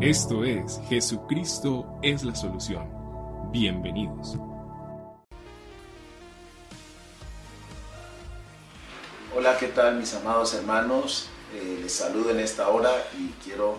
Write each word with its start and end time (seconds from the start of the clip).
Esto 0.00 0.44
es 0.44 0.78
Jesucristo 0.90 1.98
es 2.02 2.22
la 2.22 2.34
solución. 2.34 2.86
Bienvenidos. 3.50 4.36
Hola, 9.34 9.56
¿qué 9.56 9.68
tal 9.68 9.96
mis 9.96 10.12
amados 10.12 10.52
hermanos? 10.52 11.28
Eh, 11.54 11.78
les 11.80 11.94
saludo 11.94 12.28
en 12.28 12.40
esta 12.40 12.68
hora 12.68 12.90
y 13.18 13.30
quiero 13.42 13.76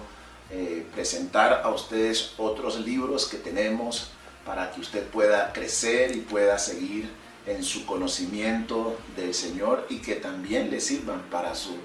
eh, 0.49 0.87
presentar 0.95 1.61
a 1.63 1.69
ustedes 1.69 2.33
otros 2.39 2.79
libros 2.79 3.27
que 3.27 3.37
tenemos 3.37 4.09
para 4.43 4.71
que 4.71 4.81
usted 4.81 5.05
pueda 5.09 5.53
crecer 5.53 6.15
y 6.15 6.21
pueda 6.21 6.57
seguir 6.57 7.11
en 7.45 7.63
su 7.63 7.85
conocimiento 7.85 8.97
del 9.15 9.35
Señor 9.35 9.85
y 9.87 9.99
que 9.99 10.15
también 10.15 10.71
le 10.71 10.81
sirvan 10.81 11.21
para 11.29 11.53
su 11.53 11.75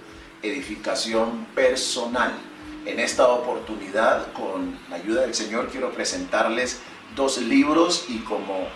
edificación 0.43 1.45
personal. 1.55 2.33
En 2.85 2.99
esta 2.99 3.29
oportunidad, 3.29 4.33
con 4.33 4.77
la 4.91 4.96
ayuda 4.96 5.23
del 5.23 5.35
Señor, 5.35 5.69
quiero 5.69 5.93
presentarles 5.93 6.80
dos 7.15 7.39
libros 7.39 8.06
y 8.09 8.19
como 8.19 8.66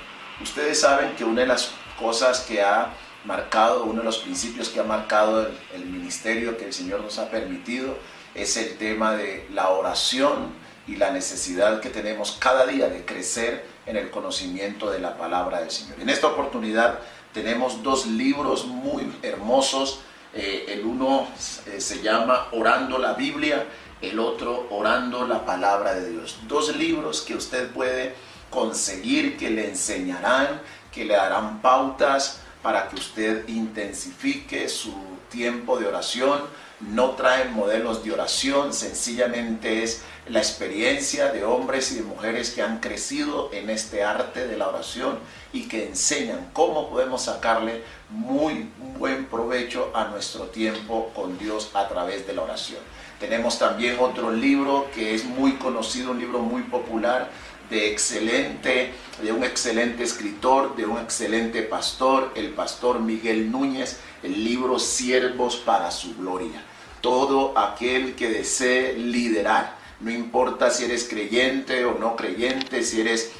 ustedes 0.41 0.80
saben 0.80 1.17
que 1.17 1.25
una 1.25 1.41
de 1.41 1.49
las 1.49 1.73
cosas 1.99 2.41
que 2.41 2.63
ha 2.63 2.93
marcado, 3.25 3.85
uno 3.85 4.01
de 4.01 4.05
los 4.05 4.19
principios 4.19 4.69
que 4.69 4.79
ha 4.79 4.85
marcado 4.85 5.49
el, 5.75 5.85
ministerio 5.87 6.57
que 6.57 6.66
el 6.66 6.73
Señor 6.73 7.01
nos 7.01 7.19
ha 7.19 7.30
permitido 7.30 7.97
es 8.35 8.57
el 8.57 8.79
tema 8.79 9.16
de 9.16 9.49
la 9.53 9.71
oración 9.71 10.52
y 10.87 10.95
la 10.97 11.11
necesidad 11.11 11.80
que 11.80 11.88
tenemos 11.91 12.37
cada 12.38 12.65
día 12.65 12.88
de 12.88 13.05
crecer 13.05 13.66
en 13.87 13.97
el 13.97 14.11
conocimiento 14.11 14.88
de 14.88 15.01
la 15.01 15.19
palabra 15.19 15.61
del 15.61 15.73
Señor. 15.73 16.01
En 16.01 16.11
esta 16.11 16.29
oportunidad 16.29 17.01
tenemos 17.33 17.83
dos 17.83 18.07
libros 18.07 18.66
muy 18.66 19.13
hermosos. 19.23 20.01
Eh, 20.33 20.66
el 20.69 20.85
uno 20.85 21.27
eh, 21.66 21.80
se 21.80 22.02
llama 22.02 22.49
Orando 22.52 22.99
la 22.99 23.15
Biblia 23.15 23.66
el 24.01 24.19
otro 24.19 24.67
orando 24.71 25.27
la 25.27 25.45
palabra 25.45 25.95
de 25.95 26.11
Dios. 26.11 26.39
Dos 26.47 26.77
libros 26.77 27.23
que 27.23 27.35
usted 27.35 27.71
puede 27.71 28.15
conseguir, 28.51 29.37
que 29.37 29.51
le 29.51 29.69
enseñarán, 29.69 30.61
que 30.93 31.05
le 31.05 31.15
darán 31.15 31.61
pautas 31.61 32.41
para 32.63 32.88
que 32.88 32.97
usted 32.97 33.47
intensifique 33.49 34.69
su 34.69 34.95
tiempo 35.30 35.79
de 35.79 35.87
oración. 35.87 36.41
No 36.80 37.13
traen 37.13 37.55
modelos 37.55 38.05
de 38.05 38.13
oración, 38.13 38.75
sencillamente 38.75 39.83
es 39.83 40.03
la 40.29 40.41
experiencia 40.41 41.33
de 41.33 41.45
hombres 41.45 41.93
y 41.93 41.97
de 41.97 42.03
mujeres 42.03 42.51
que 42.51 42.63
han 42.63 42.81
crecido 42.81 43.51
en 43.53 43.71
este 43.71 44.03
arte 44.03 44.47
de 44.47 44.59
la 44.59 44.69
oración 44.69 45.19
y 45.53 45.69
que 45.69 45.87
enseñan 45.87 46.51
cómo 46.53 46.91
podemos 46.91 47.23
sacarle 47.23 47.83
muy 48.10 48.69
buen 48.99 49.27
provecho 49.27 49.91
a 49.95 50.07
nuestro 50.07 50.45
tiempo 50.45 51.13
con 51.15 51.38
Dios 51.38 51.71
a 51.73 51.88
través 51.88 52.27
de 52.27 52.35
la 52.35 52.43
oración. 52.43 52.81
Tenemos 53.21 53.59
también 53.59 53.97
otro 53.99 54.31
libro 54.31 54.91
que 54.95 55.15
es 55.15 55.25
muy 55.25 55.53
conocido, 55.53 56.11
un 56.11 56.19
libro 56.19 56.41
muy 56.41 56.63
popular 56.63 57.31
de 57.71 57.91
excelente, 57.91 58.93
de 59.23 59.33
un 59.33 59.43
excelente 59.43 60.05
escritor, 60.05 60.77
de 60.77 60.87
un 60.87 60.99
excelente 60.99 61.63
pastor, 61.63 62.33
el 62.35 62.51
pastor 62.51 63.01
Miguel 63.01 63.51
Núñez, 63.51 63.99
el 64.22 64.44
libro 64.44 64.78
Siervos 64.78 65.56
para 65.56 65.91
su 65.91 66.15
gloria. 66.17 66.62
Todo 67.00 67.56
aquel 67.59 68.15
que 68.15 68.28
desee 68.28 68.94
liderar, 68.94 69.77
no 70.00 70.11
importa 70.11 70.71
si 70.71 70.84
eres 70.84 71.09
creyente 71.09 71.84
o 71.84 71.99
no 71.99 72.17
creyente, 72.17 72.83
si 72.83 73.00
eres 73.00 73.33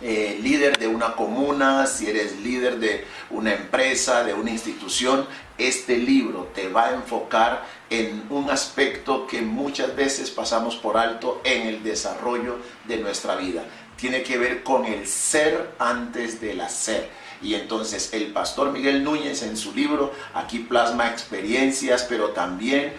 eh, 0.00 0.36
líder 0.42 0.78
de 0.78 0.88
una 0.88 1.14
comuna, 1.14 1.86
si 1.86 2.08
eres 2.08 2.40
líder 2.40 2.80
de 2.80 3.04
una 3.30 3.54
empresa, 3.54 4.24
de 4.24 4.34
una 4.34 4.50
institución, 4.50 5.26
este 5.68 5.98
libro 5.98 6.50
te 6.54 6.68
va 6.68 6.86
a 6.86 6.94
enfocar 6.94 7.64
en 7.90 8.24
un 8.30 8.50
aspecto 8.50 9.26
que 9.26 9.42
muchas 9.42 9.94
veces 9.94 10.30
pasamos 10.30 10.76
por 10.76 10.96
alto 10.96 11.40
en 11.44 11.66
el 11.66 11.82
desarrollo 11.82 12.58
de 12.86 12.98
nuestra 12.98 13.36
vida. 13.36 13.64
Tiene 13.96 14.22
que 14.22 14.38
ver 14.38 14.62
con 14.62 14.84
el 14.84 15.06
ser 15.06 15.74
antes 15.78 16.40
del 16.40 16.60
hacer 16.60 17.10
y 17.42 17.54
entonces 17.54 18.12
el 18.12 18.32
pastor 18.32 18.70
Miguel 18.70 19.02
Núñez 19.02 19.42
en 19.42 19.56
su 19.56 19.74
libro 19.74 20.12
aquí 20.32 20.60
plasma 20.60 21.08
experiencias, 21.08 22.06
pero 22.08 22.30
también 22.30 22.92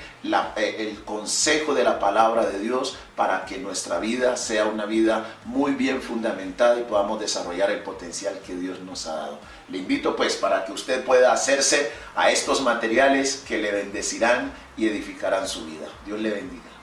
eh, 0.57 0.75
el 0.79 1.03
consejo 1.03 1.73
de 1.73 1.83
la 1.83 1.97
palabra 1.97 2.45
de 2.45 2.59
Dios 2.59 2.97
para 3.15 3.45
que 3.45 3.57
nuestra 3.57 3.99
vida 3.99 4.35
sea 4.35 4.65
una 4.65 4.85
vida 4.85 5.37
muy 5.45 5.71
bien 5.71 6.01
fundamentada 6.01 6.79
y 6.79 6.83
podamos 6.83 7.19
desarrollar 7.21 7.71
el 7.71 7.79
potencial 7.79 8.39
que 8.45 8.55
Dios 8.55 8.79
nos 8.81 9.07
ha 9.07 9.15
dado. 9.15 9.39
Le 9.73 9.79
invito 9.79 10.15
pues 10.15 10.35
para 10.35 10.65
que 10.65 10.71
usted 10.71 11.03
pueda 11.03 11.33
hacerse 11.33 11.91
a 12.15 12.29
estos 12.29 12.61
materiales 12.61 13.43
que 13.47 13.57
le 13.57 13.71
bendecirán 13.71 14.53
y 14.77 14.87
edificarán 14.87 15.47
su 15.47 15.65
vida. 15.65 15.87
Dios 16.05 16.21
le 16.21 16.29
bendiga. 16.29 16.82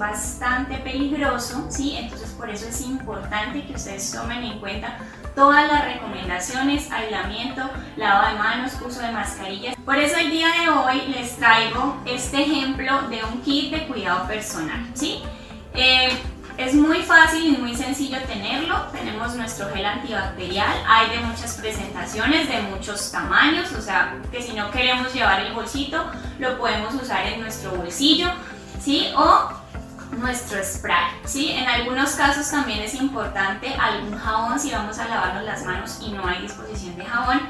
Bastante 0.00 0.78
peligroso, 0.78 1.66
¿sí? 1.68 1.94
entonces 1.96 2.30
por 2.30 2.48
eso 2.48 2.66
es 2.66 2.80
importante 2.80 3.64
que 3.66 3.74
ustedes 3.74 4.10
tomen 4.10 4.42
en 4.42 4.58
cuenta 4.58 4.96
todas 5.36 5.70
las 5.70 5.84
recomendaciones, 5.84 6.90
aislamiento, 6.90 7.68
lavado 7.96 8.32
de 8.32 8.38
manos, 8.38 8.72
uso 8.84 9.00
de 9.00 9.12
mascarillas. 9.12 9.76
Por 9.84 9.98
eso 9.98 10.16
el 10.18 10.30
día 10.30 10.48
de 10.58 10.68
hoy 10.70 11.02
les 11.08 11.36
traigo 11.36 11.98
este 12.06 12.42
ejemplo 12.42 13.02
de 13.10 13.22
un 13.24 13.42
kit 13.42 13.70
de 13.72 13.86
cuidado 13.86 14.26
personal. 14.26 14.80
¿sí? 14.94 15.22
Eh, 15.74 16.08
Es 16.56 16.74
muy 16.74 16.98
fácil 17.02 17.54
y 17.54 17.56
muy 17.56 17.74
sencillo 17.74 18.18
tenerlo. 18.26 18.76
Tenemos 18.92 19.34
nuestro 19.34 19.70
gel 19.72 19.86
antibacterial. 19.86 20.74
Hay 20.86 21.08
de 21.08 21.20
muchas 21.20 21.54
presentaciones, 21.54 22.48
de 22.48 22.60
muchos 22.62 23.10
tamaños. 23.10 23.72
O 23.72 23.80
sea, 23.80 24.16
que 24.30 24.42
si 24.42 24.52
no 24.52 24.70
queremos 24.70 25.14
llevar 25.14 25.40
el 25.40 25.54
bolsito, 25.54 26.04
lo 26.38 26.58
podemos 26.58 26.92
usar 26.94 27.24
en 27.26 27.40
nuestro 27.40 27.70
bolsillo. 27.70 28.28
¿Sí? 28.78 29.10
O 29.16 29.59
nuestro 30.12 30.62
spray. 30.62 31.10
¿sí? 31.24 31.52
En 31.52 31.66
algunos 31.66 32.12
casos 32.12 32.50
también 32.50 32.80
es 32.80 32.94
importante 32.94 33.74
algún 33.74 34.18
jabón 34.18 34.58
si 34.58 34.70
vamos 34.70 34.98
a 34.98 35.08
lavarnos 35.08 35.44
las 35.44 35.64
manos 35.64 35.98
y 36.02 36.12
no 36.12 36.26
hay 36.26 36.42
disposición 36.42 36.96
de 36.96 37.04
jabón 37.04 37.40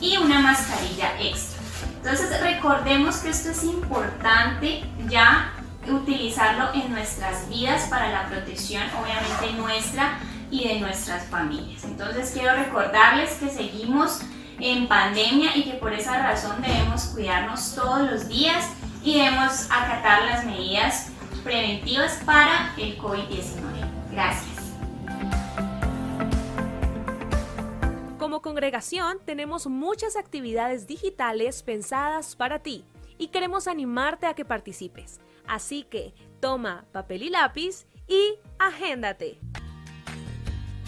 y 0.00 0.16
una 0.16 0.40
mascarilla 0.40 1.20
extra. 1.20 1.60
Entonces 1.96 2.40
recordemos 2.40 3.16
que 3.18 3.30
esto 3.30 3.50
es 3.50 3.64
importante 3.64 4.84
ya 5.08 5.52
utilizarlo 5.88 6.72
en 6.74 6.90
nuestras 6.90 7.48
vidas 7.48 7.86
para 7.88 8.10
la 8.10 8.26
protección 8.26 8.82
obviamente 9.00 9.52
nuestra 9.56 10.18
y 10.50 10.68
de 10.68 10.80
nuestras 10.80 11.26
familias. 11.26 11.84
Entonces 11.84 12.30
quiero 12.32 12.54
recordarles 12.54 13.32
que 13.34 13.48
seguimos 13.48 14.20
en 14.60 14.88
pandemia 14.88 15.56
y 15.56 15.64
que 15.64 15.74
por 15.74 15.92
esa 15.92 16.18
razón 16.18 16.60
debemos 16.62 17.04
cuidarnos 17.06 17.74
todos 17.74 18.10
los 18.10 18.28
días 18.28 18.66
y 19.02 19.18
debemos 19.18 19.70
acatar 19.70 20.22
las 20.24 20.44
medidas 20.44 21.10
preventivas 21.38 22.22
para 22.24 22.74
el 22.76 22.98
COVID-19. 22.98 24.12
Gracias. 24.12 24.58
Como 28.18 28.42
congregación 28.42 29.18
tenemos 29.24 29.66
muchas 29.66 30.16
actividades 30.16 30.86
digitales 30.86 31.62
pensadas 31.62 32.36
para 32.36 32.58
ti 32.58 32.84
y 33.16 33.28
queremos 33.28 33.66
animarte 33.66 34.26
a 34.26 34.34
que 34.34 34.44
participes. 34.44 35.20
Así 35.46 35.84
que 35.84 36.12
toma 36.40 36.84
papel 36.92 37.22
y 37.22 37.30
lápiz 37.30 37.86
y 38.06 38.34
agéndate. 38.58 39.40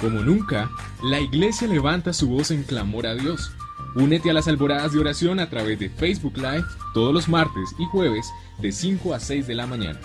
Como 0.01 0.21
nunca, 0.21 0.71
la 1.03 1.21
iglesia 1.21 1.69
levanta 1.69 2.13
su 2.13 2.29
voz 2.29 2.51
en 2.51 2.63
clamor 2.63 3.07
a 3.07 3.15
Dios. 3.15 3.53
Únete 3.95 4.31
a 4.31 4.33
las 4.33 4.49
alboradas 4.49 4.93
de 4.93 5.01
oración 5.01 5.41
a 5.41 5.51
través 5.51 5.79
de 5.79 5.91
Facebook 5.91 6.37
Live 6.37 6.65
todos 6.95 7.13
los 7.13 7.29
martes 7.29 7.75
y 7.79 7.85
jueves 7.87 8.31
de 8.59 8.73
5 8.73 9.15
a 9.15 9.21
6 9.21 9.47
de 9.47 9.55
la 9.55 9.67
mañana. 9.67 10.01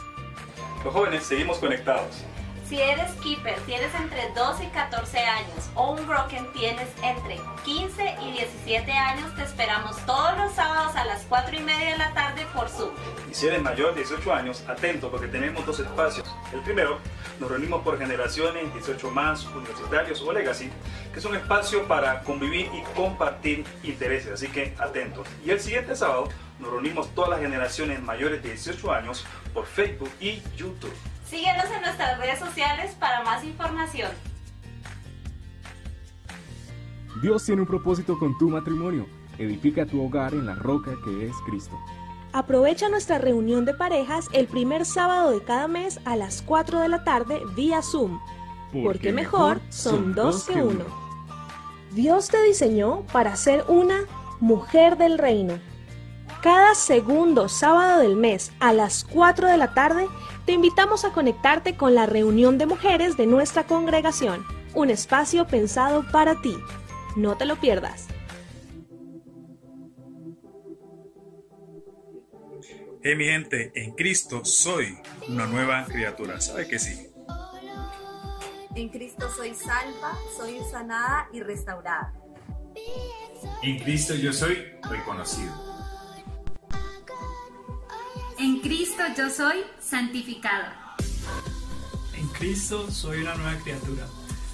Los 0.86 0.94
jóvenes 0.94 1.24
seguimos 1.24 1.58
conectados. 1.58 2.24
Si 2.70 2.80
eres 2.80 3.12
keeper, 3.14 3.60
tienes 3.62 3.92
entre 3.96 4.30
12 4.36 4.66
y 4.66 4.68
14 4.68 5.18
años 5.18 5.70
o 5.74 5.94
un 5.94 6.08
broken 6.08 6.46
tienes 6.54 6.88
entre 7.02 7.40
15 7.64 8.16
y 8.22 8.32
17 8.34 8.92
años, 8.92 9.36
te 9.36 9.42
esperamos 9.42 9.98
todos 10.06 10.38
los 10.38 10.54
sábados 10.54 10.96
a 10.96 11.06
las 11.06 11.24
4 11.28 11.56
y 11.56 11.62
media 11.62 11.94
de 11.94 11.98
la 11.98 12.14
tarde 12.14 12.46
por 12.54 12.70
Zoom. 12.70 12.92
Y 13.28 13.34
si 13.34 13.48
eres 13.48 13.64
mayor 13.64 13.96
de 13.96 14.02
18 14.02 14.32
años, 14.32 14.64
atento 14.68 15.10
porque 15.10 15.28
tenemos 15.28 15.66
dos 15.66 15.80
espacios. 15.80 16.32
El 16.54 16.62
primero, 16.62 17.00
nos 17.40 17.50
reunimos 17.50 17.82
por 17.82 17.98
generaciones, 17.98 18.72
18 18.72 19.10
más, 19.10 19.44
universitarios 19.48 20.22
o 20.22 20.32
legacy, 20.32 20.70
que 21.12 21.18
es 21.18 21.26
un 21.26 21.36
espacio 21.36 21.88
para 21.88 22.22
convivir 22.22 22.70
y 22.76 22.84
compartir 22.96 23.66
intereses, 23.82 24.34
así 24.34 24.50
que 24.50 24.76
atentos. 24.78 25.28
Y 25.44 25.50
el 25.50 25.60
siguiente 25.60 25.96
sábado, 25.96 26.30
nos 26.60 26.72
reunimos 26.72 27.10
todas 27.14 27.32
las 27.32 27.40
generaciones 27.40 28.02
mayores 28.02 28.42
de 28.42 28.50
18 28.50 28.92
años 28.92 29.26
por 29.54 29.66
Facebook 29.66 30.12
y 30.20 30.42
YouTube. 30.56 30.94
Síguenos 31.28 31.66
en 31.66 31.82
nuestras 31.82 32.18
redes 32.20 32.40
sociales 32.40 32.96
para 33.00 33.24
más 33.24 33.44
información. 33.44 34.12
Dios 37.22 37.46
tiene 37.46 37.62
un 37.62 37.68
propósito 37.68 38.20
con 38.20 38.38
tu 38.38 38.50
matrimonio. 38.50 39.08
Edifica 39.38 39.86
tu 39.86 40.04
hogar 40.04 40.34
en 40.34 40.46
la 40.46 40.56
roca 40.56 40.92
que 41.04 41.28
es 41.28 41.36
Cristo. 41.46 41.78
Aprovecha 42.34 42.90
nuestra 42.90 43.18
reunión 43.18 43.64
de 43.66 43.74
parejas 43.74 44.28
el 44.34 44.48
primer 44.48 44.86
sábado 44.86 45.32
de 45.32 45.42
cada 45.42 45.68
mes 45.68 46.00
a 46.06 46.16
las 46.18 46.42
4 46.42 46.82
de 46.82 46.90
la 46.90 47.04
tarde 47.04 47.42
vía 47.56 47.82
Zoom. 47.82 48.20
Porque, 48.84 49.14
mejor 49.14 49.62
son 49.70 50.14
dos 50.14 50.44
que 50.44 50.62
uno. 50.62 50.84
Dios 51.92 52.28
te 52.28 52.44
diseñó 52.44 53.04
para 53.14 53.38
ser 53.38 53.64
una 53.70 54.02
mujer 54.42 54.98
del 54.98 55.18
reino. 55.18 55.58
Cada 56.46 56.76
segundo 56.76 57.50
sábado 57.50 58.02
del 58.02 58.16
mes 58.16 58.52
a 58.60 58.72
las 58.72 59.04
4 59.04 59.48
de 59.48 59.58
la 59.58 59.74
tarde 59.74 60.08
te 60.46 60.52
invitamos 60.52 61.04
a 61.04 61.12
conectarte 61.12 61.76
con 61.76 61.96
la 61.96 62.06
reunión 62.06 62.60
de 62.60 62.68
mujeres 62.68 63.18
de 63.18 63.26
nuestra 63.26 63.64
congregación, 63.64 64.46
un 64.76 64.92
espacio 64.92 65.48
pensado 65.48 66.06
para 66.12 66.40
ti. 66.44 66.56
No 67.16 67.36
te 67.36 67.48
lo 67.48 67.56
pierdas. 67.56 68.10
Hey 73.02 73.16
mi 73.16 73.26
gente, 73.26 73.72
en 73.74 73.96
Cristo 73.96 74.46
soy 74.46 75.00
una 75.28 75.48
nueva 75.48 75.86
criatura. 75.86 76.40
¿Sabe 76.42 76.68
que 76.68 76.78
sí? 76.78 77.08
En 78.76 78.90
Cristo 78.90 79.32
soy 79.36 79.56
salva, 79.56 80.16
soy 80.38 80.60
sanada 80.70 81.28
y 81.34 81.42
restaurada. 81.42 82.14
En 83.64 83.80
Cristo 83.80 84.14
yo 84.14 84.32
soy 84.32 84.64
reconocido. 84.88 85.65
Cristo 88.66 89.04
yo 89.16 89.30
soy 89.30 89.58
santificado. 89.80 90.66
En 92.18 92.28
Cristo 92.30 92.90
soy 92.90 93.22
una 93.22 93.36
nueva 93.36 93.60
criatura. 93.60 94.08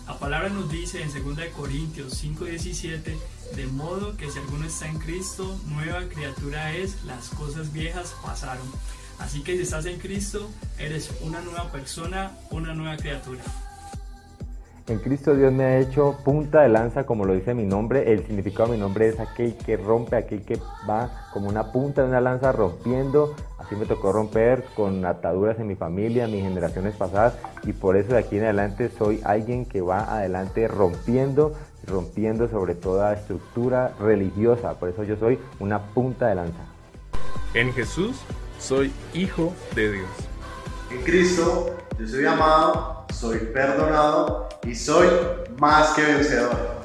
La 0.05 0.19
palabra 0.19 0.49
nos 0.49 0.69
dice 0.69 1.01
en 1.01 1.07
2 1.13 1.45
Corintios 1.55 2.21
5:17, 2.21 3.17
de 3.55 3.67
modo 3.67 4.17
que 4.17 4.29
si 4.29 4.39
alguno 4.39 4.65
está 4.65 4.89
en 4.89 4.99
Cristo, 4.99 5.57
nueva 5.65 6.01
criatura 6.09 6.73
es, 6.73 7.01
las 7.05 7.29
cosas 7.29 7.71
viejas 7.71 8.13
pasaron. 8.21 8.67
Así 9.17 9.43
que 9.43 9.55
si 9.55 9.61
estás 9.61 9.85
en 9.85 9.97
Cristo, 9.97 10.49
eres 10.77 11.09
una 11.21 11.39
nueva 11.39 11.71
persona, 11.71 12.37
una 12.49 12.73
nueva 12.73 12.97
criatura. 12.97 13.45
En 14.87 14.99
Cristo 14.99 15.35
Dios 15.35 15.53
me 15.53 15.63
ha 15.63 15.79
hecho 15.79 16.17
punta 16.25 16.63
de 16.63 16.67
lanza, 16.69 17.05
como 17.05 17.23
lo 17.23 17.33
dice 17.33 17.53
mi 17.53 17.63
nombre. 17.63 18.11
El 18.11 18.25
significado 18.25 18.71
de 18.71 18.75
mi 18.75 18.81
nombre 18.81 19.07
es 19.07 19.21
aquel 19.21 19.55
que 19.55 19.77
rompe, 19.77 20.17
aquel 20.17 20.41
que 20.41 20.59
va 20.89 21.29
como 21.31 21.47
una 21.47 21.71
punta 21.71 22.01
de 22.01 22.09
una 22.09 22.19
lanza 22.19 22.51
rompiendo. 22.51 23.33
Así 23.71 23.79
me 23.79 23.85
tocó 23.85 24.11
romper 24.11 24.65
con 24.75 25.05
ataduras 25.05 25.57
en 25.57 25.67
mi 25.67 25.75
familia, 25.75 26.25
en 26.25 26.33
mis 26.33 26.43
generaciones 26.43 26.93
pasadas. 26.93 27.35
Y 27.63 27.71
por 27.71 27.95
eso 27.95 28.11
de 28.11 28.19
aquí 28.19 28.37
en 28.37 28.43
adelante 28.43 28.91
soy 28.97 29.21
alguien 29.23 29.65
que 29.65 29.79
va 29.79 30.13
adelante 30.13 30.67
rompiendo, 30.67 31.53
rompiendo 31.87 32.49
sobre 32.49 32.75
toda 32.75 33.13
estructura 33.13 33.93
religiosa. 33.97 34.73
Por 34.73 34.89
eso 34.89 35.05
yo 35.05 35.15
soy 35.15 35.39
una 35.61 35.79
punta 35.93 36.27
de 36.27 36.35
lanza. 36.35 36.65
En 37.53 37.71
Jesús 37.71 38.17
soy 38.59 38.91
hijo 39.13 39.53
de 39.73 39.93
Dios. 39.93 40.09
En 40.91 41.01
Cristo 41.03 41.73
yo 41.97 42.07
soy 42.09 42.25
amado, 42.25 43.05
soy 43.13 43.37
perdonado 43.53 44.49
y 44.65 44.75
soy 44.75 45.07
más 45.59 45.91
que 45.91 46.03
vencedor. 46.03 46.81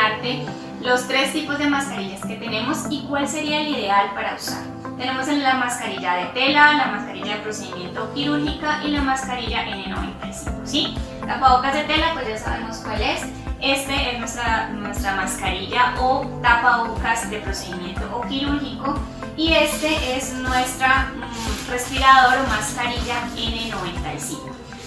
Enseñarte 0.00 0.46
los 0.82 1.06
tres 1.06 1.32
tipos 1.32 1.58
de 1.58 1.66
mascarillas 1.66 2.22
que 2.22 2.36
tenemos 2.36 2.86
y 2.90 3.02
cuál 3.02 3.28
sería 3.28 3.60
el 3.60 3.68
ideal 3.68 4.12
para 4.14 4.34
usar. 4.34 4.62
Tenemos 4.96 5.26
la 5.28 5.54
mascarilla 5.54 6.14
de 6.14 6.24
tela, 6.26 6.72
la 6.74 6.86
mascarilla 6.86 7.36
de 7.36 7.42
procedimiento 7.42 8.12
quirúrgica 8.14 8.82
y 8.84 8.88
la 8.88 9.02
mascarilla 9.02 9.64
N95, 9.66 10.64
¿sí? 10.64 10.94
Tapabocas 11.26 11.74
de 11.74 11.84
tela, 11.84 12.12
pues 12.14 12.28
ya 12.28 12.38
sabemos 12.38 12.78
cuál 12.78 13.00
es. 13.00 13.22
Este 13.60 14.12
es 14.12 14.18
nuestra, 14.18 14.68
nuestra 14.70 15.16
mascarilla 15.16 15.94
o 16.00 16.26
tapabocas 16.42 17.30
de 17.30 17.40
procedimiento 17.40 18.02
o 18.14 18.22
quirúrgico 18.22 18.98
y 19.36 19.52
este 19.52 20.16
es 20.16 20.32
nuestra 20.32 21.10
mm, 21.14 21.70
respirador 21.70 22.38
o 22.38 22.48
mascarilla 22.48 23.20
N95. 23.36 24.38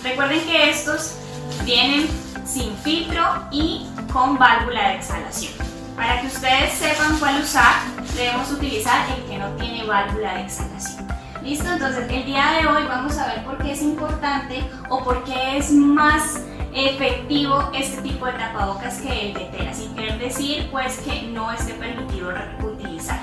Recuerden 0.04 0.42
que 0.46 0.70
estos 0.72 1.18
vienen 1.66 2.08
sin 2.46 2.76
filtro 2.78 3.24
y 3.52 3.88
con 4.12 4.38
válvula 4.38 4.90
de 4.90 4.96
exhalación. 4.96 5.54
Para 5.96 6.22
que 6.22 6.28
ustedes 6.28 6.74
sepan 6.74 7.18
cuál 7.20 7.42
usar, 7.42 7.76
debemos 8.16 8.52
utilizar 8.52 9.06
el 9.16 9.24
que 9.26 9.38
no 9.38 9.50
tiene 9.56 9.86
válvula 9.86 10.36
de 10.36 10.42
exhalación. 10.42 11.08
¿Listo? 11.44 11.70
Entonces 11.72 12.10
el 12.10 12.26
día 12.26 12.52
de 12.60 12.68
hoy 12.68 12.84
vamos 12.88 13.18
a 13.18 13.28
ver 13.28 13.44
por 13.44 13.58
qué 13.58 13.74
es 13.74 13.82
importante 13.82 14.64
o 14.90 15.04
por 15.04 15.24
qué 15.24 15.58
es 15.58 15.72
más 15.72 16.40
efectivo 16.74 17.70
este 17.74 18.02
tipo 18.02 18.26
de 18.26 18.34
tapabocas 18.34 19.00
que 19.02 19.28
el 19.28 19.34
de 19.34 19.46
tela, 19.46 19.74
sin 19.74 19.94
querer 19.94 20.18
decir 20.18 20.70
pues 20.72 20.98
que 21.00 21.24
no 21.24 21.52
esté 21.52 21.74
permitido 21.74 22.34
utilizar. 22.64 23.20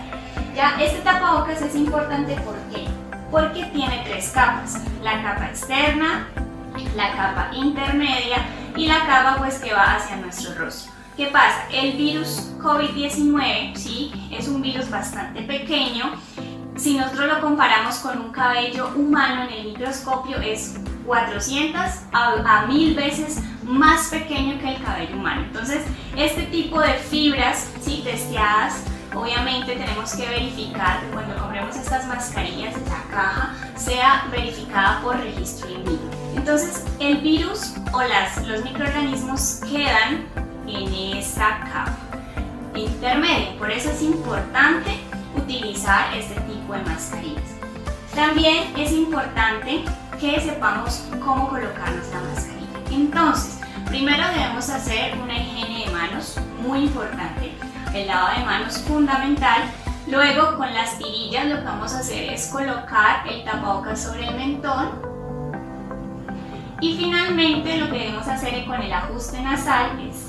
Ya, 0.54 0.76
este 0.80 1.00
tapabocas 1.00 1.62
es 1.62 1.74
importante 1.74 2.34
¿por 2.42 2.56
qué? 2.72 2.86
Porque 3.30 3.64
tiene 3.66 4.02
tres 4.04 4.30
capas, 4.34 4.78
la 5.02 5.22
capa 5.22 5.46
externa, 5.46 6.28
la 6.96 7.12
capa 7.12 7.50
intermedia 7.54 8.38
y 8.76 8.86
la 8.86 9.06
capa 9.06 9.36
pues 9.38 9.58
que 9.58 9.72
va 9.72 9.96
hacia 9.96 10.16
nuestro 10.16 10.54
rostro. 10.54 10.92
¿Qué 11.16 11.26
pasa? 11.26 11.66
El 11.70 11.96
virus 11.96 12.50
COVID-19 12.60 13.76
¿sí? 13.76 14.12
es 14.30 14.48
un 14.48 14.62
virus 14.62 14.88
bastante 14.88 15.42
pequeño 15.42 16.12
si 16.80 16.96
nosotros 16.96 17.28
lo 17.28 17.40
comparamos 17.40 17.96
con 17.96 18.18
un 18.18 18.32
cabello 18.32 18.90
humano 18.96 19.44
en 19.44 19.50
el 19.50 19.64
microscopio 19.66 20.38
es 20.38 20.76
400 21.04 21.80
a, 22.12 22.64
1000 22.66 22.94
veces 22.94 23.40
más 23.64 24.08
pequeño 24.08 24.58
que 24.58 24.76
el 24.76 24.82
cabello 24.82 25.14
humano. 25.14 25.42
Entonces, 25.42 25.84
este 26.16 26.44
tipo 26.44 26.80
de 26.80 26.94
fibras, 26.94 27.68
¿sí? 27.82 28.00
testeadas, 28.02 28.84
obviamente 29.14 29.76
tenemos 29.76 30.14
que 30.14 30.26
verificar 30.26 31.00
que 31.00 31.08
cuando 31.08 31.36
compremos 31.36 31.76
estas 31.76 32.06
mascarillas, 32.06 32.74
la 32.88 33.14
caja 33.14 33.54
sea 33.76 34.26
verificada 34.30 35.00
por 35.02 35.18
registro 35.18 35.68
in 35.68 35.84
Entonces, 36.36 36.84
el 36.98 37.18
virus 37.18 37.74
o 37.92 38.02
las, 38.02 38.46
los 38.46 38.62
microorganismos 38.64 39.60
quedan 39.70 40.26
en 40.66 41.16
esa 41.18 41.60
capa 41.72 42.10
intermedia. 42.74 43.56
Por 43.58 43.70
eso 43.70 43.90
es 43.90 44.02
importante 44.02 45.00
utilizar 45.36 46.14
este 46.16 46.40
tipo 46.42 46.72
de 46.74 46.82
mascarillas. 46.82 47.42
También 48.14 48.72
es 48.76 48.92
importante 48.92 49.84
que 50.18 50.40
sepamos 50.40 51.04
cómo 51.24 51.48
colocarnos 51.48 52.06
la 52.08 52.20
mascarilla. 52.20 52.60
Entonces, 52.90 53.60
primero 53.86 54.22
debemos 54.28 54.68
hacer 54.68 55.16
una 55.18 55.38
higiene 55.38 55.86
de 55.86 55.90
manos, 55.92 56.36
muy 56.60 56.80
importante. 56.80 57.52
El 57.94 58.06
lavado 58.06 58.38
de 58.38 58.44
manos 58.44 58.78
fundamental. 58.78 59.62
Luego, 60.06 60.56
con 60.56 60.72
las 60.74 60.98
tirillas 60.98 61.46
lo 61.46 61.56
que 61.56 61.64
vamos 61.64 61.92
a 61.94 62.00
hacer 62.00 62.32
es 62.32 62.46
colocar 62.48 63.26
el 63.28 63.44
tapabocas 63.44 64.02
sobre 64.02 64.26
el 64.26 64.34
mentón. 64.36 65.09
Y 66.80 66.96
finalmente, 66.96 67.76
lo 67.76 67.90
que 67.90 67.98
debemos 67.98 68.26
hacer 68.26 68.64
con 68.64 68.80
el 68.80 68.92
ajuste 68.92 69.40
nasal 69.42 70.00
es 70.00 70.26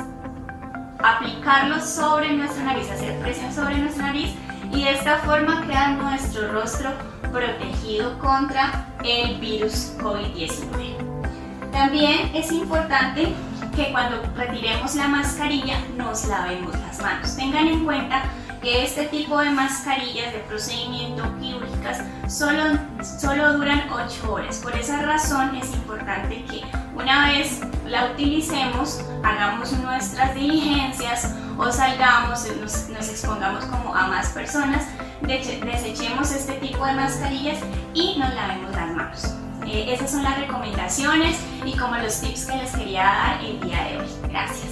aplicarlo 1.00 1.80
sobre 1.80 2.34
nuestra 2.34 2.64
nariz, 2.64 2.90
hacer 2.92 3.18
presión 3.20 3.54
sobre 3.54 3.78
nuestra 3.78 4.08
nariz 4.08 4.36
y 4.72 4.84
de 4.84 4.92
esta 4.92 5.18
forma 5.20 5.66
queda 5.66 5.92
nuestro 5.92 6.52
rostro 6.52 6.92
protegido 7.32 8.20
contra 8.20 8.86
el 9.04 9.40
virus 9.40 9.94
COVID-19. 10.00 11.72
También 11.72 12.32
es 12.36 12.52
importante 12.52 13.34
que 13.76 13.92
cuando 13.92 14.22
retiremos 14.36 14.96
la 14.96 15.08
mascarilla 15.08 15.80
nos 15.96 16.28
lavemos 16.28 16.78
las 16.80 17.02
manos. 17.02 17.36
Tengan 17.36 17.68
en 17.68 17.86
cuenta 17.86 18.24
que 18.62 18.84
este 18.84 19.06
tipo 19.06 19.40
de 19.40 19.50
mascarillas 19.50 20.34
de 20.34 20.40
procedimiento 20.40 21.24
quirúrgicas 21.40 22.04
solo, 22.28 22.78
solo 23.20 23.54
duran 23.54 23.90
8 23.92 24.32
horas. 24.32 24.58
Por 24.60 24.76
esa 24.76 25.02
razón 25.02 25.56
es 25.56 25.74
importante 25.74 26.46
que 26.46 26.62
una 26.94 27.32
vez 27.32 27.62
la 27.88 28.12
utilicemos, 28.12 29.02
hagamos 29.24 29.72
nuestras 29.74 30.36
diligencias 30.36 31.34
o 31.58 31.72
salgamos, 31.72 32.46
nos, 32.62 32.90
nos 32.90 33.10
expongamos 33.10 33.66
como 33.66 33.96
a 33.96 34.08
más 34.08 34.30
personas, 34.30 34.86
desechemos 35.22 36.32
este 36.32 36.54
tipo 36.54 36.86
de 36.86 36.94
mascarillas 36.94 37.60
y 37.94 38.18
nos 38.20 38.34
lavemos 38.34 38.72
las 38.72 38.96
manos. 38.96 39.36
Eh, 39.66 39.94
esas 39.94 40.12
son 40.12 40.24
las 40.24 40.38
recomendaciones 40.38 41.38
y 41.66 41.78
como 41.78 41.96
los 41.98 42.20
tips 42.20 42.46
que 42.46 42.58
les 42.58 42.72
quería 42.72 43.04
dar 43.04 43.44
el 43.44 43.60
día 43.62 43.84
de 43.86 43.98
hoy. 43.98 44.08
Gracias. 44.30 44.72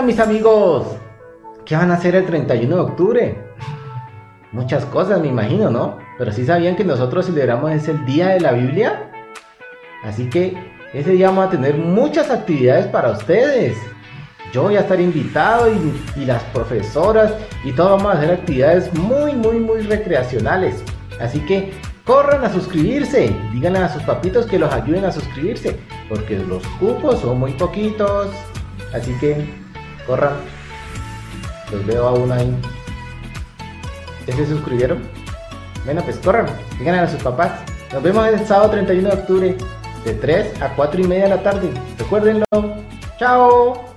Hola 0.00 0.06
mis 0.06 0.18
amigos, 0.18 0.96
¿qué 1.66 1.76
van 1.76 1.90
a 1.90 1.94
hacer 1.96 2.14
el 2.14 2.24
31 2.24 2.74
de 2.74 2.80
octubre? 2.80 3.38
Muchas 4.50 4.86
cosas 4.86 5.20
me 5.20 5.28
imagino, 5.28 5.68
¿no? 5.68 5.98
Pero 6.16 6.32
sí 6.32 6.46
sabían 6.46 6.74
que 6.74 6.84
nosotros 6.86 7.26
celebramos 7.26 7.70
es 7.72 7.86
el 7.86 8.06
Día 8.06 8.28
de 8.28 8.40
la 8.40 8.52
Biblia. 8.52 9.10
Así 10.02 10.30
que 10.30 10.56
ese 10.94 11.10
día 11.10 11.28
vamos 11.28 11.48
a 11.48 11.50
tener 11.50 11.76
muchas 11.76 12.30
actividades 12.30 12.86
para 12.86 13.10
ustedes. 13.10 13.76
Yo 14.54 14.62
voy 14.62 14.76
a 14.76 14.80
estar 14.80 14.98
invitado 14.98 15.68
y, 15.70 16.24
las 16.24 16.42
profesoras 16.44 17.34
y 17.62 17.72
todos 17.72 17.90
vamos 17.90 18.14
a 18.14 18.16
hacer 18.16 18.30
actividades 18.30 18.90
muy, 18.94 19.34
muy, 19.34 19.58
muy 19.58 19.82
recreacionales. 19.82 20.82
Así 21.20 21.40
que 21.40 21.74
corran 22.06 22.42
a 22.42 22.50
suscribirse. 22.50 23.36
Díganle 23.52 23.80
a 23.80 23.90
sus 23.90 24.02
papitos 24.04 24.46
que 24.46 24.58
los 24.58 24.72
ayuden 24.72 25.04
a 25.04 25.12
suscribirse. 25.12 25.78
Porque 26.08 26.38
los 26.38 26.66
cupos 26.78 27.20
son 27.20 27.38
muy 27.38 27.52
poquitos. 27.52 28.30
Así 28.94 29.12
que 29.20 29.59
Corran. 30.10 30.32
Los 31.70 31.86
veo 31.86 32.08
aún 32.08 32.32
ahí. 32.32 32.52
¿Ya 34.26 34.34
se 34.34 34.44
suscribieron? 34.44 35.04
Bueno, 35.84 36.02
pues 36.02 36.16
corran. 36.16 36.46
Díganle 36.80 37.02
a 37.02 37.08
sus 37.08 37.22
papás. 37.22 37.52
Nos 37.92 38.02
vemos 38.02 38.26
el 38.26 38.44
sábado 38.44 38.70
31 38.70 39.08
de 39.08 39.14
octubre. 39.14 39.56
De 40.04 40.14
3 40.14 40.62
a 40.62 40.74
4 40.74 41.00
y 41.00 41.04
media 41.04 41.24
de 41.24 41.30
la 41.30 41.42
tarde. 41.44 41.70
Recuérdenlo. 41.96 42.44
¡Chao! 43.20 43.89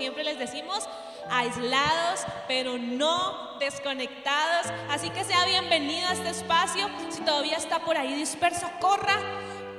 Siempre 0.00 0.24
les 0.24 0.38
decimos, 0.38 0.88
aislados, 1.30 2.20
pero 2.48 2.78
no 2.78 3.58
desconectados. 3.58 4.72
Así 4.88 5.10
que 5.10 5.24
sea 5.24 5.44
bienvenido 5.44 6.08
a 6.08 6.12
este 6.12 6.30
espacio. 6.30 6.88
Si 7.10 7.20
todavía 7.20 7.56
está 7.56 7.80
por 7.80 7.98
ahí 7.98 8.14
disperso, 8.14 8.70
corra, 8.80 9.16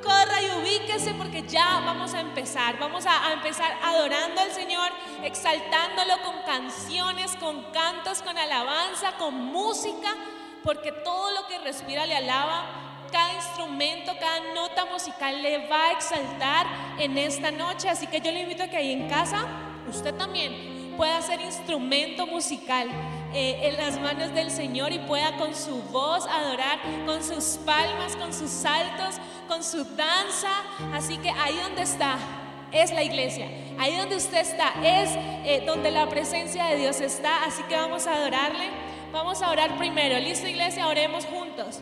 corra 0.04 0.42
y 0.42 0.62
ubíquese 0.62 1.14
porque 1.16 1.44
ya 1.48 1.82
vamos 1.84 2.14
a 2.14 2.20
empezar. 2.20 2.78
Vamos 2.78 3.06
a, 3.06 3.28
a, 3.28 3.34
empezar 3.34 3.76
adorando 3.84 4.42
al 4.42 4.52
Señor, 4.52 4.90
exaltándolo 5.24 6.22
con 6.22 6.44
canciones, 6.44 7.36
con 7.38 7.64
cantos, 7.72 8.22
con 8.22 8.38
alabanza, 8.38 9.14
con 9.18 9.34
música, 9.34 10.16
porque 10.64 10.92
todo 10.92 11.32
lo 11.32 11.48
que 11.48 11.60
respira 11.60 12.06
le 12.06 12.16
alaba. 12.16 12.78
Cada 13.12 13.34
instrumento, 13.34 14.14
cada 14.18 14.54
nota 14.54 14.86
musical 14.86 15.42
le 15.42 15.68
va 15.68 15.90
a 15.90 15.92
exaltar 15.92 16.66
en 16.98 17.18
esta 17.18 17.52
noche. 17.52 17.90
Así 17.90 18.08
que 18.08 18.22
yo 18.22 18.32
le 18.32 18.42
invito 18.42 18.64
a 18.64 18.68
que 18.68 18.78
ahí 18.78 18.94
en 18.94 19.10
casa 19.10 19.46
usted 19.90 20.16
también 20.16 20.94
pueda 20.96 21.22
ser 21.22 21.42
instrumento 21.42 22.28
musical 22.28 22.90
eh, 23.34 23.60
en 23.64 23.78
las 23.78 24.00
manos 24.00 24.34
del 24.34 24.52
Señor 24.52 24.92
y 24.92 25.00
pueda 25.00 25.36
con 25.38 25.56
su 25.56 25.82
voz 25.84 26.26
adorar, 26.28 26.80
con 27.06 27.24
sus 27.24 27.58
palmas, 27.66 28.16
con 28.16 28.34
sus 28.34 28.50
saltos, 28.50 29.16
con 29.48 29.64
su 29.64 29.84
danza. 29.96 30.50
Así 30.94 31.18
que 31.18 31.30
ahí 31.32 31.58
donde 31.58 31.82
está 31.82 32.18
es 32.72 32.92
la 32.92 33.04
iglesia. 33.04 33.50
Ahí 33.78 33.96
donde 33.98 34.16
usted 34.16 34.40
está 34.40 34.74
es 34.84 35.10
eh, 35.16 35.64
donde 35.66 35.92
la 35.92 36.08
presencia 36.08 36.66
de 36.66 36.78
Dios 36.78 37.02
está, 37.02 37.46
así 37.46 37.64
que 37.64 37.76
vamos 37.76 38.08
a 38.08 38.14
adorarle. 38.14 38.70
Vamos 39.12 39.42
a 39.42 39.50
orar 39.50 39.78
primero. 39.78 40.18
¿Listo, 40.20 40.48
iglesia? 40.48 40.88
Oremos 40.88 41.26
juntos. 41.26 41.82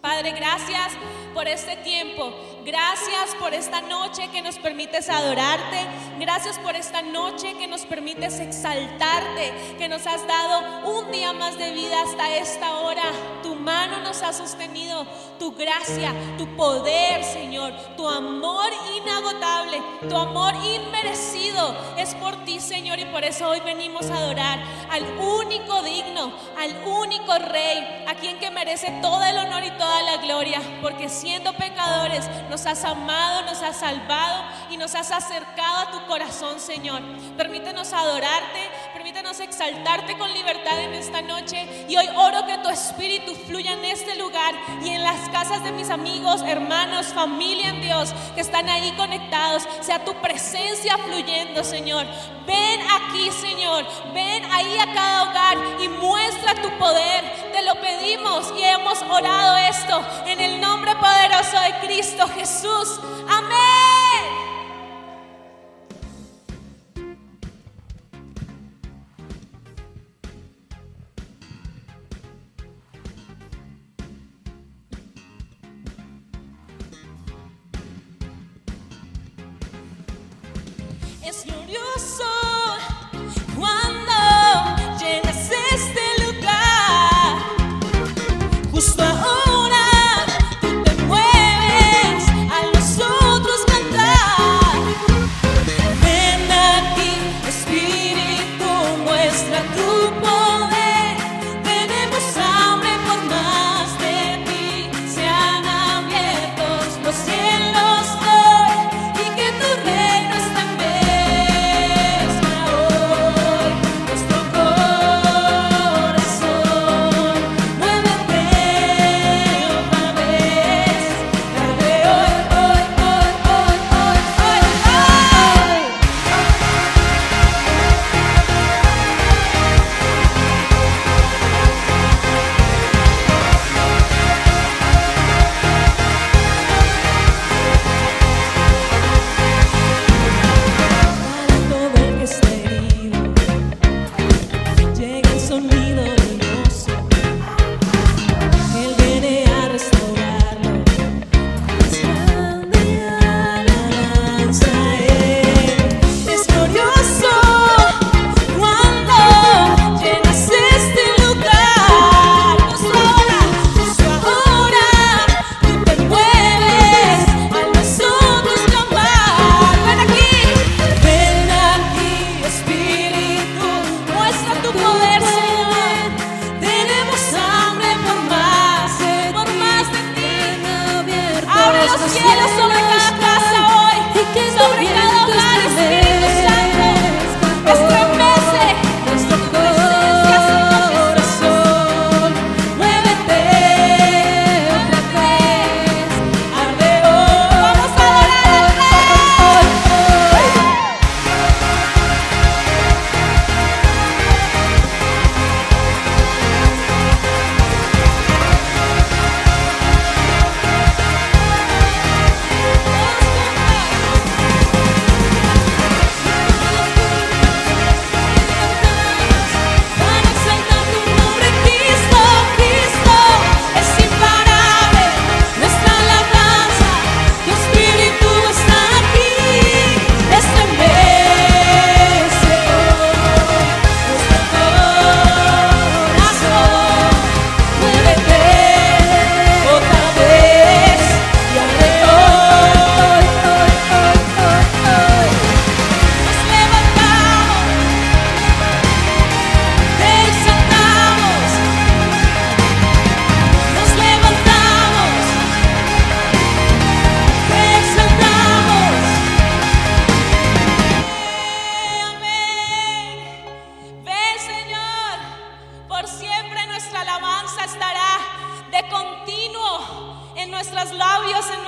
Padre, 0.00 0.32
gracias 0.32 0.92
por 1.34 1.46
este 1.46 1.76
tiempo. 1.76 2.32
Gracias 2.64 3.34
por 3.38 3.54
esta 3.54 3.80
noche 3.80 4.28
que 4.28 4.42
nos 4.42 4.58
permites 4.58 5.08
adorarte. 5.08 5.86
Gracias 6.18 6.58
por 6.58 6.74
esta 6.74 7.02
noche 7.02 7.54
que 7.54 7.66
nos 7.66 7.82
permites 7.82 8.40
exaltarte, 8.40 9.52
que 9.78 9.88
nos 9.88 10.06
has 10.06 10.26
dado 10.26 10.88
un 10.90 11.10
día 11.10 11.32
más 11.32 11.56
de 11.56 11.70
vida 11.72 12.02
hasta 12.02 12.36
esta 12.36 12.78
hora. 12.78 13.02
Tu 13.42 13.54
mano 13.54 14.00
nos 14.00 14.22
ha 14.22 14.32
sostenido, 14.32 15.06
tu 15.38 15.52
gracia, 15.52 16.12
tu 16.36 16.46
poder, 16.56 17.24
Señor, 17.24 17.72
tu 17.96 18.08
amor 18.08 18.70
inagotable, 18.96 19.80
tu 20.08 20.16
amor 20.16 20.54
inmerecido 20.56 21.76
es 21.96 22.14
por 22.16 22.44
ti, 22.44 22.60
Señor, 22.60 22.98
y 22.98 23.04
por 23.06 23.24
eso 23.24 23.48
hoy 23.48 23.60
venimos 23.60 24.10
a 24.10 24.16
adorar 24.16 24.58
al 24.90 25.04
único 25.18 25.82
digno, 25.82 26.32
al 26.58 26.76
único 26.86 27.38
Rey, 27.38 28.04
a 28.06 28.14
quien 28.14 28.38
merece 28.58 28.90
todo 29.00 29.22
el 29.24 29.38
honor 29.38 29.62
y 29.64 29.70
toda 29.72 30.02
la 30.02 30.16
gloria, 30.16 30.60
porque 30.82 31.08
siendo 31.08 31.52
pecadores 31.52 32.24
has 32.66 32.84
amado, 32.84 33.42
nos 33.42 33.62
has 33.62 33.76
salvado 33.76 34.44
y 34.70 34.76
nos 34.76 34.94
has 34.94 35.10
acercado 35.10 35.78
a 35.78 35.90
tu 35.90 36.06
corazón, 36.06 36.60
Señor. 36.60 37.02
Permítenos 37.36 37.92
adorarte, 37.92 38.70
permítenos 39.18 39.40
exaltarte 39.40 40.16
con 40.16 40.32
libertad 40.32 40.78
en 40.80 40.94
esta 40.94 41.20
noche 41.22 41.66
y 41.88 41.96
hoy 41.96 42.06
oro 42.14 42.46
que 42.46 42.58
tu 42.58 42.68
espíritu 42.68 43.34
fluya 43.34 43.72
en 43.72 43.84
este 43.84 44.16
lugar 44.16 44.54
y 44.84 44.90
en 44.90 45.02
las 45.02 45.28
casas 45.30 45.64
de 45.64 45.72
mis 45.72 45.90
amigos, 45.90 46.42
hermanos, 46.46 47.06
familia 47.06 47.70
en 47.70 47.80
Dios 47.80 48.14
que 48.34 48.42
están 48.42 48.68
ahí 48.68 48.92
conectados, 48.96 49.66
sea 49.80 50.04
tu 50.04 50.14
presencia 50.20 50.96
fluyendo, 50.98 51.64
Señor. 51.64 52.06
Ven 52.46 52.80
aquí, 52.80 53.30
Señor, 53.32 53.86
ven 54.14 54.44
ahí 54.52 54.78
a 54.78 54.92
cada 54.94 55.22
hogar 55.24 55.58
y 55.80 55.88
muestra 55.88 56.54
tu 56.62 56.70
poder. 56.78 57.24
Te 57.52 57.62
lo 57.62 57.74
pedimos 57.80 58.52
y 58.56 58.62
hemos 58.62 59.02
orado 59.02 59.56
esto 59.56 60.00
en 60.26 60.40
el 60.40 60.60
nombre 60.60 60.94
poderoso 60.94 61.58
de 61.60 61.86
Cristo 61.86 62.28
Jesús. 62.28 63.00
Amén. 63.28 63.97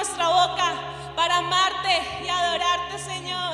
Nuestra 0.00 0.28
boca, 0.28 0.72
para 1.14 1.36
amarte 1.36 2.24
y 2.24 2.28
adorarte, 2.30 2.98
Señor. 2.98 3.49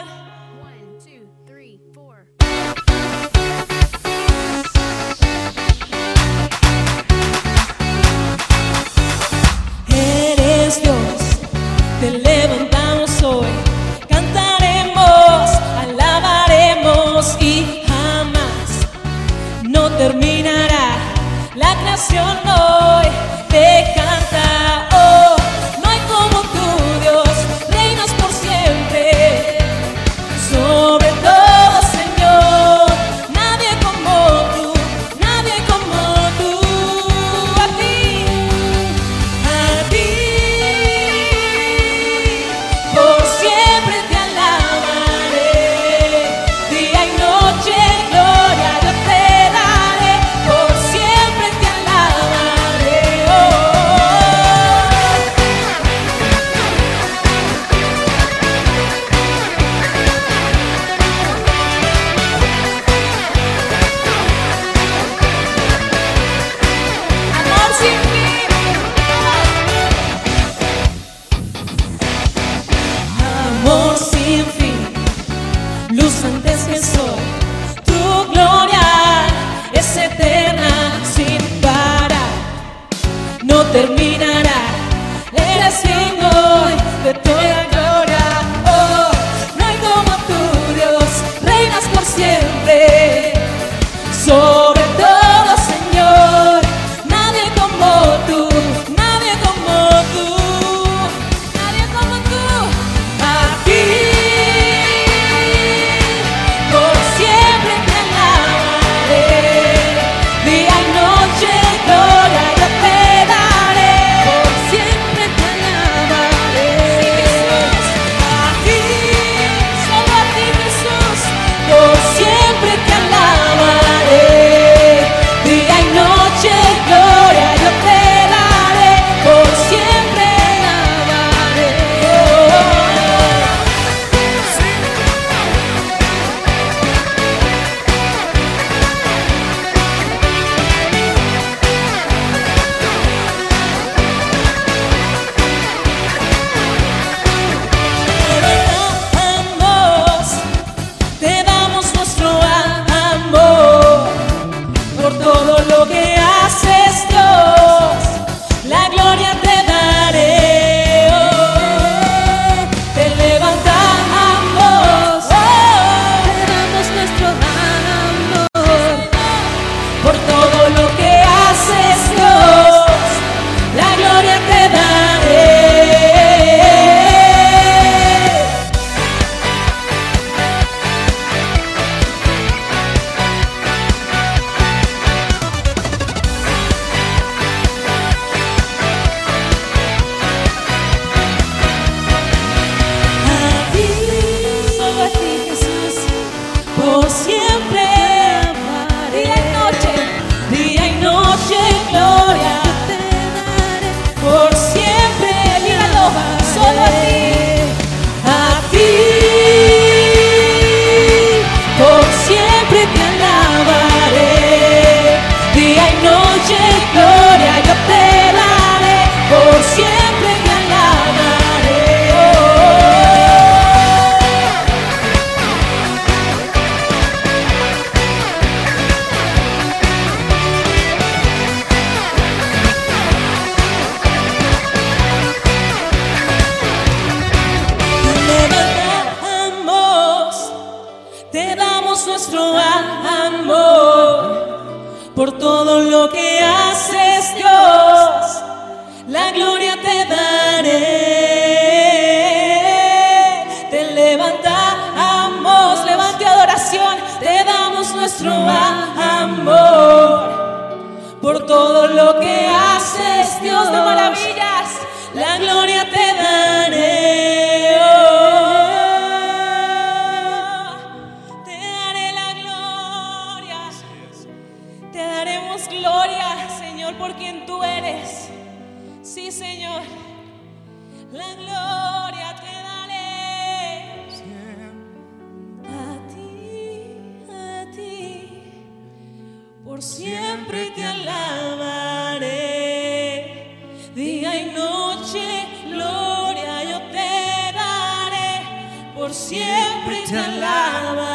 Siempre 299.28 300.02
te 300.06 300.16
alabaré. 300.16 301.05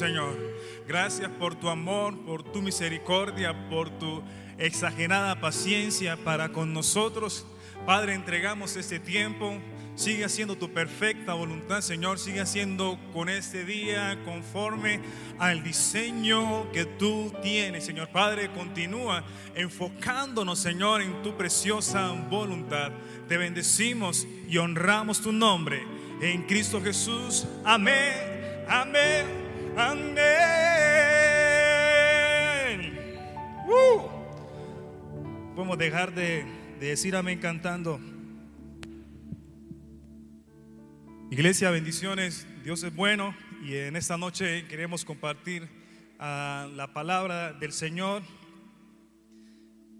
Señor. 0.00 0.34
Gracias 0.88 1.28
por 1.28 1.56
tu 1.56 1.68
amor, 1.68 2.18
por 2.24 2.42
tu 2.42 2.62
misericordia, 2.62 3.68
por 3.68 3.90
tu 3.90 4.22
exagerada 4.56 5.38
paciencia 5.42 6.16
para 6.16 6.48
con 6.48 6.72
nosotros. 6.72 7.44
Padre, 7.84 8.14
entregamos 8.14 8.76
este 8.76 8.98
tiempo. 8.98 9.58
Sigue 9.96 10.24
haciendo 10.24 10.56
tu 10.56 10.72
perfecta 10.72 11.34
voluntad, 11.34 11.82
Señor. 11.82 12.18
Sigue 12.18 12.40
haciendo 12.40 12.98
con 13.12 13.28
este 13.28 13.66
día 13.66 14.18
conforme 14.24 15.02
al 15.38 15.62
diseño 15.62 16.72
que 16.72 16.86
tú 16.86 17.30
tienes, 17.42 17.84
Señor. 17.84 18.08
Padre, 18.08 18.50
continúa 18.52 19.22
enfocándonos, 19.54 20.58
Señor, 20.58 21.02
en 21.02 21.20
tu 21.20 21.36
preciosa 21.36 22.10
voluntad. 22.30 22.90
Te 23.28 23.36
bendecimos 23.36 24.26
y 24.48 24.56
honramos 24.56 25.20
tu 25.20 25.30
nombre. 25.30 25.84
En 26.22 26.44
Cristo 26.44 26.80
Jesús. 26.80 27.46
Amén. 27.66 28.64
Amén. 28.66 29.39
Amén. 29.76 30.18
Uh. 33.66 34.00
Podemos 35.54 35.78
dejar 35.78 36.14
de, 36.14 36.44
de 36.80 36.86
decir 36.86 37.14
amén 37.16 37.38
cantando. 37.38 38.00
Iglesia, 41.30 41.70
bendiciones. 41.70 42.46
Dios 42.64 42.82
es 42.82 42.94
bueno 42.94 43.34
y 43.62 43.76
en 43.76 43.96
esta 43.96 44.16
noche 44.16 44.66
queremos 44.66 45.04
compartir 45.04 45.68
ah, 46.18 46.68
la 46.74 46.92
palabra 46.92 47.52
del 47.52 47.72
Señor. 47.72 48.22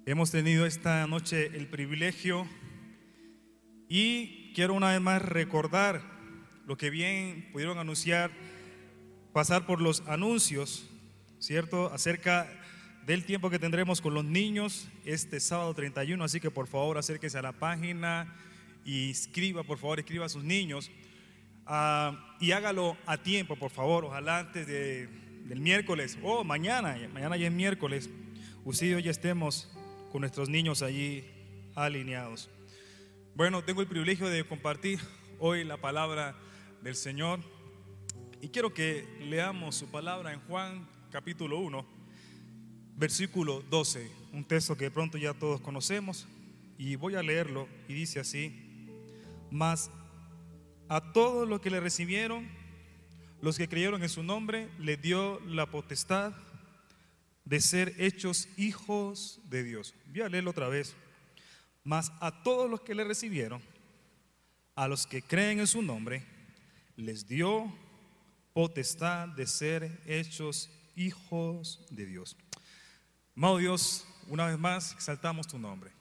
Hemos 0.06 0.30
tenido 0.30 0.66
esta 0.66 1.06
noche 1.06 1.50
el 1.54 1.68
privilegio 1.68 2.48
y 3.88 4.52
quiero 4.54 4.74
una 4.74 4.90
vez 4.90 5.00
más 5.00 5.22
recordar 5.22 6.02
lo 6.66 6.76
que 6.76 6.90
bien 6.90 7.48
pudieron 7.52 7.78
anunciar, 7.78 8.30
pasar 9.32 9.66
por 9.66 9.80
los 9.80 10.00
anuncios, 10.06 10.88
¿cierto? 11.38 11.92
Acerca 11.92 12.48
del 13.06 13.24
tiempo 13.24 13.50
que 13.50 13.58
tendremos 13.58 14.00
con 14.00 14.14
los 14.14 14.24
niños 14.24 14.88
este 15.04 15.40
sábado 15.40 15.74
31. 15.74 16.22
Así 16.24 16.40
que 16.40 16.50
por 16.50 16.66
favor 16.66 16.98
acérquese 16.98 17.38
a 17.38 17.42
la 17.42 17.52
página 17.52 18.34
y 18.84 19.10
escriba, 19.10 19.62
por 19.62 19.78
favor, 19.78 19.98
escriba 19.98 20.26
a 20.26 20.28
sus 20.28 20.44
niños. 20.44 20.90
Ah, 21.66 22.36
y 22.40 22.52
hágalo 22.52 22.96
a 23.06 23.18
tiempo, 23.18 23.56
por 23.56 23.70
favor. 23.70 24.04
Ojalá 24.04 24.38
antes 24.40 24.66
de- 24.66 25.08
del 25.44 25.60
miércoles 25.60 26.18
o 26.22 26.44
mañana, 26.44 26.96
mañana 27.12 27.36
ya 27.36 27.46
es 27.48 27.52
miércoles, 27.52 28.08
usted 28.64 28.86
y 28.86 28.90
yo 28.90 28.98
ya 28.98 29.10
estemos 29.10 29.68
con 30.12 30.20
nuestros 30.20 30.48
niños 30.48 30.82
allí 30.82 31.24
alineados. 31.74 32.48
Bueno, 33.34 33.62
tengo 33.64 33.80
el 33.80 33.86
privilegio 33.88 34.28
de 34.28 34.44
compartir 34.44 35.00
hoy 35.38 35.64
la 35.64 35.76
palabra 35.76 36.36
del 36.82 36.94
Señor 36.94 37.40
y 38.42 38.48
quiero 38.48 38.72
que 38.72 39.06
leamos 39.20 39.76
su 39.76 39.88
palabra 39.88 40.32
en 40.32 40.40
Juan 40.40 40.88
capítulo 41.10 41.58
1, 41.58 41.84
versículo 42.96 43.62
12, 43.68 44.10
un 44.32 44.44
texto 44.44 44.76
que 44.76 44.84
de 44.84 44.90
pronto 44.90 45.18
ya 45.18 45.34
todos 45.34 45.60
conocemos 45.60 46.26
y 46.78 46.96
voy 46.96 47.16
a 47.16 47.22
leerlo 47.22 47.68
y 47.86 47.92
dice 47.94 48.18
así, 48.18 48.88
mas 49.50 49.90
a 50.88 51.12
todos 51.12 51.46
los 51.46 51.60
que 51.60 51.70
le 51.70 51.80
recibieron, 51.80 52.48
los 53.42 53.58
que 53.58 53.68
creyeron 53.68 54.02
en 54.02 54.08
su 54.08 54.22
nombre, 54.22 54.70
le 54.78 54.96
dio 54.96 55.38
la 55.40 55.66
potestad 55.66 56.32
de 57.44 57.60
ser 57.60 57.94
hechos 57.98 58.48
hijos 58.56 59.40
de 59.44 59.64
Dios. 59.64 59.94
Voy 60.06 60.22
a 60.22 60.28
leerlo 60.28 60.50
otra 60.50 60.68
vez. 60.68 60.94
Mas 61.84 62.12
a 62.20 62.42
todos 62.42 62.70
los 62.70 62.82
que 62.82 62.94
le 62.94 63.04
recibieron, 63.04 63.62
a 64.76 64.88
los 64.88 65.06
que 65.06 65.22
creen 65.22 65.60
en 65.60 65.66
su 65.66 65.82
nombre, 65.82 66.22
les 66.96 67.26
dio 67.26 67.72
potestad 68.52 69.28
de 69.28 69.46
ser 69.46 70.00
hechos 70.06 70.70
hijos 70.96 71.84
de 71.90 72.06
Dios. 72.06 72.36
Amado 73.36 73.58
Dios, 73.58 74.06
una 74.28 74.46
vez 74.46 74.58
más 74.58 74.92
exaltamos 74.92 75.46
tu 75.46 75.58
nombre. 75.58 75.92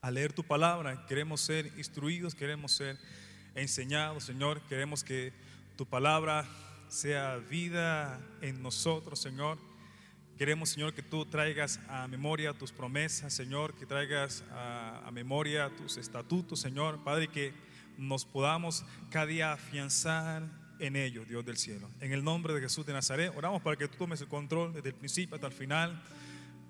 Al 0.00 0.14
leer 0.14 0.32
tu 0.32 0.44
palabra 0.44 1.06
queremos 1.06 1.40
ser 1.40 1.66
instruidos, 1.78 2.34
queremos 2.34 2.72
ser 2.72 2.98
enseñados, 3.54 4.24
Señor. 4.24 4.60
Queremos 4.68 5.04
que 5.04 5.32
tu 5.76 5.86
palabra 5.86 6.46
sea 6.88 7.36
vida 7.36 8.20
en 8.40 8.62
nosotros, 8.62 9.18
Señor. 9.20 9.58
Queremos, 10.36 10.70
Señor, 10.70 10.92
que 10.94 11.02
tú 11.02 11.24
traigas 11.24 11.78
a 11.88 12.08
memoria 12.08 12.52
tus 12.52 12.72
promesas, 12.72 13.32
Señor, 13.32 13.74
que 13.76 13.86
traigas 13.86 14.42
a, 14.50 15.06
a 15.06 15.10
memoria 15.12 15.70
tus 15.76 15.96
estatutos, 15.96 16.60
Señor. 16.60 17.04
Padre, 17.04 17.28
que 17.28 17.54
nos 17.96 18.24
podamos 18.24 18.84
cada 19.10 19.26
día 19.26 19.52
afianzar 19.52 20.42
en 20.78 20.96
ellos, 20.96 21.28
Dios 21.28 21.44
del 21.44 21.56
cielo. 21.56 21.88
En 22.00 22.12
el 22.12 22.24
nombre 22.24 22.54
de 22.54 22.60
Jesús 22.60 22.84
de 22.86 22.92
Nazaret, 22.92 23.32
oramos 23.36 23.62
para 23.62 23.76
que 23.76 23.88
tú 23.88 23.96
tomes 23.96 24.20
el 24.20 24.28
control 24.28 24.72
desde 24.72 24.90
el 24.90 24.94
principio 24.94 25.34
hasta 25.34 25.46
el 25.46 25.52
final 25.52 26.02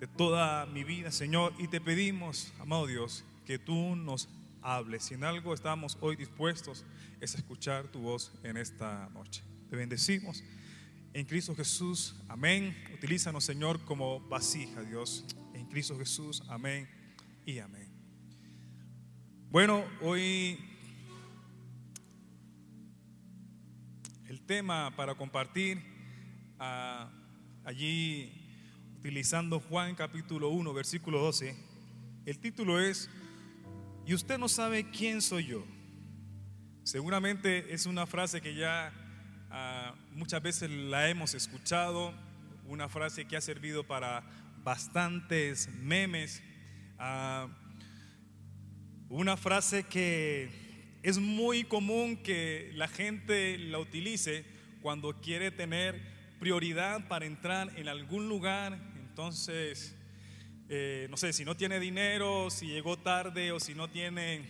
de 0.00 0.06
toda 0.06 0.66
mi 0.66 0.84
vida, 0.84 1.10
Señor. 1.10 1.52
Y 1.58 1.68
te 1.68 1.80
pedimos, 1.80 2.52
amado 2.58 2.86
Dios, 2.86 3.24
que 3.46 3.58
tú 3.58 3.96
nos 3.96 4.28
hables. 4.62 5.04
Si 5.04 5.14
en 5.14 5.24
algo 5.24 5.54
estamos 5.54 5.96
hoy 6.00 6.16
dispuestos, 6.16 6.84
es 7.20 7.34
escuchar 7.34 7.88
tu 7.88 8.00
voz 8.00 8.32
en 8.42 8.56
esta 8.56 9.08
noche. 9.10 9.42
Te 9.70 9.76
bendecimos. 9.76 10.42
En 11.12 11.26
Cristo 11.26 11.54
Jesús, 11.54 12.16
amén. 12.28 12.76
Utilízanos, 12.92 13.44
Señor, 13.44 13.84
como 13.84 14.20
vasija, 14.20 14.82
Dios. 14.82 15.24
En 15.54 15.66
Cristo 15.66 15.96
Jesús, 15.96 16.42
amén 16.48 16.88
y 17.46 17.58
amén. 17.58 17.88
Bueno, 19.50 19.84
hoy 20.00 20.58
tema 24.46 24.94
para 24.94 25.14
compartir 25.14 25.82
ah, 26.58 27.10
allí 27.64 28.30
utilizando 28.98 29.58
Juan 29.58 29.94
capítulo 29.94 30.50
1, 30.50 30.74
versículo 30.74 31.18
12, 31.20 31.56
el 32.26 32.38
título 32.38 32.78
es, 32.78 33.08
¿y 34.06 34.12
usted 34.12 34.38
no 34.38 34.48
sabe 34.48 34.90
quién 34.90 35.22
soy 35.22 35.46
yo? 35.46 35.64
Seguramente 36.82 37.72
es 37.72 37.86
una 37.86 38.06
frase 38.06 38.42
que 38.42 38.54
ya 38.54 38.92
ah, 39.50 39.94
muchas 40.12 40.42
veces 40.42 40.68
la 40.68 41.08
hemos 41.08 41.32
escuchado, 41.32 42.12
una 42.66 42.88
frase 42.88 43.26
que 43.26 43.38
ha 43.38 43.40
servido 43.40 43.84
para 43.86 44.24
bastantes 44.62 45.70
memes, 45.80 46.42
ah, 46.98 47.48
una 49.08 49.38
frase 49.38 49.84
que 49.84 50.63
es 51.04 51.18
muy 51.18 51.64
común 51.64 52.16
que 52.16 52.70
la 52.76 52.88
gente 52.88 53.58
la 53.58 53.78
utilice 53.78 54.46
cuando 54.80 55.20
quiere 55.20 55.50
tener 55.50 56.00
prioridad 56.40 57.08
para 57.08 57.26
entrar 57.26 57.70
en 57.76 57.88
algún 57.88 58.26
lugar. 58.26 58.78
Entonces, 58.96 59.94
eh, 60.70 61.06
no 61.10 61.18
sé, 61.18 61.34
si 61.34 61.44
no 61.44 61.58
tiene 61.58 61.78
dinero, 61.78 62.48
si 62.48 62.68
llegó 62.68 62.96
tarde 62.96 63.52
o 63.52 63.60
si 63.60 63.74
no 63.74 63.90
tiene 63.90 64.46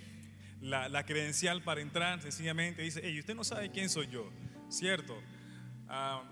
la, 0.60 1.04
credencial 1.04 1.60
para 1.64 1.80
entrar, 1.80 2.22
sencillamente 2.22 2.82
dice, 2.82 3.00
hey, 3.02 3.18
usted 3.18 3.34
no 3.34 3.42
sabe 3.42 3.72
quién 3.72 3.88
soy 3.88 4.06
yo, 4.06 4.30
¿cierto? 4.68 5.20
Ah, 5.88 6.22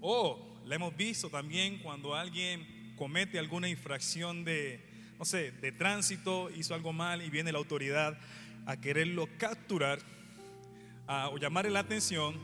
o 0.00 0.62
la 0.64 0.76
hemos 0.76 0.96
visto 0.96 1.28
también 1.28 1.78
cuando 1.80 2.14
alguien 2.14 2.94
comete 2.96 3.38
alguna 3.38 3.68
infracción 3.68 4.46
de, 4.46 4.80
no 5.18 5.26
sé, 5.26 5.50
de 5.50 5.72
tránsito, 5.72 6.48
hizo 6.56 6.74
algo 6.74 6.94
mal 6.94 7.20
y 7.20 7.28
viene 7.28 7.52
la 7.52 7.58
autoridad 7.58 8.18
a 8.66 8.76
quererlo 8.76 9.28
capturar 9.38 9.98
ah, 11.06 11.30
o 11.32 11.38
llamarle 11.38 11.70
la 11.70 11.80
atención, 11.80 12.34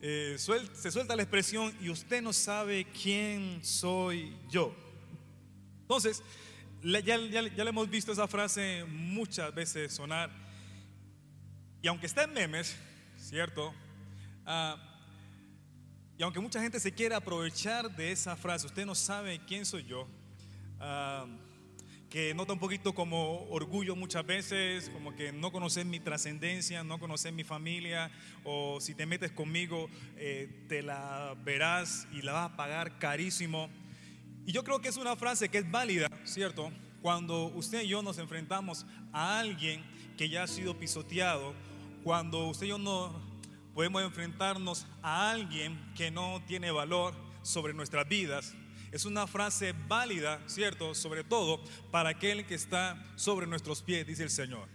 eh, 0.00 0.36
se 0.38 0.90
suelta 0.90 1.14
la 1.16 1.22
expresión 1.22 1.72
y 1.80 1.90
usted 1.90 2.22
no 2.22 2.32
sabe 2.32 2.84
quién 2.86 3.62
soy 3.64 4.36
yo. 4.48 4.74
Entonces, 5.82 6.22
ya, 6.82 7.00
ya- 7.00 7.18
ya 7.48 7.64
le 7.64 7.70
hemos 7.70 7.88
visto 7.90 8.12
esa 8.12 8.26
frase 8.26 8.84
muchas 8.88 9.54
veces 9.54 9.92
sonar. 9.92 10.30
Y 11.80 11.88
aunque 11.88 12.06
está 12.06 12.24
en 12.24 12.32
memes, 12.32 12.76
¿cierto? 13.18 13.74
Ah, 14.46 14.76
y 16.16 16.22
aunque 16.22 16.38
mucha 16.40 16.60
gente 16.60 16.78
se 16.78 16.92
quiera 16.92 17.16
aprovechar 17.16 17.94
de 17.96 18.12
esa 18.12 18.36
frase, 18.36 18.66
usted 18.66 18.86
no 18.86 18.94
sabe 18.94 19.40
quién 19.46 19.64
soy 19.66 19.84
yo, 19.84 20.08
ah, 20.78 21.26
que 22.12 22.34
nota 22.34 22.52
un 22.52 22.58
poquito 22.58 22.94
como 22.94 23.48
orgullo 23.48 23.96
muchas 23.96 24.26
veces, 24.26 24.90
como 24.90 25.16
que 25.16 25.32
no 25.32 25.50
conoces 25.50 25.86
mi 25.86 25.98
trascendencia, 25.98 26.84
no 26.84 27.00
conoces 27.00 27.32
mi 27.32 27.42
familia, 27.42 28.10
o 28.44 28.82
si 28.82 28.94
te 28.94 29.06
metes 29.06 29.32
conmigo, 29.32 29.88
eh, 30.18 30.66
te 30.68 30.82
la 30.82 31.34
verás 31.42 32.06
y 32.12 32.20
la 32.20 32.32
vas 32.32 32.52
a 32.52 32.56
pagar 32.56 32.98
carísimo. 32.98 33.70
Y 34.44 34.52
yo 34.52 34.62
creo 34.62 34.82
que 34.82 34.90
es 34.90 34.98
una 34.98 35.16
frase 35.16 35.48
que 35.48 35.56
es 35.56 35.70
válida, 35.70 36.06
¿cierto? 36.24 36.70
Cuando 37.00 37.46
usted 37.46 37.80
y 37.80 37.88
yo 37.88 38.02
nos 38.02 38.18
enfrentamos 38.18 38.84
a 39.14 39.40
alguien 39.40 39.82
que 40.18 40.28
ya 40.28 40.42
ha 40.42 40.48
sido 40.48 40.78
pisoteado, 40.78 41.54
cuando 42.04 42.46
usted 42.46 42.66
y 42.66 42.70
yo 42.70 42.78
no 42.78 43.10
podemos 43.72 44.02
enfrentarnos 44.02 44.86
a 45.00 45.30
alguien 45.30 45.80
que 45.96 46.10
no 46.10 46.42
tiene 46.46 46.72
valor 46.72 47.14
sobre 47.40 47.72
nuestras 47.72 48.06
vidas, 48.06 48.54
es 48.92 49.06
una 49.06 49.26
frase 49.26 49.74
válida, 49.88 50.38
¿cierto? 50.46 50.94
Sobre 50.94 51.24
todo 51.24 51.64
para 51.90 52.10
aquel 52.10 52.46
que 52.46 52.54
está 52.54 53.02
sobre 53.16 53.46
nuestros 53.46 53.82
pies, 53.82 54.06
dice 54.06 54.22
el 54.22 54.30
Señor. 54.30 54.68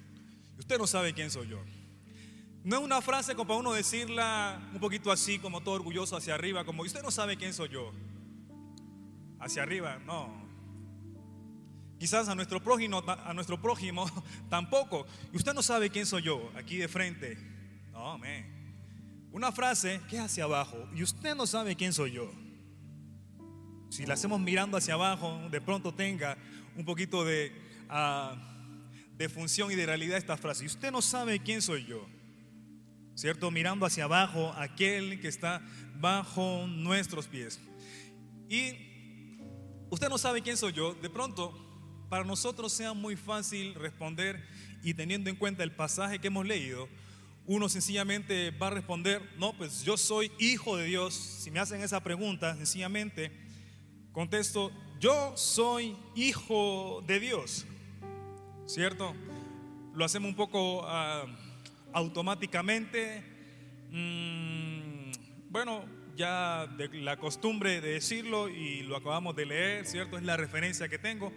Usted 0.58 0.80
no 0.80 0.88
sabe 0.88 1.14
quién 1.14 1.30
soy 1.30 1.48
yo. 1.50 1.64
No 2.64 2.78
es 2.78 2.84
una 2.84 3.00
frase 3.00 3.36
como 3.36 3.48
para 3.48 3.60
uno 3.60 3.74
decirla 3.74 4.60
un 4.74 4.80
poquito 4.80 5.12
así, 5.12 5.38
como 5.38 5.62
todo 5.62 5.76
orgulloso 5.76 6.18
hacia 6.18 6.34
arriba, 6.34 6.66
como 6.66 6.82
usted 6.82 7.04
no 7.04 7.12
sabe 7.12 7.38
quién 7.38 7.54
soy 7.54 7.70
yo. 7.70 7.94
Hacia 9.40 9.62
arriba, 9.62 10.00
no. 10.04 10.48
Quizás 12.00 12.28
a 12.28 12.34
nuestro 12.34 12.62
prójimo, 12.62 13.04
a 13.08 13.34
nuestro 13.36 13.62
prójimo 13.62 14.10
tampoco. 14.50 15.06
Y 15.32 15.38
usted 15.38 15.54
no 15.54 15.62
sabe 15.62 15.92
quién 15.92 16.08
soy 16.08 16.24
yo, 16.24 16.52
aquí 16.56 16.78
de 16.78 16.88
frente. 16.88 17.38
No, 17.92 18.14
amén. 18.14 18.52
Una 19.32 19.52
frase 19.52 20.02
que 20.10 20.16
es 20.16 20.24
hacia 20.24 20.46
abajo 20.46 20.90
y 20.96 21.04
usted 21.04 21.36
no 21.36 21.46
sabe 21.46 21.76
quién 21.76 21.94
soy 21.94 22.14
yo. 22.14 22.47
Si 23.90 24.06
la 24.06 24.16
hacemos 24.16 24.40
mirando 24.40 24.78
hacia 24.78 24.96
abajo, 24.96 25.40
de 25.50 25.62
pronto 25.62 25.94
tenga 25.94 26.38
un 26.76 26.86
poquito 26.86 27.24
de, 27.24 27.52
ah, 27.90 28.36
de 29.18 29.30
función 29.30 29.72
y 29.72 29.76
de 29.76 29.86
realidad 29.86 30.18
esta 30.18 30.38
frase. 30.38 30.64
Y 30.64 30.68
usted 30.68 30.92
no 30.92 31.02
sabe 31.02 31.40
quién 31.40 31.62
soy 31.62 31.86
yo. 31.86 32.08
¿Cierto? 33.16 33.50
Mirando 33.50 33.86
hacia 33.86 34.04
abajo, 34.04 34.54
aquel 34.58 35.20
que 35.20 35.28
está 35.28 35.62
bajo 36.00 36.68
nuestros 36.68 37.28
pies. 37.28 37.60
Y 38.48 38.74
usted 39.90 40.10
no 40.10 40.18
sabe 40.18 40.42
quién 40.42 40.56
soy 40.56 40.74
yo. 40.74 40.94
De 40.94 41.10
pronto, 41.10 41.52
para 42.10 42.24
nosotros 42.24 42.72
sea 42.72 42.94
muy 42.94 43.16
fácil 43.16 43.74
responder 43.74 44.46
y 44.84 44.94
teniendo 44.94 45.30
en 45.30 45.36
cuenta 45.36 45.64
el 45.64 45.72
pasaje 45.72 46.20
que 46.20 46.28
hemos 46.28 46.46
leído, 46.46 46.88
uno 47.48 47.70
sencillamente 47.70 48.52
va 48.52 48.68
a 48.68 48.72
responder, 48.72 49.22
no, 49.38 49.58
pues 49.58 49.82
yo 49.84 49.98
soy 49.98 50.32
hijo 50.38 50.78
de 50.78 50.86
Dios. 50.86 51.16
Si 51.16 51.50
me 51.50 51.60
hacen 51.60 51.82
esa 51.82 52.04
pregunta, 52.04 52.56
sencillamente 52.56 53.47
contesto, 54.18 54.72
yo 55.00 55.38
soy 55.38 55.96
hijo 56.16 57.04
de 57.06 57.20
Dios. 57.20 57.68
¿Cierto? 58.66 59.14
Lo 59.94 60.04
hacemos 60.04 60.30
un 60.30 60.36
poco 60.36 60.82
ah, 60.88 61.28
automáticamente. 61.94 63.22
Mm, 63.92 65.12
bueno, 65.52 65.86
ya 66.16 66.66
de 66.66 66.88
la 66.98 67.18
costumbre 67.18 67.80
de 67.80 67.92
decirlo 67.92 68.50
y 68.50 68.82
lo 68.82 68.96
acabamos 68.96 69.36
de 69.36 69.46
leer, 69.46 69.86
¿cierto? 69.86 70.18
Es 70.18 70.24
la 70.24 70.36
referencia 70.36 70.90
que 70.90 70.98
tengo 70.98 71.32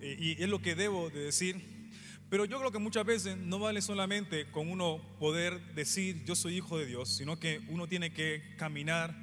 eh, 0.00 0.16
y 0.18 0.42
es 0.42 0.48
lo 0.48 0.60
que 0.60 0.74
debo 0.74 1.10
de 1.10 1.20
decir. 1.20 1.88
Pero 2.28 2.46
yo 2.46 2.58
creo 2.58 2.72
que 2.72 2.80
muchas 2.80 3.06
veces 3.06 3.36
no 3.36 3.60
vale 3.60 3.80
solamente 3.80 4.50
con 4.50 4.68
uno 4.68 5.00
poder 5.20 5.72
decir 5.76 6.24
yo 6.24 6.34
soy 6.34 6.56
hijo 6.56 6.78
de 6.78 6.86
Dios, 6.86 7.16
sino 7.16 7.38
que 7.38 7.60
uno 7.68 7.86
tiene 7.86 8.12
que 8.12 8.56
caminar 8.56 9.14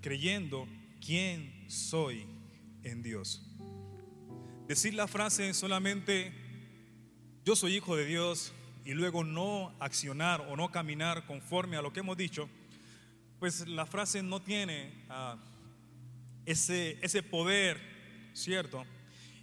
creyendo 0.00 0.68
quién 1.04 1.57
soy 1.68 2.26
en 2.82 3.02
Dios. 3.02 3.44
Decir 4.66 4.94
la 4.94 5.06
frase 5.06 5.54
solamente 5.54 6.32
yo 7.44 7.56
soy 7.56 7.76
hijo 7.76 7.96
de 7.96 8.04
Dios 8.04 8.52
y 8.84 8.92
luego 8.92 9.24
no 9.24 9.74
accionar 9.80 10.40
o 10.50 10.56
no 10.56 10.70
caminar 10.70 11.26
conforme 11.26 11.76
a 11.76 11.82
lo 11.82 11.92
que 11.92 12.00
hemos 12.00 12.16
dicho, 12.16 12.48
pues 13.38 13.66
la 13.68 13.86
frase 13.86 14.22
no 14.22 14.42
tiene 14.42 14.92
ah, 15.08 15.36
ese, 16.44 16.98
ese 17.00 17.22
poder, 17.22 17.80
¿cierto? 18.34 18.84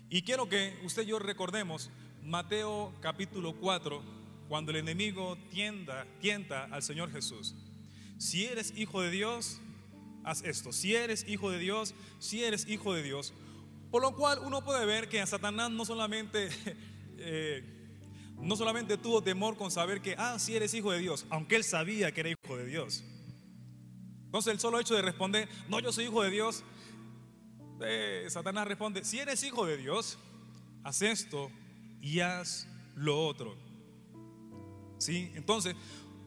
Y 0.10 0.22
quiero 0.22 0.50
que 0.50 0.78
usted 0.84 1.04
y 1.04 1.08
yo 1.08 1.20
recordemos 1.20 1.90
Mateo 2.24 2.94
capítulo 3.02 3.54
4, 3.54 4.04
cuando 4.48 4.72
el 4.72 4.78
enemigo 4.78 5.38
tienda, 5.50 6.06
tienta 6.20 6.66
al 6.66 6.84
Señor 6.84 7.12
Jesús. 7.12 7.56
Si 8.18 8.46
eres 8.46 8.74
hijo 8.78 9.02
de 9.02 9.12
Dios, 9.12 9.62
haz 10.26 10.44
esto. 10.44 10.74
Si 10.74 10.96
eres 10.96 11.26
hijo 11.28 11.52
de 11.52 11.60
Dios, 11.60 11.94
si 12.20 12.44
eres 12.44 12.68
hijo 12.68 12.94
de 12.94 13.04
Dios. 13.04 13.34
Por 13.92 14.02
lo 14.02 14.14
cual 14.16 14.40
uno 14.44 14.64
puede 14.64 14.86
ver 14.86 15.08
que 15.08 15.22
a 15.22 15.28
Satanás 15.28 15.72
no 15.72 15.86
solamente, 15.86 16.50
eh, 17.18 17.64
no 18.38 18.56
solamente 18.56 18.98
tuvo 18.98 19.22
temor 19.22 19.56
con 19.56 19.72
saber 19.72 20.02
que, 20.02 20.16
ah, 20.18 20.38
si 20.40 20.56
eres 20.56 20.74
hijo 20.74 20.92
de 20.92 21.00
Dios, 21.00 21.26
aunque 21.30 21.56
él 21.56 21.64
sabía 21.64 22.12
que 22.12 22.22
era 22.22 22.30
hijo 22.30 22.58
de 22.58 22.66
Dios. 22.66 23.04
Entonces 24.26 24.52
el 24.52 24.60
solo 24.60 24.80
hecho 24.80 24.96
de 24.96 25.02
responder, 25.02 25.48
no, 25.70 25.80
yo 25.80 25.94
soy 25.94 26.06
hijo 26.06 26.24
de 26.24 26.32
Dios, 26.32 26.64
eh, 27.82 28.26
Satanás 28.30 28.68
responde, 28.68 29.06
si 29.06 29.20
eres 29.20 29.44
hijo 29.44 29.66
de 29.66 29.78
Dios, 29.78 30.18
haz 30.84 31.02
esto 31.04 31.52
y 32.02 32.20
haz 32.20 32.68
lo 32.96 33.26
otro. 33.26 33.56
¿Sí? 34.98 35.32
Entonces, 35.36 35.76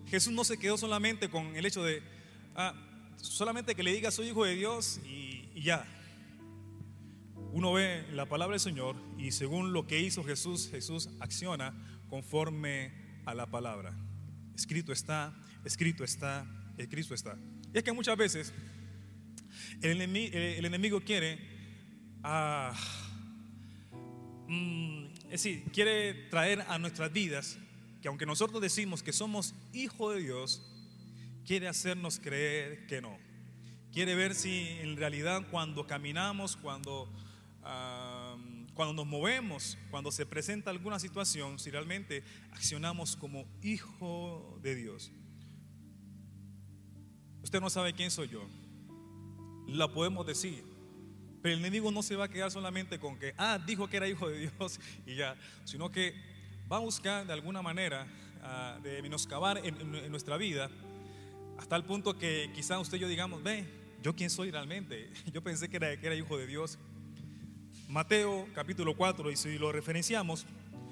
Jesús 0.07 0.33
no 0.33 0.45
se 0.45 0.59
quedó 0.59 0.79
solamente 0.79 1.29
con 1.29 1.57
el 1.57 1.67
hecho 1.67 1.83
de, 1.83 2.03
ah, 2.55 2.75
solamente 3.21 3.75
que 3.75 3.83
le 3.83 3.93
diga 3.93 4.11
soy 4.11 4.29
hijo 4.29 4.45
de 4.45 4.55
Dios 4.55 5.01
y, 5.05 5.61
ya. 5.61 5.87
Uno 7.53 7.73
ve 7.73 8.07
la 8.13 8.27
palabra 8.27 8.55
del 8.55 8.61
Señor 8.61 8.97
y 9.17 9.33
según 9.33 9.73
lo 9.73 9.87
que 9.87 10.01
hizo 10.01 10.23
Jesús, 10.23 10.69
Jesús 10.71 11.09
acciona 11.19 11.75
conforme 12.09 12.93
a 13.25 13.35
la 13.35 13.47
palabra. 13.47 13.95
Escrito 14.55 14.93
está, 14.93 15.35
escrito 15.65 16.05
está, 16.05 16.47
escrito 16.77 17.15
está. 17.15 17.37
Y 17.73 17.79
es 17.79 17.85
que 17.85 17.93
muchas 17.93 18.17
veces 18.17 18.53
el 19.81 20.01
enemigo, 20.01 21.01
quiere 21.01 21.39
ah, 22.23 22.75
mm, 24.47 25.07
quiere 25.73 26.15
traer 26.31 26.63
a 26.69 26.79
nuestras 26.79 27.13
vidas 27.13 27.59
que 28.01 28.09
aunque 28.09 28.27
nosotros 28.27 28.61
decimos 28.63 29.03
que 29.03 29.13
somos 29.13 29.55
hijos 29.73 30.15
de 30.15 30.23
Dios, 30.23 30.63
quiere 31.49 31.67
hacernos 31.67 32.21
creer 32.21 32.87
que 32.87 33.01
no. 33.01 33.17
Quiere 33.91 34.15
ver 34.15 34.35
si 34.35 34.69
en 34.83 34.99
realidad 34.99 35.47
cuando 35.51 35.87
caminamos, 35.87 36.59
cuando, 36.59 37.11
cuando 38.75 38.93
nos 38.93 39.07
movemos, 39.07 39.79
cuando 39.91 40.13
se 40.13 40.27
presenta 40.27 40.71
alguna 40.71 40.99
situación, 40.99 41.59
si 41.59 41.71
realmente 41.71 42.23
accionamos 42.53 43.17
como 43.17 43.47
hijo 43.63 44.59
de 44.63 44.75
Dios. 44.75 45.11
Usted 47.43 47.63
no 47.63 47.71
sabe 47.71 47.95
quién 47.95 48.11
soy 48.11 48.29
yo. 48.29 48.47
La 49.69 49.89
podemos 49.89 50.27
decir, 50.27 50.63
pero 51.41 51.55
el 51.55 51.61
enemigo 51.61 51.91
no 51.91 52.03
se 52.03 52.15
va 52.15 52.27
a 52.27 52.29
quedar 52.29 52.51
solamente 52.51 52.99
con 52.99 53.19
que, 53.19 53.33
ah, 53.39 53.59
dijo 53.67 53.89
que 53.89 53.97
era 53.97 54.07
hijo 54.07 54.29
de 54.29 54.51
Dios 54.51 54.79
y 55.07 55.17
ya, 55.17 55.35
sino 55.65 55.91
que 55.91 56.15
va 56.71 56.77
a 56.77 56.81
buscar 56.81 57.27
de 57.27 57.33
alguna 57.33 57.63
manera 57.63 58.07
ah, 58.43 58.79
de 58.83 59.01
menoscabar 59.01 59.65
en, 59.65 60.11
nuestra 60.11 60.37
vida 60.37 60.71
hasta 61.59 61.77
el 61.77 61.85
punto 61.85 62.17
que 62.17 62.51
quizá 62.55 62.79
usted 62.79 62.97
y 62.97 63.01
yo 63.01 63.09
digamos, 63.09 63.43
ve, 63.43 63.67
yo 64.03 64.15
quién 64.15 64.31
soy 64.31 64.51
realmente. 64.51 65.11
Yo 65.33 65.43
pensé 65.43 65.69
que 65.69 65.77
era, 65.77 66.01
que 66.01 66.07
era 66.07 66.15
hijo 66.15 66.39
de 66.39 66.47
Dios. 66.47 66.79
Mateo 67.89 68.47
capítulo 68.55 68.97
4, 68.97 69.31
y 69.31 69.37
si 69.37 69.59
lo 69.59 69.73
referenciamos, 69.73 70.47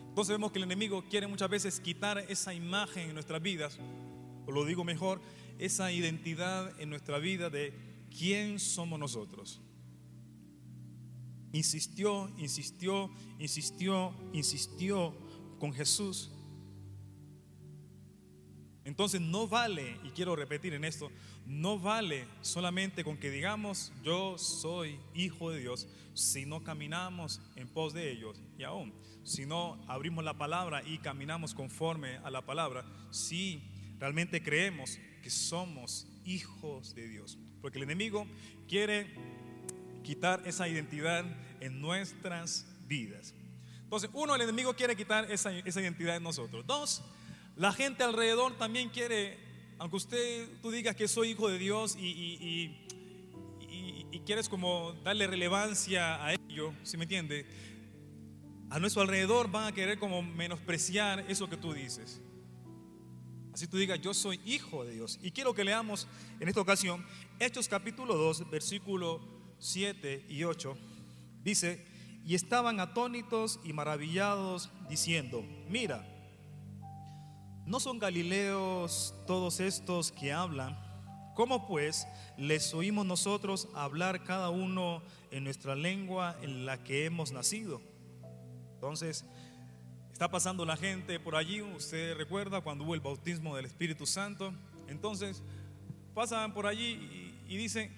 entonces 0.09 0.35
vemos 0.35 0.51
que 0.51 0.59
el 0.59 0.65
enemigo 0.65 1.05
quiere 1.09 1.27
muchas 1.27 1.49
veces 1.49 1.79
quitar 1.79 2.19
esa 2.29 2.53
imagen 2.55 3.09
en 3.09 3.15
nuestras 3.15 3.41
vidas, 3.41 3.79
o 4.47 4.51
lo 4.51 4.65
digo 4.65 4.83
mejor, 4.83 5.21
esa 5.59 5.93
identidad 5.93 6.73
en 6.81 6.91
nuestra 6.91 7.19
vida 7.19 7.51
de 7.51 7.73
quién 8.17 8.59
somos 8.59 8.99
nosotros. 8.99 9.61
Insistió, 11.53 12.31
insistió, 12.39 13.11
insistió, 13.39 14.15
insistió 14.33 15.15
con 15.59 15.73
Jesús. 15.73 16.31
Entonces 18.87 19.21
no 19.21 19.47
vale, 19.49 19.99
y 20.05 20.11
quiero 20.11 20.35
repetir 20.35 20.73
en 20.73 20.85
esto, 20.85 21.11
no 21.45 21.79
vale 21.79 22.27
solamente 22.41 23.05
con 23.05 23.19
que 23.19 23.31
digamos 23.31 23.93
yo 24.03 24.39
soy 24.39 24.99
hijo 25.15 25.51
de 25.51 25.61
Dios 25.61 25.87
si 26.15 26.47
no 26.47 26.63
caminamos 26.63 27.43
en 27.57 27.69
pos 27.69 27.93
de 27.93 28.11
ellos 28.11 28.41
y 28.57 28.63
aún 28.63 28.95
si 29.27 29.45
no 29.45 29.85
abrimos 29.89 30.25
la 30.25 30.39
palabra 30.39 30.83
y 30.87 30.99
caminamos 30.99 31.53
conforme 31.53 32.19
a 32.19 32.31
la 32.31 32.47
palabra, 32.47 32.85
si 33.11 33.61
realmente 33.99 34.41
creemos 34.41 34.99
que 35.21 35.31
somos 35.31 36.07
hijos 36.25 36.95
de 36.95 37.09
Dios. 37.09 37.37
Porque 37.61 37.79
el 37.79 37.85
enemigo 37.85 38.25
quiere 38.69 39.13
quitar 40.05 40.43
esa 40.47 40.69
identidad 40.69 41.25
en 41.61 41.81
nuestras 41.81 42.67
vidas. 42.87 43.35
Entonces, 43.83 44.11
uno, 44.13 44.37
el 44.37 44.43
enemigo 44.43 44.75
quiere 44.75 44.95
quitar 44.95 45.31
esa, 45.31 45.53
identidad 45.53 46.17
en 46.17 46.23
nosotros. 46.23 46.65
Dos, 46.65 47.03
la 47.57 47.73
gente 47.73 48.05
alrededor 48.05 48.57
también 48.59 48.91
quiere, 48.91 49.39
aunque 49.79 49.97
usted, 49.97 50.49
tú 50.61 50.71
digas 50.71 50.95
que 50.95 51.09
soy 51.09 51.31
hijo 51.31 51.49
de 51.49 51.59
Dios 51.59 51.97
y, 51.99 52.83
quieres 54.27 54.49
como 54.49 54.93
darle 55.05 55.29
relevancia 55.29 56.25
a 56.25 56.33
ello, 56.33 56.75
si 56.83 56.97
me 56.97 57.05
entiende? 57.05 57.47
A 58.71 58.81
nuestro 58.81 59.03
alrededor 59.03 59.49
van 59.49 59.69
a 59.69 59.73
querer 59.73 60.01
como 60.01 60.21
menospreciar 60.21 61.25
eso 61.29 61.49
que 61.49 61.57
tú 61.57 61.73
dices. 61.73 62.21
Así 63.55 63.69
tú 63.69 63.77
digas, 63.77 64.01
yo 64.01 64.13
soy 64.13 64.41
hijo 64.45 64.85
de 64.85 64.95
Dios. 64.95 65.21
Y 65.23 65.31
quiero 65.31 65.55
que 65.55 65.63
leamos 65.63 66.09
en 66.41 66.49
esta 66.49 66.61
ocasión 66.61 67.07
Hechos 67.39 67.69
capítulo 67.69 68.17
2, 68.17 68.51
versículo 68.51 69.21
7 69.61 70.27
y 70.29 70.43
8, 70.43 70.77
dice, 71.45 71.87
y 72.25 72.35
estaban 72.35 72.81
atónitos 72.81 73.61
y 73.63 73.73
maravillados 73.73 74.71
diciendo, 74.89 75.45
mira, 75.69 76.16
¿no 77.67 77.81
son 77.81 77.99
galileos 77.99 79.15
todos 79.27 79.61
estos 79.61 80.13
que 80.13 80.33
hablan? 80.33 80.79
¿Cómo 81.35 81.67
pues 81.67 82.07
les 82.39 82.73
oímos 82.73 83.05
nosotros 83.05 83.69
hablar 83.75 84.25
cada 84.25 84.49
uno 84.51 85.03
en 85.31 85.45
nuestra 85.45 85.75
lengua 85.75 86.37
en 86.41 86.65
la 86.65 86.83
que 86.83 87.05
hemos 87.05 87.33
nacido? 87.33 87.81
Entonces, 88.75 89.25
Está 90.13 90.31
pasando 90.31 90.65
la 90.65 90.79
gente 90.79 91.21
por 91.21 91.37
allí, 91.37 91.61
usted 91.61 92.17
recuerda 92.17 92.63
cuando 92.63 92.85
hubo 92.85 92.95
el 92.95 93.03
bautismo 93.03 93.55
del 93.55 93.67
Espíritu 93.67 94.07
Santo. 94.07 94.51
Entonces, 94.89 95.43
pasan 96.15 96.55
por 96.55 96.67
allí 96.67 97.37
y, 97.47 97.53
y 97.53 97.57
dicen, 97.59 97.95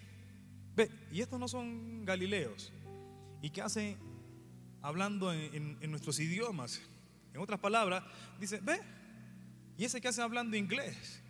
ve, 0.74 0.90
y 1.12 1.20
estos 1.20 1.38
no 1.38 1.46
son 1.46 2.04
galileos. 2.04 2.72
¿Y 3.40 3.50
qué 3.50 3.62
hacen 3.62 3.96
hablando 4.82 5.32
en, 5.32 5.54
en- 5.54 5.78
en 5.80 5.90
nuestros 5.92 6.18
idiomas? 6.18 6.82
En 7.32 7.40
otras 7.40 7.60
palabras, 7.60 8.02
dice, 8.40 8.58
ve, 8.64 8.80
y 9.78 9.84
ese 9.84 10.00
que 10.00 10.08
hace 10.08 10.20
hablando 10.20 10.56
inglés. 10.56 11.22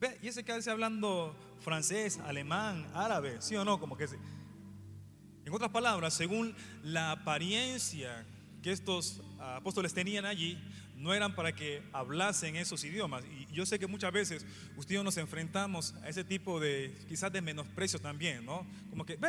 Ve, 0.00 0.18
y 0.20 0.28
ese 0.28 0.44
que 0.44 0.52
hace 0.52 0.70
hablando 0.70 1.34
francés, 1.60 2.18
alemán, 2.18 2.86
árabe, 2.92 3.40
sí 3.40 3.54
o 3.56 3.64
no, 3.64 3.78
como 3.78 3.96
que 3.96 4.04
en 4.04 5.52
otras 5.52 5.70
palabras, 5.70 6.14
según 6.14 6.54
la 6.82 7.12
apariencia 7.12 8.26
que 8.60 8.72
estos 8.72 9.22
apóstoles 9.38 9.94
tenían 9.94 10.24
allí, 10.24 10.58
no 10.96 11.12
eran 11.12 11.34
para 11.36 11.54
que 11.54 11.82
hablasen 11.92 12.56
esos 12.56 12.82
idiomas. 12.82 13.24
Y 13.26 13.46
yo 13.52 13.66
sé 13.66 13.78
que 13.78 13.86
muchas 13.86 14.12
veces 14.12 14.46
usted 14.76 14.94
y 14.94 14.96
yo 14.96 15.04
nos 15.04 15.16
enfrentamos 15.16 15.94
a 16.02 16.08
ese 16.08 16.24
tipo 16.24 16.58
de, 16.58 16.96
quizás 17.08 17.30
de 17.30 17.40
menosprecio 17.40 18.00
también, 18.00 18.44
¿no? 18.44 18.66
Como 18.90 19.04
que, 19.04 19.16
ve, 19.16 19.28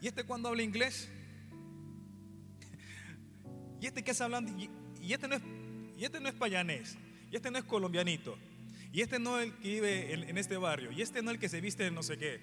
¿y 0.00 0.06
este 0.06 0.24
cuando 0.24 0.48
habla 0.48 0.62
inglés? 0.62 1.10
¿Y 3.80 3.86
este 3.86 4.02
qué 4.02 4.12
está 4.12 4.24
hablando? 4.24 4.52
Y 5.02 5.12
este 5.12 5.28
no 5.28 5.34
es, 5.34 5.42
y 5.98 6.04
este 6.04 6.20
no 6.20 6.28
es 6.28 6.34
payanés, 6.34 6.96
y 7.30 7.36
este 7.36 7.50
no 7.50 7.58
es 7.58 7.64
colombianito, 7.64 8.36
y 8.92 9.00
este 9.00 9.18
no 9.18 9.38
es 9.38 9.46
el 9.46 9.54
que 9.58 9.68
vive 9.68 10.12
en, 10.12 10.38
este 10.38 10.56
barrio, 10.56 10.92
y 10.92 11.02
este 11.02 11.22
no 11.22 11.30
es 11.30 11.34
el 11.34 11.40
que 11.40 11.48
se 11.48 11.60
viste 11.60 11.86
en 11.86 11.94
no 11.94 12.02
sé 12.02 12.18
qué. 12.18 12.40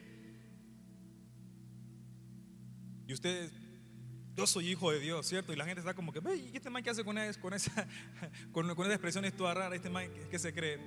Y 3.08 3.14
usted, 3.14 3.52
yo 4.36 4.48
soy 4.48 4.70
hijo 4.70 4.92
de 4.92 5.00
Dios, 5.00 5.28
¿cierto? 5.28 5.54
Y 5.54 5.56
la 5.56 5.66
gente 5.66 5.80
está 5.80 5.94
como 5.94 6.12
que, 6.12 6.20
¿y 6.36 6.56
este 6.56 6.70
man 6.70 6.84
qué 6.84 6.90
hace 6.90 7.04
con, 7.04 7.18
es- 7.18 7.38
con 7.38 7.54
esa, 7.54 7.88
con, 8.52 8.74
con 8.76 8.86
esa 8.86 8.96
expresión 8.96 9.26
es 9.26 9.36
toda 9.36 9.54
rara? 9.54 9.76
¿Este 9.76 9.90
man 9.90 10.08
qué, 10.14 10.28
qué 10.30 10.40
se 10.40 10.54
cree? 10.54 10.80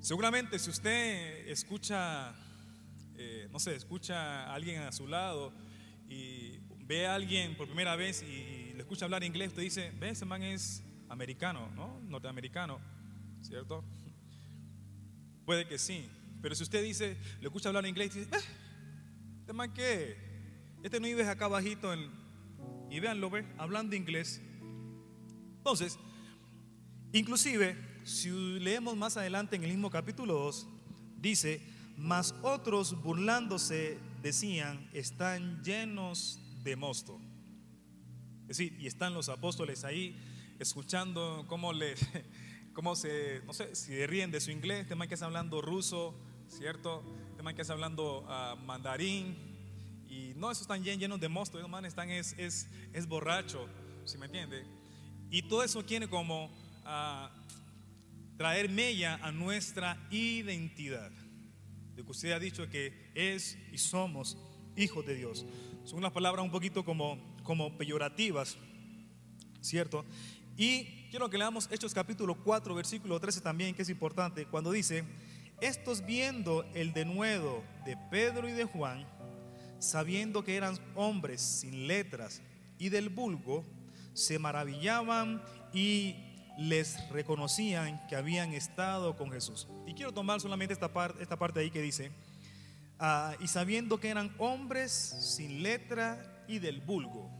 Seguramente 0.00 0.58
si 0.58 0.70
usted 0.70 1.48
escucha, 1.48 2.34
eh, 3.16 3.48
no 3.52 3.58
sé, 3.58 3.74
escucha 3.76 4.44
a 4.44 4.54
alguien 4.54 4.82
a 4.82 4.92
su 4.92 5.06
lado 5.06 5.52
y 6.08 6.58
ve 6.86 7.06
a 7.06 7.14
alguien 7.14 7.54
por 7.56 7.66
primera 7.66 7.94
vez 7.96 8.22
y 8.22 8.72
le 8.72 8.80
escucha 8.80 9.04
hablar 9.04 9.22
inglés, 9.22 9.48
usted 9.48 9.62
dice, 9.62 9.92
ve, 10.00 10.10
ese 10.10 10.24
man 10.24 10.42
es 10.42 10.82
americano, 11.08 11.70
¿no? 11.76 12.00
Norteamericano, 12.08 12.80
¿cierto? 13.42 13.84
Puede 15.44 15.66
que 15.66 15.78
sí, 15.78 16.08
pero 16.42 16.54
si 16.54 16.62
usted 16.62 16.82
dice, 16.82 17.16
le 17.40 17.46
escucha 17.46 17.68
hablar 17.68 17.86
inglés, 17.86 18.14
dice, 18.14 18.28
"Eh, 18.32 18.40
¿este 19.40 19.52
man? 19.52 19.72
Este 20.82 21.00
no 21.00 21.06
vive 21.06 21.26
acá 21.28 21.48
bajito 21.48 21.92
en- 21.92 22.10
y 22.90 23.00
véanlo, 23.00 23.30
ve, 23.30 23.46
hablando 23.58 23.94
inglés. 23.94 24.40
Entonces, 25.58 25.98
inclusive, 27.12 27.76
si 28.04 28.30
leemos 28.30 28.96
más 28.96 29.16
adelante 29.16 29.56
en 29.56 29.64
el 29.64 29.70
mismo 29.70 29.90
capítulo 29.90 30.34
2, 30.34 30.66
dice, 31.18 31.60
mas 31.96 32.34
otros 32.42 33.00
burlándose 33.02 33.98
decían, 34.22 34.88
están 34.94 35.62
llenos 35.62 36.40
de 36.62 36.76
mosto. 36.76 37.20
Es 38.42 38.56
decir, 38.58 38.76
y 38.80 38.86
están 38.86 39.14
los 39.14 39.28
apóstoles 39.28 39.84
ahí 39.84 40.16
escuchando 40.58 41.44
cómo, 41.46 41.72
le, 41.72 41.94
cómo 42.80 42.96
se, 42.96 43.42
no 43.44 43.52
sé, 43.52 43.76
si 43.76 44.06
ríen 44.06 44.30
de 44.30 44.40
su 44.40 44.50
inglés, 44.50 44.88
man 44.96 45.06
que 45.06 45.12
está 45.12 45.26
hablando 45.26 45.60
ruso, 45.60 46.14
¿cierto? 46.48 47.04
Man 47.42 47.54
que 47.54 47.60
está 47.60 47.74
hablando 47.74 48.24
ah, 48.26 48.56
mandarín, 48.64 49.36
y 50.08 50.32
no, 50.36 50.50
esos 50.50 50.62
están 50.62 50.82
llen- 50.82 50.98
llenos 50.98 51.20
de 51.20 51.28
mosto, 51.28 51.58
esos 51.58 51.84
están 51.84 52.08
es, 52.08 52.34
es, 52.38 52.70
es 52.94 53.06
borracho, 53.06 53.68
¿sí 54.06 54.16
me 54.16 54.24
entiende? 54.24 54.64
Y 55.30 55.42
todo 55.42 55.62
eso 55.62 55.84
quiere 55.84 56.08
como 56.08 56.50
ah, 56.86 57.30
traer 58.38 58.70
mella 58.70 59.16
a 59.16 59.30
nuestra 59.30 59.98
identidad, 60.10 61.10
de 61.94 62.02
que 62.02 62.10
usted 62.10 62.32
ha 62.32 62.38
dicho 62.38 62.66
que 62.70 63.10
es 63.14 63.58
y 63.72 63.76
somos 63.76 64.38
hijos 64.74 65.04
de 65.04 65.16
Dios. 65.16 65.44
Son 65.84 65.98
unas 65.98 66.12
palabras 66.12 66.42
un 66.42 66.50
poquito 66.50 66.82
como, 66.82 67.36
como 67.42 67.76
peyorativas, 67.76 68.56
¿cierto? 69.60 70.06
Y 70.60 71.08
quiero 71.08 71.30
que 71.30 71.38
leamos 71.38 71.70
Hechos 71.72 71.94
capítulo 71.94 72.34
4, 72.34 72.74
versículo 72.74 73.18
13 73.18 73.40
también, 73.40 73.74
que 73.74 73.80
es 73.80 73.88
importante, 73.88 74.44
cuando 74.44 74.70
dice, 74.70 75.04
estos 75.62 76.04
viendo 76.04 76.66
el 76.74 76.92
denuedo 76.92 77.64
de 77.86 77.96
Pedro 78.10 78.46
y 78.46 78.52
de 78.52 78.66
Juan, 78.66 79.06
sabiendo 79.78 80.44
que 80.44 80.56
eran 80.56 80.78
hombres 80.96 81.40
sin 81.40 81.86
letras 81.86 82.42
y 82.78 82.90
del 82.90 83.08
vulgo, 83.08 83.64
se 84.12 84.38
maravillaban 84.38 85.42
y 85.72 86.16
les 86.58 87.08
reconocían 87.08 88.06
que 88.08 88.16
habían 88.16 88.52
estado 88.52 89.16
con 89.16 89.32
Jesús. 89.32 89.66
Y 89.86 89.94
quiero 89.94 90.12
tomar 90.12 90.42
solamente 90.42 90.74
esta, 90.74 90.92
parte 90.92 91.22
esta 91.22 91.38
parte 91.38 91.60
ahí 91.60 91.70
que 91.70 91.80
dice, 91.80 92.12
ah, 92.98 93.32
y 93.40 93.48
sabiendo 93.48 93.98
que 93.98 94.10
eran 94.10 94.34
hombres 94.36 94.92
sin 94.92 95.62
letra 95.62 96.44
y 96.46 96.58
del 96.58 96.82
vulgo, 96.82 97.30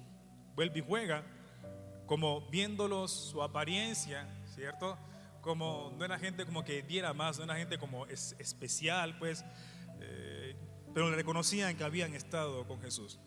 vuelve 0.55 0.79
y 0.79 0.83
juega, 0.83 1.23
como 2.11 2.41
viéndolos 2.51 3.13
su 3.13 3.41
apariencia, 3.41 4.27
¿cierto? 4.53 4.99
Como 5.43 5.95
no 5.97 6.05
era 6.05 6.19
gente 6.19 6.45
como 6.45 6.65
que 6.65 6.83
diera 6.83 7.15
más, 7.15 7.39
no 7.39 7.45
era 7.45 7.55
gente 7.55 7.79
como 7.79 8.05
es- 8.07 8.35
especial, 8.41 9.17
pues, 9.17 9.45
eh, 10.01 10.57
pero 10.93 11.09
le 11.09 11.15
reconocían 11.15 11.77
que 11.77 11.85
habían 11.85 12.13
estado 12.13 12.67
con 12.67 12.81
Jesús. 12.81 13.21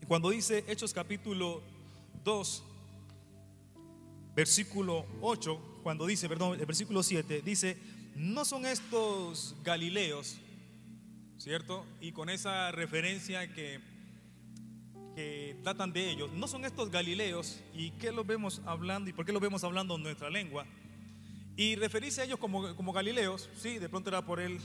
Y 0.00 0.06
cuando 0.06 0.30
dice 0.30 0.64
Hechos 0.68 0.92
capítulo 0.94 1.60
2, 2.22 2.62
versículo 4.36 5.04
8, 5.20 5.80
cuando 5.82 6.06
dice, 6.06 6.28
perdón, 6.28 6.60
el 6.60 6.66
versículo 6.66 7.02
7, 7.02 7.42
dice, 7.42 7.76
no 8.14 8.44
son 8.44 8.64
estos 8.64 9.56
galileos, 9.64 10.36
¿cierto? 11.36 11.84
Y 12.00 12.12
con 12.12 12.30
esa 12.30 12.70
referencia 12.70 13.52
que, 13.52 13.80
que 15.18 15.56
datan 15.64 15.92
de 15.92 16.10
ellos, 16.10 16.30
no 16.30 16.46
son 16.46 16.64
estos 16.64 16.92
galileos, 16.92 17.60
¿y 17.74 17.90
qué 17.90 18.12
los 18.12 18.24
vemos 18.24 18.62
hablando? 18.64 19.10
¿Y 19.10 19.12
por 19.12 19.26
qué 19.26 19.32
los 19.32 19.42
vemos 19.42 19.64
hablando 19.64 19.96
en 19.96 20.04
nuestra 20.04 20.30
lengua? 20.30 20.64
Y 21.56 21.74
referirse 21.74 22.20
a 22.20 22.24
ellos 22.24 22.38
como, 22.38 22.76
como 22.76 22.92
galileos, 22.92 23.50
sí, 23.56 23.80
de 23.80 23.88
pronto 23.88 24.10
era 24.10 24.24
por 24.24 24.38
el, 24.38 24.60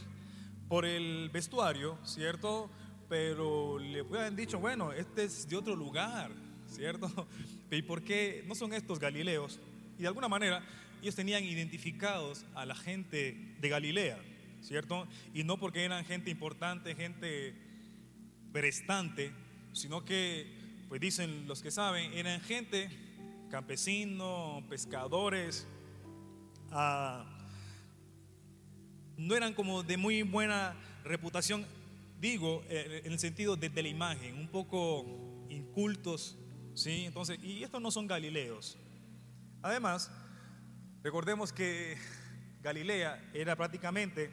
por 0.70 0.86
el 0.86 1.32
vestuario, 1.34 1.98
¿cierto? 2.04 2.70
Pero 3.10 3.80
le 3.80 4.04
pueden 4.04 4.36
dicho, 4.36 4.60
bueno, 4.60 4.94
este 4.94 5.24
es 5.24 5.50
de 5.50 5.58
otro 5.58 5.76
lugar, 5.76 6.30
¿cierto? 6.68 7.28
¿Y 7.72 7.82
por 7.82 8.04
qué 8.04 8.44
no 8.48 8.54
son 8.54 8.76
estos 8.76 9.00
galileos? 9.00 9.60
Y 9.98 10.04
de 10.04 10.08
alguna 10.08 10.28
manera 10.28 10.64
ellos 11.02 11.16
tenían 11.16 11.44
identificados 11.44 12.46
a 12.54 12.68
la 12.68 12.76
gente 12.76 13.56
de 13.60 13.70
Galilea, 13.70 14.20
¿cierto? 14.62 15.08
Y 15.34 15.46
no 15.46 15.58
porque 15.58 15.84
eran 15.84 16.06
gente 16.06 16.30
importante, 16.30 16.94
gente 16.94 17.56
prestante, 18.52 19.34
sino 19.74 20.06
que, 20.06 20.48
pues 20.88 21.02
dicen 21.02 21.48
los 21.48 21.62
que 21.62 21.72
saben, 21.72 22.14
eran 22.14 22.40
gente, 22.42 22.90
campesinos, 23.50 24.64
pescadores, 24.70 25.68
ah, 26.72 27.26
no 29.18 29.36
eran 29.36 29.54
como 29.54 29.84
de 29.84 29.98
muy 29.98 30.24
buena 30.24 30.76
reputación, 31.04 31.66
digo, 32.20 32.64
eh, 32.70 33.02
en 33.06 33.14
el 33.14 33.20
sentido 33.20 33.56
de, 33.56 33.70
la 33.70 33.88
imagen, 33.88 34.38
un 34.38 34.48
poco 34.48 35.06
incultos, 35.50 36.38
¿sí? 36.74 37.06
Entonces, 37.06 37.40
y 37.44 37.64
estos 37.64 37.82
no 37.82 37.92
son 37.92 38.08
galileos. 38.08 38.78
Además, 39.62 40.12
recordemos 41.04 41.54
que 41.54 41.98
Galilea 42.62 43.32
era 43.34 43.56
prácticamente 43.56 44.32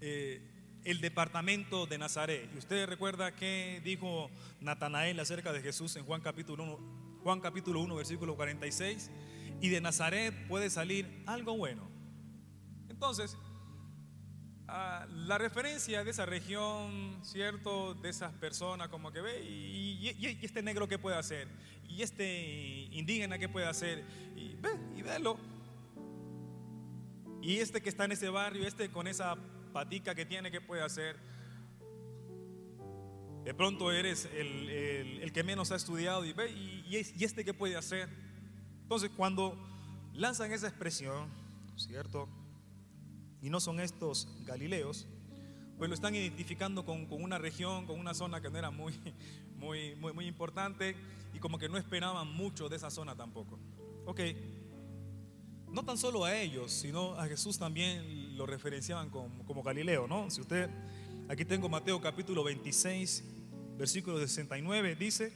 eh, 0.00 0.49
el 0.84 1.00
departamento 1.00 1.86
de 1.86 1.98
Nazaret. 1.98 2.50
Y 2.54 2.58
usted 2.58 2.86
recuerda 2.86 3.34
que 3.34 3.80
dijo 3.84 4.30
Natanael 4.60 5.18
acerca 5.20 5.52
de 5.52 5.60
Jesús 5.60 5.96
en 5.96 6.04
Juan 6.04 6.20
capítulo 6.20 6.64
1, 6.64 7.20
Juan 7.22 7.40
capítulo 7.40 7.80
1, 7.80 7.94
versículo 7.94 8.36
46, 8.36 9.10
y 9.60 9.68
de 9.68 9.80
Nazaret 9.80 10.34
puede 10.48 10.70
salir 10.70 11.22
algo 11.26 11.56
bueno. 11.56 11.90
Entonces, 12.88 13.36
ah, 14.68 15.06
la 15.10 15.38
referencia 15.38 16.02
de 16.02 16.10
esa 16.10 16.26
región, 16.26 17.18
¿cierto? 17.22 17.94
De 17.94 18.08
esas 18.08 18.32
personas, 18.34 18.88
como 18.88 19.12
que 19.12 19.20
ve, 19.20 19.42
y, 19.42 20.38
este 20.42 20.62
negro 20.62 20.88
qué 20.88 20.98
puede 20.98 21.16
hacer, 21.16 21.48
y 21.88 22.02
este 22.02 22.88
indígena 22.90 23.38
qué 23.38 23.48
puede 23.48 23.66
hacer, 23.66 24.04
y 24.34 24.56
ve, 24.56 24.70
y 24.96 25.02
velo. 25.02 25.38
Y 27.42 27.58
este 27.58 27.80
que 27.80 27.88
está 27.88 28.04
en 28.04 28.12
ese 28.12 28.28
barrio, 28.28 28.66
este 28.66 28.90
con 28.90 29.06
esa 29.06 29.36
patica 29.72 30.14
que 30.14 30.24
tiene, 30.26 30.50
¿qué 30.50 30.60
puede 30.60 30.82
hacer? 30.82 31.16
De 33.44 33.54
pronto 33.54 33.90
eres 33.90 34.26
el, 34.36 34.68
el- 34.68 35.32
que 35.32 35.42
menos 35.44 35.70
ha 35.70 35.76
estudiado 35.76 36.24
y 36.24 36.32
ve, 36.32 36.50
y, 36.50 36.84
y 36.88 36.96
es- 36.96 37.18
y 37.18 37.24
este 37.24 37.44
qué 37.44 37.54
puede 37.54 37.76
hacer. 37.76 38.08
Entonces, 38.82 39.10
cuando 39.16 39.56
lanzan 40.12 40.52
esa 40.52 40.66
expresión, 40.68 41.28
¿cierto? 41.76 42.28
Y 43.40 43.48
no 43.48 43.60
son 43.60 43.80
estos 43.80 44.28
galileos, 44.44 45.06
pues 45.78 45.88
lo 45.88 45.94
están 45.94 46.14
identificando 46.14 46.84
con, 46.84 47.06
con 47.06 47.22
una 47.22 47.38
región, 47.38 47.86
con 47.86 47.98
una 47.98 48.12
zona 48.12 48.40
que 48.42 48.50
no 48.50 48.58
era 48.58 48.70
muy, 48.70 48.92
muy, 49.56 49.94
muy, 49.94 50.12
muy 50.12 50.26
importante 50.26 50.94
y 51.32 51.38
como 51.38 51.58
que 51.58 51.68
no 51.68 51.78
esperaban 51.78 52.26
mucho 52.30 52.68
de 52.68 52.76
esa 52.76 52.90
zona 52.90 53.14
tampoco. 53.16 53.58
Ok, 54.04 54.20
no 55.68 55.84
tan 55.84 55.96
solo 55.96 56.24
a 56.24 56.36
ellos, 56.36 56.72
sino 56.72 57.14
a 57.14 57.26
Jesús 57.28 57.58
también 57.58 58.02
lo 58.40 58.46
referenciaban 58.46 59.10
como, 59.10 59.44
como 59.44 59.62
Galileo, 59.62 60.08
¿no? 60.08 60.30
Si 60.30 60.40
usted, 60.40 60.70
aquí 61.28 61.44
tengo 61.44 61.68
Mateo 61.68 62.00
capítulo 62.00 62.42
26, 62.42 63.22
versículo 63.76 64.18
69, 64.18 64.96
dice, 64.96 65.30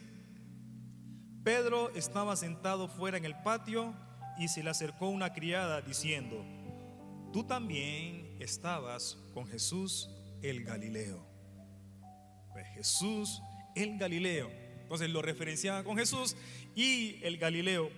Pedro 1.43 1.91
estaba 1.93 2.35
sentado 2.35 2.87
fuera 2.87 3.17
en 3.17 3.25
el 3.25 3.35
patio 3.43 3.93
y 4.39 4.47
se 4.47 4.63
le 4.63 4.71
acercó 4.71 5.07
una 5.09 5.33
criada 5.33 5.81
diciendo, 5.81 6.43
tú 7.31 7.43
también 7.43 8.37
estabas 8.39 9.19
con 9.35 9.45
Jesús 9.45 10.09
el 10.41 10.63
Galileo. 10.63 11.23
Pues 12.53 12.65
Jesús 12.73 13.39
el 13.75 13.99
Galileo. 13.99 14.49
Entonces 14.81 15.11
lo 15.11 15.21
referenciaba 15.21 15.83
con 15.83 15.95
Jesús 15.95 16.35
y 16.75 17.19
el 17.21 17.37
Galileo. 17.37 17.91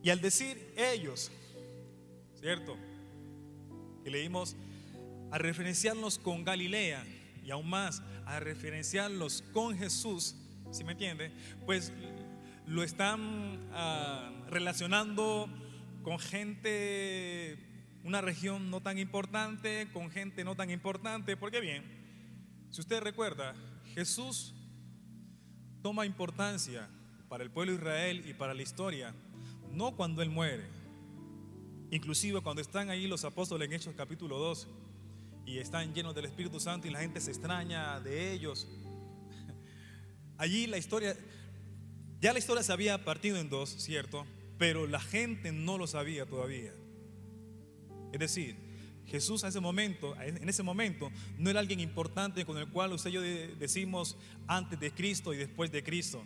Y 0.00 0.10
al 0.10 0.20
decir 0.20 0.72
ellos, 0.76 1.32
¿cierto? 2.40 2.76
Y 4.04 4.10
leímos 4.10 4.56
a 5.30 5.38
referenciarlos 5.38 6.18
con 6.18 6.44
Galilea 6.44 7.04
y 7.44 7.50
aún 7.50 7.68
más 7.68 8.02
a 8.26 8.40
referenciarlos 8.40 9.42
con 9.52 9.76
Jesús, 9.76 10.36
¿sí 10.70 10.84
me 10.84 10.92
entiende? 10.92 11.32
Pues 11.66 11.92
lo 12.66 12.82
están 12.82 13.58
ah, 13.72 14.30
relacionando 14.48 15.48
con 16.02 16.18
gente, 16.18 17.58
una 18.04 18.20
región 18.20 18.70
no 18.70 18.80
tan 18.80 18.98
importante, 18.98 19.88
con 19.92 20.10
gente 20.10 20.44
no 20.44 20.54
tan 20.54 20.70
importante, 20.70 21.36
porque 21.36 21.60
bien, 21.60 21.84
si 22.70 22.80
usted 22.80 23.00
recuerda, 23.00 23.54
Jesús 23.94 24.54
toma 25.82 26.06
importancia 26.06 26.88
para 27.28 27.42
el 27.42 27.50
pueblo 27.50 27.72
de 27.72 27.78
Israel 27.78 28.22
y 28.26 28.34
para 28.34 28.54
la 28.54 28.62
historia, 28.62 29.14
no 29.72 29.96
cuando 29.96 30.22
Él 30.22 30.30
muere, 30.30 30.64
inclusive 31.90 32.40
cuando 32.40 32.62
están 32.62 32.90
ahí 32.90 33.06
los 33.06 33.24
apóstoles 33.24 33.66
en 33.66 33.74
Hechos 33.74 33.94
capítulo 33.96 34.38
2 34.38 34.68
y 35.46 35.58
están 35.58 35.92
llenos 35.92 36.14
del 36.14 36.26
Espíritu 36.26 36.60
Santo 36.60 36.86
y 36.86 36.90
la 36.90 37.00
gente 37.00 37.20
se 37.20 37.30
extraña 37.30 38.00
de 38.00 38.32
ellos. 38.32 38.68
Allí 40.38 40.66
la 40.66 40.78
historia, 40.78 41.16
ya 42.20 42.32
la 42.32 42.38
historia 42.38 42.62
se 42.62 42.72
había 42.72 43.04
partido 43.04 43.36
en 43.38 43.50
dos, 43.50 43.70
¿cierto? 43.70 44.26
Pero 44.58 44.86
la 44.86 45.00
gente 45.00 45.52
no 45.52 45.78
lo 45.78 45.86
sabía 45.86 46.26
todavía. 46.26 46.72
Es 48.12 48.18
decir, 48.18 48.56
Jesús 49.06 49.42
en 49.42 49.48
ese 49.48 49.60
momento, 49.60 50.14
en 50.20 50.48
ese 50.48 50.62
momento, 50.62 51.10
no 51.36 51.50
era 51.50 51.58
alguien 51.58 51.80
importante 51.80 52.44
con 52.44 52.58
el 52.58 52.68
cual 52.68 52.92
usted 52.92 53.10
yo 53.10 53.20
decimos 53.20 54.16
antes 54.46 54.78
de 54.78 54.92
Cristo 54.92 55.34
y 55.34 55.38
después 55.38 55.72
de 55.72 55.82
Cristo. 55.82 56.22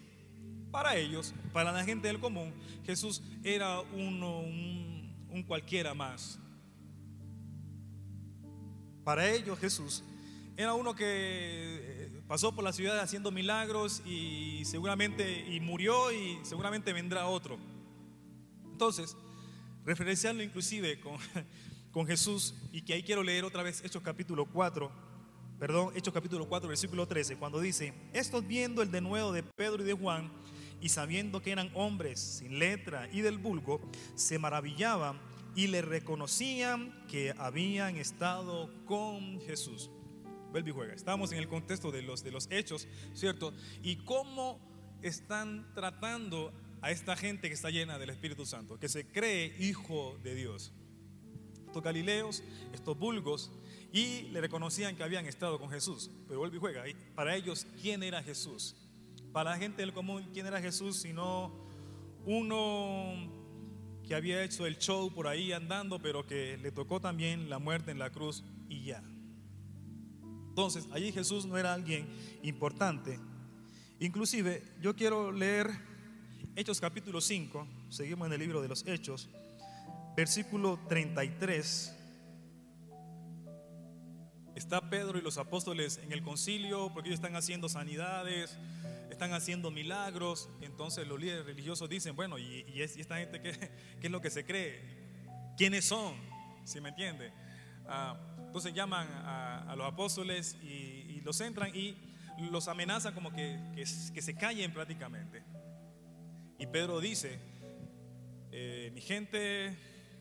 Para 0.71 0.97
ellos, 0.97 1.33
para 1.53 1.73
la 1.73 1.85
gente 1.85 2.09
del 2.09 2.21
común, 2.21 2.53
Jesús 2.85 3.23
era 3.43 3.81
uno, 3.81 4.41
un, 4.41 5.04
un 5.35 5.43
cualquiera 5.43 5.95
más. 5.95 6.39
Para 9.03 9.29
ellos 9.29 9.59
Jesús 9.59 10.05
era 10.57 10.75
uno 10.75 10.95
que 10.95 11.05
eh, 11.05 12.23
pasó 12.29 12.55
por 12.55 12.63
la 12.63 12.73
ciudad 12.73 13.01
haciendo 13.01 13.33
milagros 13.33 14.01
y 14.07 14.65
seguramente 14.65 15.45
y 15.51 15.59
murió 15.59 16.13
y 16.13 16.39
seguramente 16.45 16.93
vendrá 16.93 17.27
otro. 17.27 17.59
Entonces, 18.71 19.17
referenciarlo 19.85 20.43
inclusive 20.43 21.01
con, 21.01 21.19
con 21.91 22.07
Jesús 22.07 22.55
y 22.71 22.83
que 22.83 22.95
ahí 22.95 23.03
quiero 23.03 23.25
leer 23.25 23.45
otra 23.45 23.65
vez 23.65 23.85
Hechos 23.85 24.03
capítulo 24.03 24.47
4, 24.47 24.91
perdón, 25.59 25.93
Hechos 25.97 26.15
capítulo 26.15 26.49
4, 26.49 26.69
versículo 26.69 27.09
13, 27.09 27.37
cuando 27.37 27.61
dice, 27.61 27.93
estos 28.13 28.47
viendo 28.47 28.83
el 28.83 28.93
denuedo 28.93 29.33
de 29.33 29.43
Pedro 29.43 29.83
y 29.83 29.87
de 29.87 29.95
Juan 29.95 30.31
y 30.81 30.89
sabiendo 30.89 31.43
que 31.43 31.53
eran 31.53 31.71
hombres 31.75 32.21
sin 32.21 32.59
letra 32.59 33.09
y 33.13 33.21
del 33.21 33.39
vulgo, 33.39 33.81
se 34.15 34.39
maravillaban 34.39 35.19
y 35.57 35.69
le 35.69 35.83
reconocían 35.83 37.07
que 37.09 37.35
habían 37.39 37.97
estado 37.97 38.71
con 38.87 39.41
Jesús. 39.43 39.91
Vuelve 40.51 40.71
y 40.71 40.73
juega. 40.73 40.95
Estamos 40.95 41.33
en 41.33 41.39
el 41.39 41.49
contexto 41.49 41.91
de 41.91 42.03
los, 42.03 42.23
de 42.23 42.31
los 42.31 42.49
hechos, 42.51 42.87
¿cierto? 43.15 43.53
Y 43.83 43.97
cómo 43.97 44.61
están 45.03 45.73
tratando 45.75 46.53
a 46.81 46.91
esta 46.91 47.17
gente 47.17 47.49
que 47.49 47.55
está 47.55 47.71
llena 47.71 47.99
del 47.99 48.11
Espíritu 48.11 48.45
Santo, 48.47 48.79
que 48.79 48.89
se 48.89 49.07
cree 49.07 49.55
hijo 49.59 50.19
de 50.23 50.35
Dios. 50.35 50.73
Estos 51.67 51.83
galileos, 51.83 52.43
estos 52.73 52.99
vulgos, 52.99 53.51
y 53.93 54.23
le 54.33 54.41
reconocían 54.41 54.97
que 54.97 55.03
habían 55.03 55.27
estado 55.27 55.59
con 55.59 55.71
Jesús. 55.71 56.11
Pero 56.29 56.41
vuelve 56.41 56.57
y 56.57 56.61
juega. 56.61 56.85
Para 57.15 57.37
ellos, 57.37 57.67
¿quién 57.81 58.03
era 58.03 58.23
Jesús? 58.23 58.77
Para 59.35 59.51
la 59.51 59.57
gente 59.57 59.83
del 59.83 59.93
común, 59.93 60.31
¿quién 60.33 60.47
era 60.47 60.61
Jesús? 60.61 61.01
Sino 61.03 61.53
uno 62.25 63.29
que 64.07 64.15
había 64.15 64.45
hecho 64.45 64.65
el 64.65 64.79
show 64.79 65.13
por 65.13 65.27
ahí 65.27 65.51
andando, 65.51 65.99
pero 65.99 66.25
que 66.25 66.57
le 66.57 66.71
tocó 66.71 67.01
también 67.01 67.51
la 67.51 67.59
muerte 67.59 67.91
en 67.91 67.99
la 67.99 68.11
cruz 68.11 68.45
y 68.69 68.85
ya. 68.85 69.03
Entonces, 70.51 70.87
allí 70.93 71.11
Jesús 71.11 71.47
no 71.47 71.59
era 71.59 71.75
alguien 71.75 72.07
importante. 72.45 73.19
Inclusive, 73.99 74.63
yo 74.81 74.95
quiero 74.95 75.33
leer 75.33 75.69
Hechos 76.55 76.81
capítulo 76.81 77.21
5, 77.21 77.67
seguimos 77.89 78.29
en 78.29 78.35
el 78.35 78.39
libro 78.39 78.63
de 78.63 78.69
los 78.69 78.87
Hechos, 78.87 79.29
versículo 80.17 80.79
33. 80.89 81.94
Está 84.55 84.89
Pedro 84.89 85.19
y 85.19 85.23
los 85.23 85.37
apóstoles 85.37 85.99
en 86.03 86.13
el 86.13 86.23
concilio 86.23 86.93
porque 86.93 87.09
ellos 87.09 87.19
están 87.19 87.35
haciendo 87.35 87.69
sanidades, 87.69 88.57
están 89.11 89.33
haciendo 89.33 89.71
milagros. 89.73 90.49
Entonces 90.61 91.09
los 91.09 91.19
líderes 91.19 91.45
religiosos 91.45 91.89
dicen, 91.89 92.15
bueno, 92.15 92.39
¿y, 92.39 92.65
esta 92.77 93.17
gente 93.17 93.41
qué, 93.43 93.71
es 94.01 94.11
lo 94.11 94.21
que 94.21 94.31
se 94.31 94.45
cree? 94.45 94.81
¿Quiénes 95.57 95.85
son? 95.87 96.15
¿Si 96.65 96.81
me 96.81 96.91
entiende? 96.91 97.33
Ah, 97.87 98.17
entonces 98.47 98.73
llaman 98.73 99.09
a, 99.25 99.75
los 99.77 99.87
apóstoles 99.87 100.57
y, 100.63 101.21
los 101.25 101.41
entran 101.41 101.75
y 101.75 101.97
los 102.51 102.69
amenazan 102.69 103.15
como 103.15 103.33
que, 103.33 103.59
que, 103.75 103.87
se 103.87 104.35
callen 104.37 104.73
prácticamente. 104.73 105.43
Y 106.59 106.67
Pedro 106.67 107.01
dice, 107.01 107.41
eh, 108.53 108.91
mi 108.95 109.01
gente, 109.01 109.77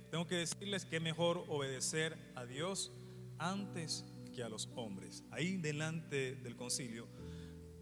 tengo 0.10 0.26
que 0.26 0.36
decirles 0.36 0.86
que 0.86 0.96
es 0.96 1.02
mejor 1.02 1.46
obedecer 1.50 2.18
a 2.36 2.46
Dios 2.46 2.92
antes 3.38 4.06
que 4.34 4.44
a 4.44 4.50
los 4.50 4.70
hombres. 4.76 5.24
Ahí 5.32 5.58
delante 5.58 6.36
del 6.36 6.56
concilio 6.56 7.08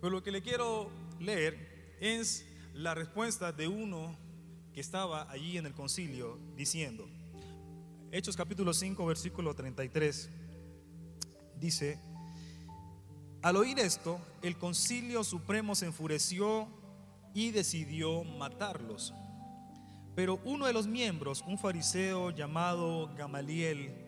pero 0.01 0.09
lo 0.13 0.23
que 0.23 0.31
le 0.31 0.41
quiero 0.41 0.89
leer 1.19 1.95
es 2.01 2.47
la 2.73 2.95
respuesta 2.95 3.51
de 3.51 3.67
uno 3.67 4.17
que 4.73 4.81
estaba 4.81 5.29
allí 5.29 5.59
en 5.59 5.67
el 5.67 5.73
concilio 5.73 6.39
diciendo, 6.55 7.07
Hechos 8.11 8.35
capítulo 8.35 8.73
5, 8.73 9.05
versículo 9.05 9.53
33, 9.53 10.29
dice, 11.59 11.99
al 13.43 13.57
oír 13.57 13.77
esto, 13.77 14.19
el 14.41 14.57
concilio 14.57 15.23
supremo 15.23 15.75
se 15.75 15.85
enfureció 15.85 16.67
y 17.35 17.51
decidió 17.51 18.23
matarlos. 18.23 19.13
Pero 20.15 20.39
uno 20.43 20.65
de 20.65 20.73
los 20.73 20.87
miembros, 20.87 21.43
un 21.47 21.59
fariseo 21.59 22.31
llamado 22.31 23.13
Gamaliel, 23.15 24.00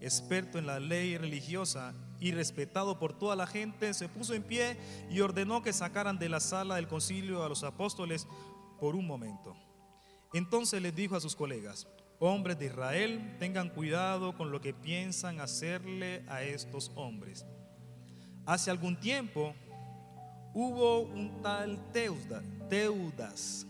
experto 0.00 0.58
en 0.58 0.66
la 0.66 0.80
ley 0.80 1.16
religiosa 1.16 1.94
y 2.20 2.32
respetado 2.32 2.98
por 2.98 3.16
toda 3.16 3.36
la 3.36 3.46
gente, 3.46 3.94
se 3.94 4.08
puso 4.08 4.34
en 4.34 4.42
pie 4.42 4.76
y 5.10 5.20
ordenó 5.20 5.62
que 5.62 5.72
sacaran 5.72 6.18
de 6.18 6.28
la 6.28 6.40
sala 6.40 6.76
del 6.76 6.88
concilio 6.88 7.44
a 7.44 7.48
los 7.48 7.62
apóstoles 7.64 8.26
por 8.80 8.96
un 8.96 9.06
momento. 9.06 9.56
Entonces 10.32 10.82
les 10.82 10.94
dijo 10.94 11.16
a 11.16 11.20
sus 11.20 11.36
colegas, 11.36 11.86
hombres 12.18 12.58
de 12.58 12.66
Israel, 12.66 13.36
tengan 13.38 13.70
cuidado 13.70 14.36
con 14.36 14.50
lo 14.50 14.60
que 14.60 14.74
piensan 14.74 15.40
hacerle 15.40 16.24
a 16.28 16.42
estos 16.42 16.90
hombres. 16.94 17.46
Hace 18.46 18.70
algún 18.70 18.98
tiempo 18.98 19.54
hubo 20.54 21.00
un 21.00 21.40
tal 21.42 21.78
Teudas, 21.92 23.66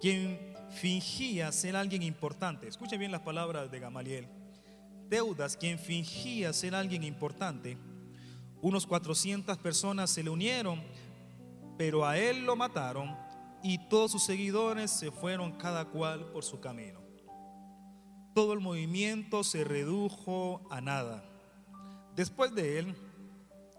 quien 0.00 0.38
fingía 0.70 1.52
ser 1.52 1.76
alguien 1.76 2.02
importante. 2.02 2.68
Escuchen 2.68 2.98
bien 2.98 3.12
las 3.12 3.22
palabras 3.22 3.70
de 3.70 3.80
Gamaliel 3.80 4.41
Teudas, 5.12 5.58
quien 5.58 5.78
fingía 5.78 6.54
ser 6.54 6.74
alguien 6.74 7.04
importante, 7.04 7.76
unos 8.62 8.86
400 8.86 9.58
personas 9.58 10.08
se 10.08 10.22
le 10.22 10.30
unieron, 10.30 10.82
pero 11.76 12.06
a 12.06 12.16
él 12.16 12.46
lo 12.46 12.56
mataron 12.56 13.14
y 13.62 13.76
todos 13.90 14.10
sus 14.10 14.24
seguidores 14.24 14.90
se 14.90 15.10
fueron 15.10 15.52
cada 15.58 15.84
cual 15.84 16.30
por 16.32 16.44
su 16.44 16.60
camino. 16.60 17.02
Todo 18.34 18.54
el 18.54 18.60
movimiento 18.60 19.44
se 19.44 19.64
redujo 19.64 20.66
a 20.70 20.80
nada. 20.80 21.22
Después 22.16 22.54
de 22.54 22.78
él, 22.78 22.94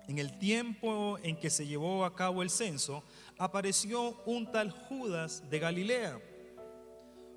en 0.08 0.20
el 0.20 0.38
tiempo 0.38 1.18
en 1.24 1.36
que 1.36 1.50
se 1.50 1.66
llevó 1.66 2.06
a 2.06 2.14
cabo 2.14 2.44
el 2.44 2.52
censo, 2.52 3.04
apareció 3.40 4.22
un 4.28 4.52
tal 4.52 4.70
Judas 4.70 5.50
de 5.50 5.58
Galilea. 5.58 6.20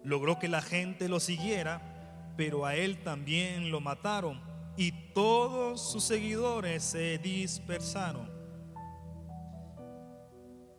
Logró 0.04 0.38
que 0.38 0.48
la 0.48 0.60
gente 0.60 1.08
lo 1.08 1.18
siguiera 1.18 1.95
pero 2.36 2.66
a 2.66 2.76
él 2.76 3.02
también 3.02 3.70
lo 3.70 3.80
mataron 3.80 4.40
y 4.76 4.92
todos 5.12 5.92
sus 5.92 6.04
seguidores 6.04 6.82
se 6.82 7.18
dispersaron. 7.18 8.30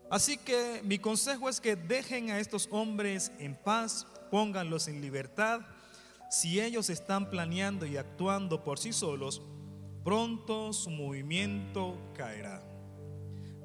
Así 0.10 0.38
que 0.38 0.82
mi 0.84 1.00
consejo 1.00 1.50
es 1.50 1.60
que 1.60 1.76
dejen 1.76 2.32
a 2.32 2.40
estos 2.40 2.70
hombres 2.72 3.32
en 3.40 3.56
paz, 3.56 4.08
pónganlos 4.32 4.88
en 4.88 5.02
libertad. 5.02 5.62
Si 6.30 6.62
ellos 6.62 6.90
están 6.90 7.30
planeando 7.30 7.86
y 7.86 7.98
actuando 7.98 8.64
por 8.64 8.80
sí 8.80 8.94
solos, 8.94 9.42
pronto 10.06 10.72
su 10.72 10.90
movimiento 10.90 11.98
caerá. 12.16 12.64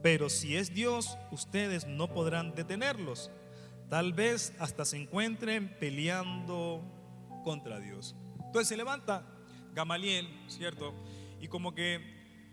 Pero 0.03 0.28
si 0.28 0.57
es 0.57 0.74
Dios, 0.74 1.16
ustedes 1.30 1.86
no 1.86 2.12
podrán 2.12 2.57
detenerlos. 2.57 3.30
Tal 3.88 4.12
vez 4.12 4.53
hasta 4.59 4.84
se 4.84 4.97
encuentren 4.97 5.76
peleando 5.78 6.82
contra 7.43 7.78
Dios. 7.80 8.16
Entonces 8.36 8.68
se 8.68 8.76
levanta 8.76 9.26
Gamaliel, 9.74 10.28
¿cierto? 10.49 10.95
Y 11.40 11.49
como 11.49 11.74
que 11.74 12.01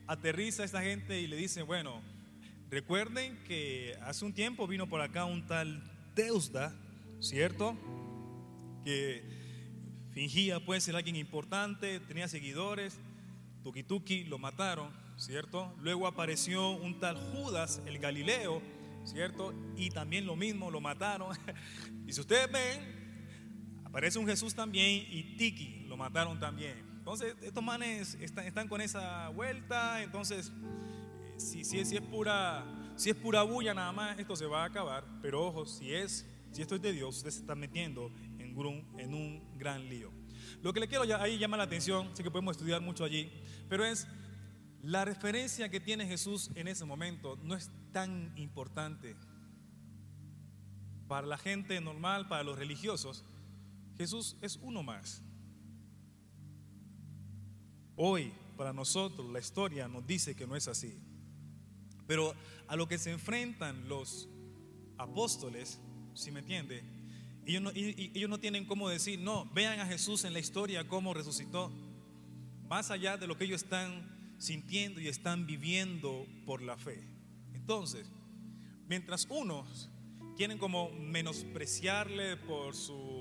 aterriza 0.07 0.63
a 0.63 0.65
esta 0.65 0.81
gente 0.81 1.19
y 1.19 1.27
le 1.27 1.35
dice, 1.35 1.61
bueno, 1.61 2.01
recuerden 2.69 3.43
que 3.43 3.97
hace 4.01 4.25
un 4.25 4.33
tiempo 4.33 4.67
vino 4.67 4.87
por 4.87 5.01
acá 5.01 5.25
un 5.25 5.45
tal 5.45 5.83
Teusda, 6.15 6.73
¿cierto? 7.19 7.77
Que 8.83 9.23
fingía 10.11 10.59
pues 10.65 10.83
ser 10.83 10.95
alguien 10.95 11.15
importante, 11.15 11.99
tenía 11.99 12.27
seguidores, 12.27 12.99
Tuki 13.63 13.83
Tuki 13.83 14.23
lo 14.23 14.37
mataron, 14.37 14.91
¿cierto? 15.17 15.73
Luego 15.81 16.07
apareció 16.07 16.71
un 16.71 16.99
tal 16.99 17.17
Judas, 17.17 17.81
el 17.85 17.99
Galileo, 17.99 18.61
¿cierto? 19.03 19.53
Y 19.75 19.89
también 19.89 20.25
lo 20.25 20.35
mismo, 20.35 20.71
lo 20.71 20.81
mataron. 20.81 21.37
y 22.07 22.13
si 22.13 22.21
ustedes 22.21 22.51
ven, 22.51 22.98
aparece 23.89 24.19
un 24.19 24.27
Jesús 24.27 24.53
también 24.53 25.05
y 25.09 25.35
Tiki 25.35 25.85
lo 25.87 25.97
mataron 25.97 26.39
también. 26.39 26.77
Entonces, 26.97 27.35
estos 27.41 27.63
manes 27.63 28.15
están, 28.21 28.67
con 28.67 28.81
esa 28.81 29.29
vuelta, 29.29 30.03
entonces, 30.03 30.51
eh, 30.51 31.33
si, 31.37 31.65
si, 31.65 31.83
si, 31.83 31.95
es 31.95 32.01
pura, 32.01 32.63
si 32.95 33.09
es 33.09 33.15
pura 33.15 33.41
bulla 33.41 33.73
nada 33.73 33.91
más, 33.91 34.19
esto 34.19 34.35
se 34.35 34.45
va 34.45 34.61
a 34.61 34.65
acabar. 34.65 35.03
Pero 35.21 35.45
ojo, 35.47 35.65
si, 35.65 35.93
es, 35.93 36.27
si 36.51 36.61
esto 36.61 36.75
es 36.75 36.81
de 36.81 36.93
Dios, 36.93 37.17
usted 37.17 37.31
se 37.31 37.39
está 37.39 37.55
metiendo 37.55 38.11
en 38.37 38.55
un, 38.55 38.85
en 38.99 39.13
un 39.13 39.57
gran 39.57 39.89
lío. 39.89 40.11
Lo 40.61 40.71
que 40.71 40.81
le 40.81 40.87
quiero 40.87 41.03
ahí 41.19 41.39
llama 41.39 41.57
la 41.57 41.63
atención, 41.63 42.15
sé 42.15 42.21
que 42.21 42.29
podemos 42.29 42.55
estudiar 42.55 42.81
mucho 42.81 43.03
allí, 43.03 43.31
pero 43.67 43.83
es 43.85 44.07
la 44.83 45.03
referencia 45.03 45.69
que 45.69 45.79
tiene 45.79 46.05
Jesús 46.05 46.51
en 46.55 46.67
ese 46.67 46.85
momento 46.85 47.37
no 47.43 47.55
es 47.55 47.71
tan 47.91 48.33
importante. 48.37 49.15
Para 51.07 51.25
la 51.25 51.37
gente 51.37 51.81
normal, 51.81 52.27
para 52.27 52.43
los 52.43 52.57
religiosos, 52.57 53.25
Jesús 53.99 54.37
es 54.41 54.57
uno 54.61 54.81
más. 54.81 55.21
Hoy, 57.97 58.31
para 58.55 58.71
nosotros, 58.71 59.29
la 59.29 59.39
historia 59.39 59.89
nos 59.89 60.07
dice 60.07 60.37
que 60.37 60.47
no 60.47 60.55
es 60.55 60.69
así. 60.69 60.97
Pero 62.07 62.33
a 62.69 62.77
lo 62.77 62.87
que 62.87 62.97
se 62.97 63.11
enfrentan 63.11 63.89
los 63.89 64.29
apóstoles, 64.97 65.81
si 66.13 66.31
me 66.31 66.39
entiende, 66.39 66.81
ellos 67.45 67.61
no, 67.61 67.71
ellos 67.75 68.29
no 68.29 68.39
tienen 68.39 68.65
cómo 68.65 68.87
decir, 68.87 69.19
no, 69.19 69.51
vean 69.53 69.81
a 69.81 69.85
Jesús 69.85 70.23
en 70.23 70.31
la 70.31 70.39
historia 70.39 70.87
cómo 70.87 71.13
resucitó. 71.13 71.69
Más 72.69 72.91
allá 72.91 73.17
de 73.17 73.27
lo 73.27 73.37
que 73.37 73.43
ellos 73.43 73.63
están 73.63 74.35
sintiendo 74.37 75.01
y 75.01 75.09
están 75.09 75.45
viviendo 75.45 76.25
por 76.45 76.61
la 76.61 76.77
fe. 76.77 77.03
Entonces, 77.53 78.09
mientras 78.87 79.27
unos 79.29 79.89
quieren 80.37 80.57
como 80.57 80.89
menospreciarle 80.91 82.37
por 82.37 82.73
su, 82.73 83.18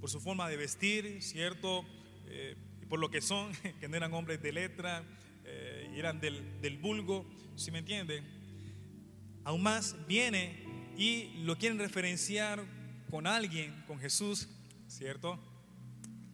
por 0.00 0.10
su 0.10 0.20
forma 0.20 0.48
de 0.48 0.56
vestir, 0.56 1.22
¿cierto? 1.22 1.84
Eh, 2.26 2.56
por 2.88 2.98
lo 2.98 3.10
que 3.10 3.20
son, 3.20 3.52
que 3.80 3.88
no 3.88 3.96
eran 3.96 4.12
hombres 4.14 4.42
de 4.42 4.52
letra, 4.52 5.04
eh, 5.44 5.92
eran 5.94 6.20
del, 6.20 6.60
del 6.60 6.78
vulgo, 6.78 7.26
si 7.56 7.70
me 7.70 7.78
entiende? 7.78 8.22
Aún 9.44 9.62
más 9.62 9.96
viene 10.06 10.64
y 10.96 11.30
lo 11.44 11.56
quieren 11.56 11.78
referenciar 11.78 12.64
con 13.10 13.26
alguien, 13.26 13.84
con 13.86 13.98
Jesús, 13.98 14.48
¿cierto? 14.86 15.38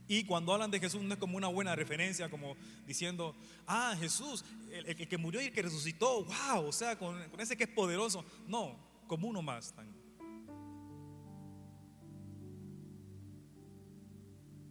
Y 0.07 0.25
cuando 0.25 0.53
hablan 0.53 0.71
de 0.71 0.81
Jesús 0.81 1.03
no 1.03 1.15
es 1.15 1.21
como 1.21 1.37
una 1.37 1.49
buena 1.49 1.75
referencia, 1.75 2.29
como 2.29 2.57
diciendo, 2.87 3.35
ah, 3.67 3.97
Jesús, 3.99 4.45
el, 4.71 5.09
que 5.09 5.19
murió 5.19 5.41
y 5.41 5.47
el 5.47 5.53
que 5.53 5.63
resucitó, 5.63 6.25
wow, 6.25 6.67
o 6.67 6.73
sea, 6.73 6.99
con, 6.99 7.19
ese 7.39 7.57
que 7.57 7.65
es 7.65 7.71
poderoso. 7.71 8.25
No, 8.47 8.77
como 9.07 9.29
uno 9.29 9.41
más. 9.41 9.75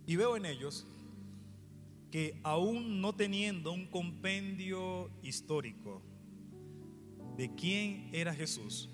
Y 0.06 0.16
veo 0.16 0.36
en 0.36 0.46
ellos 0.46 0.86
que 2.12 2.40
aún 2.44 3.02
no 3.02 3.16
teniendo 3.16 3.72
un 3.72 3.88
compendio 3.88 5.10
histórico 5.24 6.02
de 7.38 7.54
quién 7.56 8.10
era 8.14 8.34
Jesús, 8.36 8.90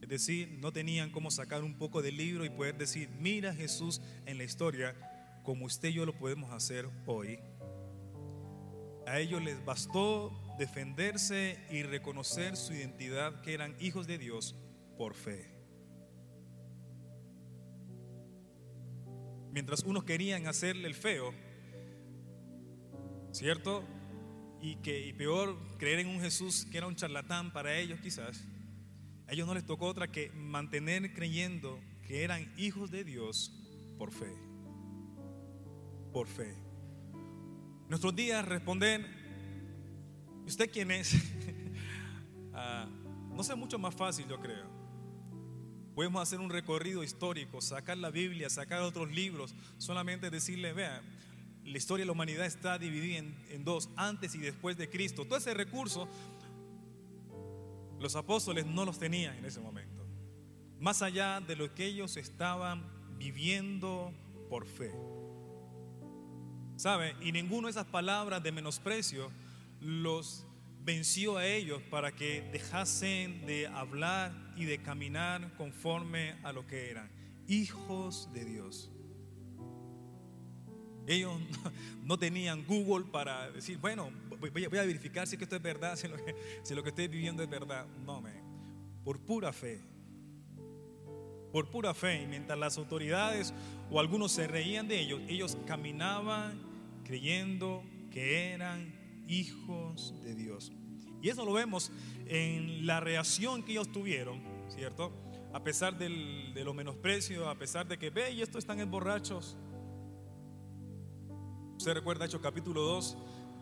es 0.00 0.08
decir, 0.08 0.58
no 0.60 0.72
tenían 0.72 1.10
cómo 1.10 1.32
sacar 1.32 1.64
un 1.64 1.74
poco 1.74 2.00
del 2.00 2.16
libro 2.16 2.44
y 2.44 2.50
poder 2.50 2.78
decir, 2.78 3.08
mira 3.18 3.52
Jesús 3.52 4.00
en 4.24 4.38
la 4.38 4.44
historia, 4.44 4.94
como 5.42 5.66
usted 5.66 5.88
y 5.88 5.94
yo 5.94 6.06
lo 6.06 6.16
podemos 6.16 6.52
hacer 6.52 6.88
hoy. 7.06 7.40
A 9.06 9.18
ellos 9.18 9.42
les 9.42 9.64
bastó 9.64 10.32
defenderse 10.58 11.58
y 11.70 11.82
reconocer 11.82 12.56
su 12.56 12.72
identidad 12.72 13.40
que 13.42 13.54
eran 13.54 13.74
hijos 13.80 14.06
de 14.06 14.18
Dios 14.18 14.54
por 14.96 15.14
fe. 15.14 15.55
Mientras 19.56 19.84
unos 19.84 20.04
querían 20.04 20.46
hacerle 20.48 20.86
el 20.86 20.94
feo, 20.94 21.32
¿cierto? 23.32 23.82
Y 24.60 24.76
que 24.82 25.06
y 25.06 25.14
peor 25.14 25.56
creer 25.78 26.00
en 26.00 26.08
un 26.08 26.20
Jesús 26.20 26.66
que 26.70 26.76
era 26.76 26.86
un 26.86 26.94
charlatán 26.94 27.54
para 27.54 27.74
ellos 27.78 27.98
quizás 28.00 28.44
a 29.26 29.32
ellos 29.32 29.46
no 29.46 29.54
les 29.54 29.64
tocó 29.64 29.86
otra 29.86 30.12
que 30.12 30.30
mantener 30.32 31.14
creyendo 31.14 31.80
que 32.06 32.22
eran 32.22 32.52
hijos 32.58 32.90
de 32.90 33.02
Dios 33.02 33.50
por 33.96 34.12
fe. 34.12 34.30
Por 36.12 36.28
fe. 36.28 36.54
Nuestros 37.88 38.14
días 38.14 38.44
responder, 38.44 39.06
¿usted 40.44 40.70
quién 40.70 40.90
es? 40.90 41.14
Ah, 42.58 42.88
no 43.34 43.44
sé, 43.44 43.54
mucho 43.54 43.78
más 43.78 43.94
fácil 43.94 44.26
yo 44.26 44.40
creo. 44.40 44.75
Podemos 45.96 46.22
hacer 46.22 46.40
un 46.40 46.50
recorrido 46.50 47.02
histórico, 47.02 47.62
sacar 47.62 47.96
la 47.96 48.10
Biblia, 48.10 48.50
sacar 48.50 48.82
otros 48.82 49.10
libros, 49.10 49.54
solamente 49.78 50.28
decirle, 50.28 50.74
vea, 50.74 51.00
la 51.64 51.78
historia 51.78 52.02
de 52.02 52.06
la 52.06 52.12
humanidad 52.12 52.44
está 52.44 52.78
dividida 52.78 53.16
en, 53.16 53.34
en 53.48 53.64
dos, 53.64 53.88
antes 53.96 54.34
y 54.34 54.38
después 54.38 54.76
de 54.76 54.90
Cristo. 54.90 55.24
Todo 55.24 55.38
ese 55.38 55.54
recurso 55.54 56.06
los 57.98 58.14
apóstoles 58.14 58.66
no 58.66 58.84
los 58.84 58.98
tenían 58.98 59.38
en 59.38 59.46
ese 59.46 59.58
momento. 59.58 60.06
Más 60.78 61.00
allá 61.00 61.40
de 61.40 61.56
lo 61.56 61.74
que 61.74 61.86
ellos 61.86 62.18
estaban 62.18 62.86
viviendo 63.16 64.12
por 64.50 64.66
fe. 64.66 64.92
¿Sabe? 66.76 67.16
Y 67.22 67.32
ninguna 67.32 67.68
de 67.68 67.70
esas 67.70 67.86
palabras 67.86 68.42
de 68.42 68.52
menosprecio 68.52 69.32
los 69.80 70.44
venció 70.84 71.38
a 71.38 71.46
ellos 71.46 71.80
para 71.90 72.12
que 72.12 72.42
dejasen 72.52 73.46
de 73.46 73.66
hablar 73.66 74.45
y 74.56 74.64
de 74.64 74.78
caminar 74.78 75.52
conforme 75.56 76.34
a 76.42 76.52
lo 76.52 76.66
que 76.66 76.90
eran, 76.90 77.10
hijos 77.46 78.28
de 78.32 78.44
Dios. 78.44 78.90
Ellos 81.06 81.40
no 82.04 82.18
tenían 82.18 82.64
Google 82.66 83.06
para 83.10 83.50
decir, 83.50 83.78
bueno, 83.78 84.10
voy 84.40 84.64
a, 84.64 84.68
verificar 84.68 85.26
si 85.26 85.36
esto 85.36 85.56
es 85.56 85.62
verdad, 85.62 85.96
si 85.96 86.08
lo, 86.08 86.16
que, 86.16 86.34
si 86.62 86.74
lo 86.74 86.82
que 86.82 86.88
estoy 86.88 87.08
viviendo 87.08 87.42
es 87.42 87.48
verdad. 87.48 87.86
No, 88.04 88.20
me, 88.20 88.32
por 89.04 89.20
pura 89.20 89.52
fe. 89.52 89.80
Por 91.52 91.70
pura 91.70 91.94
fe. 91.94 92.22
Y 92.22 92.26
mientras 92.26 92.58
las 92.58 92.76
autoridades 92.76 93.54
o 93.90 94.00
algunos 94.00 94.32
se 94.32 94.46
reían 94.46 94.88
de 94.88 95.00
ellos, 95.00 95.20
ellos 95.28 95.56
caminaban 95.66 96.60
creyendo 97.04 97.84
que 98.10 98.50
eran 98.50 98.92
hijos 99.28 100.14
de 100.22 100.34
Dios. 100.34 100.72
Y 101.22 101.28
eso 101.28 101.44
lo 101.44 101.52
vemos 101.52 101.90
en 102.26 102.86
la 102.86 103.00
reacción 103.00 103.62
que 103.62 103.72
ellos 103.72 103.90
tuvieron, 103.90 104.42
¿cierto? 104.68 105.12
A 105.52 105.62
pesar 105.62 105.96
de 105.96 106.08
los 106.64 106.74
menosprecios, 106.74 107.46
a 107.46 107.54
pesar 107.54 107.86
de 107.86 107.98
que, 107.98 108.10
ve, 108.10 108.32
y 108.32 108.42
estos 108.42 108.58
están 108.58 108.90
borrachos. 108.90 109.56
Usted 111.78 111.94
recuerda 111.94 112.24
Hechos 112.26 112.40
capítulo 112.40 112.82
2, 112.82 113.16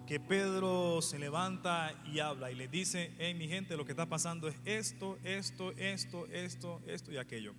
que 0.06 0.20
Pedro 0.20 1.00
se 1.02 1.18
levanta 1.18 1.94
y 2.12 2.18
habla 2.18 2.50
y 2.50 2.54
le 2.54 2.68
dice, 2.68 3.14
hey 3.18 3.34
mi 3.34 3.48
gente, 3.48 3.76
lo 3.76 3.84
que 3.84 3.92
está 3.92 4.06
pasando 4.06 4.48
es 4.48 4.56
esto, 4.64 5.18
esto, 5.24 5.72
esto, 5.72 6.26
esto, 6.26 6.82
esto 6.86 7.12
y 7.12 7.16
aquello. 7.16 7.54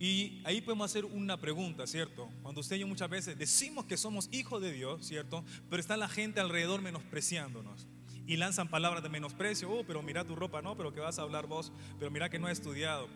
Y 0.00 0.40
ahí 0.44 0.60
podemos 0.60 0.90
hacer 0.90 1.04
una 1.04 1.40
pregunta, 1.40 1.86
¿cierto? 1.86 2.28
Cuando 2.42 2.60
usted 2.60 2.76
y 2.76 2.80
yo 2.80 2.86
muchas 2.86 3.10
veces 3.10 3.36
decimos 3.36 3.84
que 3.84 3.96
somos 3.96 4.28
hijos 4.32 4.62
de 4.62 4.72
Dios, 4.72 5.04
¿cierto? 5.04 5.44
Pero 5.68 5.80
está 5.80 5.96
la 5.96 6.08
gente 6.08 6.40
alrededor 6.40 6.82
menospreciándonos. 6.82 7.88
Y 8.28 8.36
lanzan 8.36 8.68
palabras 8.68 9.02
de 9.02 9.08
menosprecio, 9.08 9.68
oh, 9.68 9.84
pero 9.84 10.02
mira 10.02 10.22
tu 10.22 10.36
ropa, 10.36 10.62
no, 10.62 10.76
pero 10.76 10.92
que 10.92 11.00
vas 11.00 11.18
a 11.18 11.22
hablar 11.22 11.48
vos, 11.48 11.72
pero 11.98 12.12
mira 12.12 12.28
que 12.28 12.38
no 12.38 12.48
he 12.48 12.52
estudiado. 12.52 13.08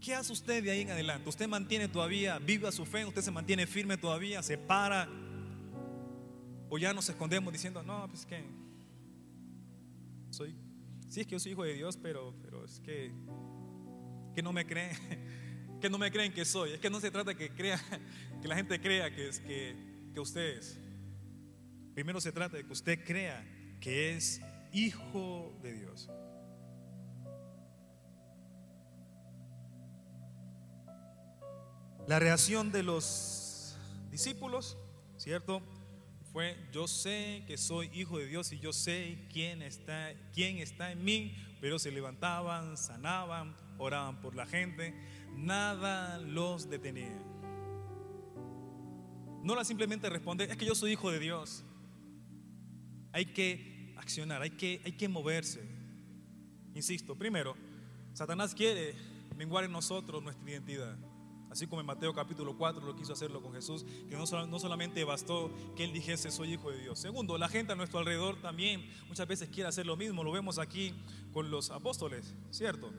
¿Qué 0.00 0.14
hace 0.14 0.32
usted 0.32 0.64
de 0.64 0.72
ahí 0.72 0.80
en 0.80 0.90
adelante? 0.90 1.28
¿Usted 1.28 1.46
mantiene 1.46 1.86
todavía 1.86 2.40
viva 2.40 2.72
su 2.72 2.84
fe? 2.84 3.04
¿Usted 3.04 3.22
se 3.22 3.30
mantiene 3.30 3.68
firme 3.68 3.96
todavía? 3.96 4.42
¿Se 4.42 4.58
para 4.58 5.08
o 6.70 6.78
ya 6.78 6.94
nos 6.94 7.06
escondemos 7.06 7.52
diciendo, 7.52 7.82
no, 7.82 8.08
pues 8.08 8.24
que 8.24 8.42
soy, 10.30 10.56
sí 11.06 11.20
es 11.20 11.26
que 11.26 11.32
yo 11.32 11.38
soy 11.38 11.52
hijo 11.52 11.64
de 11.64 11.74
Dios, 11.74 11.98
pero, 11.98 12.34
pero 12.42 12.64
es 12.64 12.80
que, 12.80 13.12
que 14.34 14.42
no 14.42 14.54
me 14.54 14.64
creen, 14.64 14.96
que 15.82 15.90
no 15.90 15.98
me 15.98 16.10
creen 16.10 16.32
que 16.32 16.46
soy. 16.46 16.72
Es 16.72 16.80
que 16.80 16.88
no 16.88 16.98
se 16.98 17.10
trata 17.10 17.34
que 17.34 17.50
crea, 17.50 17.78
que 18.40 18.48
la 18.48 18.56
gente 18.56 18.80
crea 18.80 19.14
que 19.14 19.28
es 19.28 19.40
que, 19.40 19.76
que 20.14 20.18
usted 20.18 20.56
es. 20.56 20.78
Primero 21.92 22.22
se 22.22 22.32
trata 22.32 22.56
de 22.56 22.64
que 22.64 22.72
usted 22.72 23.04
crea 23.04 23.44
que 23.82 24.14
es 24.14 24.40
hijo 24.72 25.52
de 25.60 25.72
Dios. 25.74 26.08
La 32.06 32.20
reacción 32.20 32.70
de 32.70 32.84
los 32.84 33.76
discípulos, 34.10 34.78
¿cierto? 35.18 35.62
Fue, 36.32 36.56
yo 36.72 36.86
sé 36.86 37.42
que 37.46 37.58
soy 37.58 37.90
hijo 37.92 38.18
de 38.18 38.26
Dios 38.26 38.52
y 38.52 38.60
yo 38.60 38.72
sé 38.72 39.26
quién 39.32 39.62
está, 39.62 40.12
quién 40.32 40.58
está 40.58 40.92
en 40.92 41.04
mí, 41.04 41.36
pero 41.60 41.78
se 41.78 41.90
levantaban, 41.90 42.76
sanaban, 42.76 43.56
oraban 43.78 44.20
por 44.20 44.36
la 44.36 44.46
gente, 44.46 44.94
nada 45.34 46.18
los 46.18 46.70
detenía. 46.70 47.20
No 49.42 49.54
era 49.54 49.64
simplemente 49.64 50.08
responder, 50.08 50.50
es 50.50 50.56
que 50.56 50.66
yo 50.66 50.76
soy 50.76 50.92
hijo 50.92 51.10
de 51.10 51.18
Dios. 51.18 51.64
Hay 53.12 53.26
que 53.26 53.71
accionar, 54.02 54.42
hay 54.42 54.50
que, 54.50 54.80
hay 54.84 54.92
que 54.92 55.08
moverse. 55.08 55.62
Insisto, 56.74 57.16
primero, 57.16 57.56
Satanás 58.12 58.54
quiere 58.54 58.94
menguar 59.36 59.64
en 59.64 59.72
nosotros 59.72 60.22
nuestra 60.22 60.50
identidad. 60.50 60.96
Así 61.50 61.66
como 61.66 61.80
en 61.80 61.86
Mateo 61.86 62.14
capítulo 62.14 62.56
4 62.56 62.84
lo 62.84 62.96
quiso 62.96 63.12
hacerlo 63.12 63.42
con 63.42 63.52
Jesús, 63.52 63.84
que 64.08 64.16
no, 64.16 64.24
no, 64.46 64.58
solamente 64.58 65.04
bastó 65.04 65.52
que 65.76 65.84
él 65.84 65.92
dijese 65.92 66.30
soy 66.30 66.54
hijo 66.54 66.70
de 66.70 66.78
Dios. 66.78 66.98
Segundo, 66.98 67.36
la 67.36 67.48
gente 67.48 67.72
a 67.72 67.76
nuestro 67.76 67.98
alrededor 67.98 68.40
también 68.40 68.88
muchas 69.06 69.28
veces 69.28 69.50
quiere 69.50 69.68
hacer 69.68 69.86
lo 69.86 69.96
mismo. 69.96 70.24
Lo 70.24 70.32
vemos 70.32 70.58
aquí 70.58 70.94
con 71.32 71.50
los 71.50 71.70
apóstoles, 71.70 72.34
¿cierto? 72.50 72.90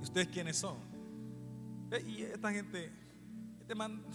¿Y 0.00 0.04
ustedes 0.04 0.28
quiénes 0.28 0.56
son? 0.56 0.78
Y 2.06 2.22
esta 2.22 2.52
gente, 2.52 2.90
este 3.60 3.74
man... 3.74 4.02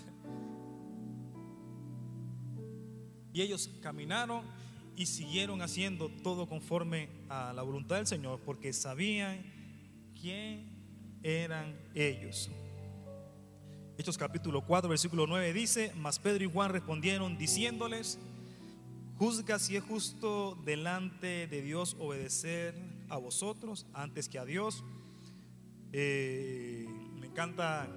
Y 3.35 3.41
ellos 3.41 3.67
caminaron 3.81 4.45
y 4.95 5.05
siguieron 5.05 5.61
haciendo 5.61 6.09
todo 6.09 6.47
conforme 6.47 7.09
a 7.29 7.53
la 7.53 7.61
voluntad 7.61 7.97
del 7.97 8.07
Señor 8.07 8.39
porque 8.45 8.73
sabían 8.73 9.43
quién 10.19 10.69
eran 11.23 11.75
ellos. 11.95 12.49
Hechos 13.97 14.17
capítulo 14.17 14.65
4, 14.65 14.89
versículo 14.89 15.27
9 15.27 15.53
dice, 15.53 15.91
mas 15.95 16.19
Pedro 16.19 16.43
y 16.43 16.51
Juan 16.51 16.71
respondieron 16.71 17.37
diciéndoles, 17.37 18.19
juzga 19.17 19.59
si 19.59 19.75
es 19.75 19.83
justo 19.83 20.57
delante 20.65 21.47
de 21.47 21.61
Dios 21.61 21.95
obedecer 21.99 22.75
a 23.09 23.17
vosotros 23.17 23.85
antes 23.93 24.29
que 24.29 24.39
a 24.39 24.45
Dios. 24.45 24.83
Eh, 25.91 26.87
me 27.19 27.27
encanta 27.27 27.87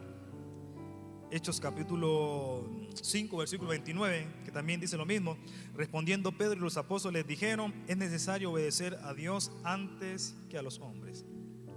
Hechos 1.29 1.61
capítulo 1.61 2.65
5, 2.95 3.37
versículo 3.37 3.71
29, 3.71 4.29
que 4.45 4.53
también 4.53 4.79
dice 4.79 4.97
lo 4.97 5.05
mismo. 5.05 5.37
Respondiendo 5.75 6.31
Pedro 6.31 6.55
y 6.55 6.61
los 6.61 6.77
apóstoles 6.77 7.27
dijeron, 7.27 7.75
es 7.89 7.97
necesario 7.97 8.53
obedecer 8.53 8.97
a 9.03 9.13
Dios 9.13 9.51
antes 9.65 10.37
que 10.49 10.57
a 10.57 10.63
los 10.63 10.79
hombres. 10.79 11.25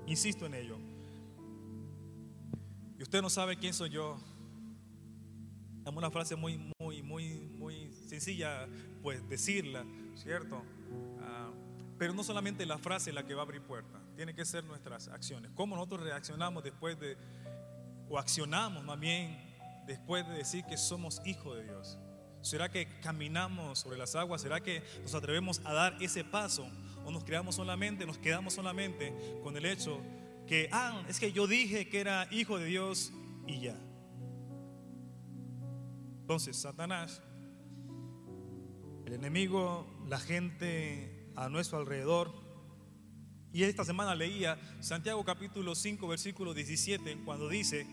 Insisto 0.06 0.46
en 0.46 0.54
ello. 0.54 0.78
Y 3.00 3.02
usted 3.02 3.24
no 3.24 3.30
sabe 3.32 3.58
quién 3.58 3.74
soy 3.74 3.90
yo. 3.90 4.20
Es 5.84 5.92
una 5.92 6.12
frase 6.12 6.36
muy, 6.36 6.72
muy, 6.80 7.02
muy, 7.02 7.50
muy 7.58 7.92
sencilla, 8.08 8.68
pues 9.02 9.28
decirla, 9.28 9.84
¿cierto? 10.14 10.62
Ah, 11.22 11.50
pero 11.98 12.14
no 12.14 12.24
solamente 12.24 12.66
la 12.68 12.78
frase 12.78 13.12
la 13.12 13.26
que 13.26 13.34
va 13.34 13.42
a 13.42 13.46
abrir 13.46 13.62
puertas, 13.64 14.00
tiene 14.16 14.36
que 14.36 14.46
ser 14.46 14.64
nuestras 14.64 15.08
acciones. 15.08 15.50
¿Cómo 15.56 15.76
nosotros 15.76 16.02
reaccionamos 16.02 16.64
después 16.64 17.00
de, 17.00 17.18
o 18.10 18.18
accionamos 18.18 18.84
más 18.84 19.00
bien 19.00 19.38
después 19.86 20.28
de 20.28 20.34
decir 20.34 20.66
que 20.66 20.78
somos 20.78 21.22
hijos 21.26 21.58
de 21.58 21.64
Dios? 21.64 21.98
¿Será 22.42 22.70
que 22.70 22.88
caminamos 23.02 23.80
sobre 23.80 23.98
las 23.98 24.16
aguas? 24.16 24.42
¿Será 24.42 24.62
que 24.62 24.84
nos 25.02 25.14
atrevemos 25.14 25.62
a 25.66 25.74
dar 25.74 25.98
ese 26.02 26.24
paso? 26.24 26.68
¿O 27.06 27.12
nos 27.12 27.24
quedamos 27.24 27.56
solamente, 27.56 28.06
nos 28.06 28.18
quedamos 28.18 28.54
solamente 28.54 29.14
con 29.44 29.58
el 29.58 29.66
hecho 29.66 30.02
que, 30.50 30.68
ah, 30.72 31.04
es 31.08 31.20
que 31.20 31.32
yo 31.32 31.46
dije 31.46 31.90
que 31.90 32.00
era 32.00 32.28
hijo 32.32 32.58
de 32.58 32.66
Dios 32.66 33.14
y 33.46 33.60
ya. 33.60 33.76
Entonces, 36.22 36.58
Satanás, 36.58 37.22
el 39.06 39.14
enemigo, 39.14 39.86
la 40.08 40.20
gente 40.20 41.32
a 41.36 41.50
nuestro 41.50 41.78
alrededor, 41.78 42.34
y 43.54 43.64
esta 43.64 43.86
semana 43.86 44.16
leía 44.16 44.60
Santiago 44.80 45.24
capítulo 45.24 45.76
5, 45.76 46.08
versículo 46.08 46.56
17, 46.56 47.22
cuando 47.26 47.48
dice 47.48 47.86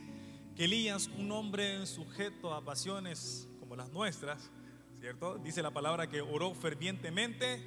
que 0.56 0.64
Elías, 0.64 1.10
un 1.18 1.30
hombre 1.32 1.84
sujeto 1.84 2.54
a 2.54 2.64
pasiones 2.64 3.46
como 3.60 3.76
las 3.76 3.90
nuestras, 3.90 4.50
¿cierto? 4.98 5.36
Dice 5.36 5.62
la 5.62 5.70
palabra 5.70 6.08
que 6.08 6.22
oró 6.22 6.54
fervientemente, 6.54 7.62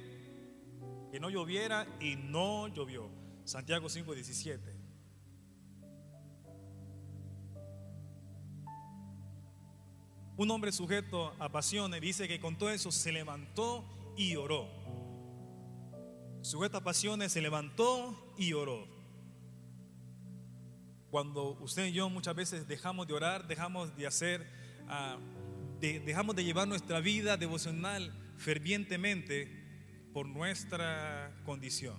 que 1.12 1.20
no 1.20 1.30
lloviera 1.30 1.86
y 2.00 2.16
no 2.16 2.66
llovió. 2.66 3.08
Santiago 3.44 3.88
5, 3.88 4.12
17. 4.12 4.76
Un 10.36 10.50
hombre 10.50 10.72
sujeto 10.72 11.32
a 11.38 11.48
pasiones 11.48 12.00
dice 12.00 12.26
que 12.26 12.40
con 12.40 12.58
todo 12.58 12.70
eso 12.70 12.90
se 12.90 13.12
levantó 13.12 13.84
y 14.16 14.34
oró. 14.34 14.68
Sujeto 16.42 16.78
a 16.78 16.80
pasiones 16.82 17.30
se 17.30 17.40
levantó 17.40 18.34
y 18.36 18.52
oró. 18.52 18.99
Cuando 21.10 21.58
usted 21.60 21.86
y 21.86 21.92
yo 21.92 22.08
muchas 22.08 22.34
veces 22.34 22.68
dejamos 22.68 23.06
de 23.06 23.14
orar, 23.14 23.46
dejamos 23.48 23.96
de 23.96 24.06
hacer, 24.06 24.46
ah, 24.88 25.18
dejamos 25.80 26.36
de 26.36 26.44
llevar 26.44 26.68
nuestra 26.68 27.00
vida 27.00 27.36
devocional 27.36 28.12
fervientemente 28.36 29.60
por 30.12 30.26
nuestra 30.26 31.34
condición, 31.44 31.96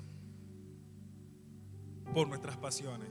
por 2.13 2.27
nuestras 2.27 2.57
pasiones. 2.57 3.09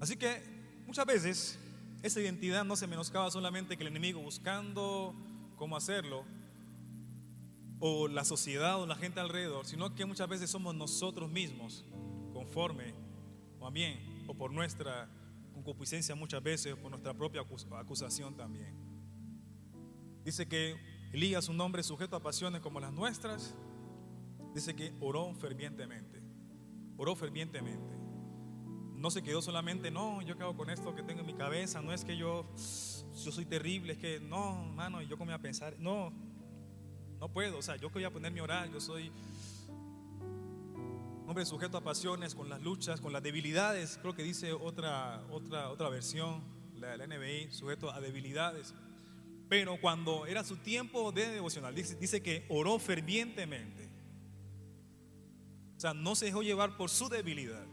Así 0.00 0.16
que 0.16 0.42
muchas 0.86 1.04
veces 1.04 1.58
esa 2.02 2.20
identidad 2.20 2.64
no 2.64 2.76
se 2.76 2.86
menoscaba 2.86 3.30
solamente 3.30 3.76
que 3.76 3.82
el 3.82 3.88
enemigo 3.88 4.20
buscando 4.20 5.14
cómo 5.56 5.76
hacerlo, 5.76 6.24
o 7.80 8.08
la 8.08 8.24
sociedad 8.24 8.80
o 8.80 8.86
la 8.86 8.94
gente 8.94 9.20
alrededor, 9.20 9.66
sino 9.66 9.94
que 9.94 10.04
muchas 10.04 10.28
veces 10.28 10.50
somos 10.50 10.74
nosotros 10.74 11.30
mismos, 11.30 11.84
conforme, 12.32 12.94
o 13.58 13.70
bien, 13.70 14.09
o 14.30 14.34
por 14.34 14.52
nuestra 14.52 15.08
concupiscencia 15.52 16.14
muchas 16.14 16.42
veces, 16.42 16.76
por 16.76 16.90
nuestra 16.90 17.14
propia 17.14 17.42
acusación 17.78 18.36
también. 18.36 18.74
Dice 20.24 20.46
que 20.46 20.76
Elías, 21.12 21.48
un 21.48 21.60
hombre 21.60 21.82
sujeto 21.82 22.16
a 22.16 22.20
pasiones 22.20 22.60
como 22.60 22.80
las 22.80 22.92
nuestras, 22.92 23.54
dice 24.54 24.74
que 24.74 24.94
oró 25.00 25.34
fervientemente, 25.34 26.22
oró 26.96 27.16
fervientemente 27.16 28.00
no 29.00 29.10
se 29.10 29.22
quedó 29.22 29.40
solamente, 29.40 29.90
no, 29.90 30.20
yo 30.20 30.34
hago 30.38 30.54
con 30.54 30.68
esto 30.68 30.94
que 30.94 31.02
tengo 31.02 31.20
en 31.20 31.26
mi 31.26 31.32
cabeza, 31.32 31.80
no 31.80 31.90
es 31.90 32.04
que 32.04 32.18
yo, 32.18 32.44
yo 32.54 33.32
soy 33.32 33.46
terrible, 33.46 33.94
es 33.94 33.98
que 33.98 34.20
no, 34.20 34.62
mano, 34.74 35.00
yo 35.00 35.16
como 35.16 35.32
a 35.32 35.38
pensar, 35.38 35.74
no, 35.78 36.12
no 37.18 37.32
puedo, 37.32 37.58
o 37.58 37.62
sea, 37.62 37.76
yo 37.76 37.88
que 37.88 37.94
voy 37.94 38.04
a 38.04 38.10
ponerme 38.10 38.40
a 38.40 38.42
orar, 38.42 38.70
yo 38.70 38.78
soy 38.78 39.10
hombre 41.30 41.46
sujeto 41.46 41.78
a 41.78 41.84
pasiones, 41.84 42.34
con 42.34 42.48
las 42.48 42.60
luchas, 42.60 43.00
con 43.00 43.12
las 43.12 43.22
debilidades, 43.22 44.00
creo 44.02 44.16
que 44.16 44.24
dice 44.24 44.52
otra, 44.52 45.24
otra, 45.30 45.70
otra 45.70 45.88
versión, 45.88 46.42
la, 46.74 46.96
NBI, 47.06 47.52
sujeto 47.52 47.88
a 47.88 48.00
debilidades. 48.00 48.74
Pero 49.48 49.80
cuando 49.80 50.26
era 50.26 50.42
su 50.42 50.56
tiempo 50.56 51.12
de 51.12 51.28
devocional, 51.28 51.72
dice, 51.72 51.94
dice 51.94 52.20
que 52.20 52.44
oró 52.48 52.80
fervientemente. 52.80 53.88
O 55.76 55.80
sea, 55.80 55.94
no 55.94 56.16
se 56.16 56.24
dejó 56.24 56.42
llevar 56.42 56.76
por 56.76 56.90
su 56.90 57.08
debilidad. 57.08 57.64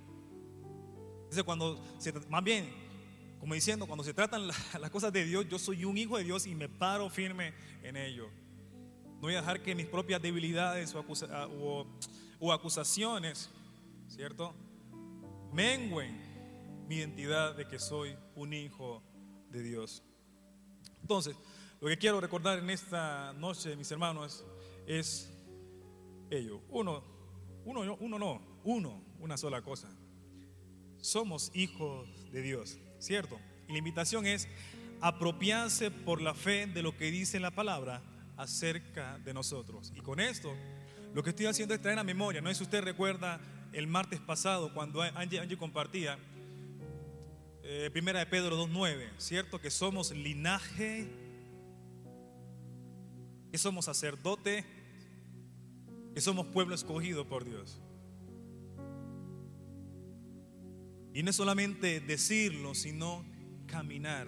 Dice, 1.32 1.42
cuando 1.42 1.84
se, 1.98 2.14
más 2.30 2.44
bien, 2.44 2.72
como 3.40 3.56
diciendo, 3.56 3.88
cuando 3.88 4.04
se 4.04 4.14
tratan 4.14 4.48
las 4.80 4.92
cosas 4.92 5.12
de 5.12 5.26
Dios, 5.26 5.50
yo 5.50 5.58
soy 5.58 5.84
un 5.84 5.98
hijo 5.98 6.20
de 6.20 6.26
Dios 6.26 6.46
y 6.46 6.54
me 6.54 6.70
paro 6.70 7.10
firme 7.10 7.56
en 7.82 7.98
ello. 7.98 8.30
No 9.16 9.22
voy 9.22 9.34
a 9.34 9.40
dejar 9.40 9.64
que 9.64 9.74
mis 9.74 9.88
propias 9.88 10.22
debilidades 10.22 10.94
o, 10.94 11.00
o 11.00 11.88
acusaciones, 12.52 13.50
¿cierto? 14.08 14.54
Menguen 15.52 16.86
mi 16.88 16.96
identidad 16.96 17.56
de 17.56 17.68
que 17.68 17.80
soy 17.80 18.16
un 18.36 18.54
hijo 18.54 19.04
de 19.50 19.62
Dios. 19.62 20.04
Entonces, 21.02 21.36
lo 21.80 21.88
que 21.88 21.98
quiero 21.98 22.22
recordar 22.22 22.60
en 22.60 22.70
esta 22.70 23.34
noche, 23.34 23.76
mis 23.76 23.92
hermanos, 23.92 24.46
es 24.86 25.32
ello. 26.30 26.62
Uno, 26.70 27.04
uno, 27.66 27.98
uno 28.00 28.20
no, 28.20 28.42
uno, 28.64 29.02
una 29.20 29.38
sola 29.38 29.62
cosa 29.62 29.90
somos 31.02 31.52
hijos 31.54 32.08
de 32.32 32.42
Dios, 32.42 32.78
¿cierto? 33.00 33.40
Y 33.68 33.72
la 33.74 33.78
invitación 33.78 34.26
es 34.26 34.48
apropiarse 35.02 35.92
por 35.92 36.22
la 36.22 36.34
fe 36.34 36.68
de 36.68 36.82
lo 36.82 36.98
que 36.98 37.12
dice 37.12 37.40
la 37.40 37.52
palabra 37.52 38.02
acerca 38.36 39.18
de 39.20 39.34
nosotros. 39.34 39.94
Y 39.96 40.02
con 40.02 40.20
esto 40.20 40.54
Lo 41.14 41.24
que 41.24 41.32
estoy 41.32 41.46
haciendo 41.48 41.74
es 41.74 41.82
traer 41.82 42.00
a 42.00 42.04
memoria. 42.04 42.42
No 42.42 42.50
es 42.50 42.58
si 42.58 42.64
usted 42.64 42.84
recuerda 42.84 43.40
el 43.74 43.88
martes 43.88 44.20
pasado 44.20 44.74
cuando 44.74 45.02
Angie, 45.02 45.40
Angie 45.40 45.58
compartía 45.58 46.18
eh, 47.64 47.90
Primera 47.92 48.20
de 48.20 48.26
Pedro 48.26 48.58
2.9, 48.68 49.10
¿cierto? 49.18 49.60
Que 49.60 49.70
somos 49.70 50.12
linaje, 50.12 51.08
que 53.52 53.58
somos 53.58 53.86
sacerdote, 53.86 54.64
que 56.14 56.22
somos 56.22 56.48
pueblo 56.48 56.76
escogido 56.76 57.28
por 57.28 57.44
Dios. 57.44 57.82
Y 61.14 61.24
no 61.24 61.32
es 61.32 61.36
solamente 61.36 62.00
decirlo, 62.00 62.74
sino 62.74 63.26
caminar. 63.66 64.28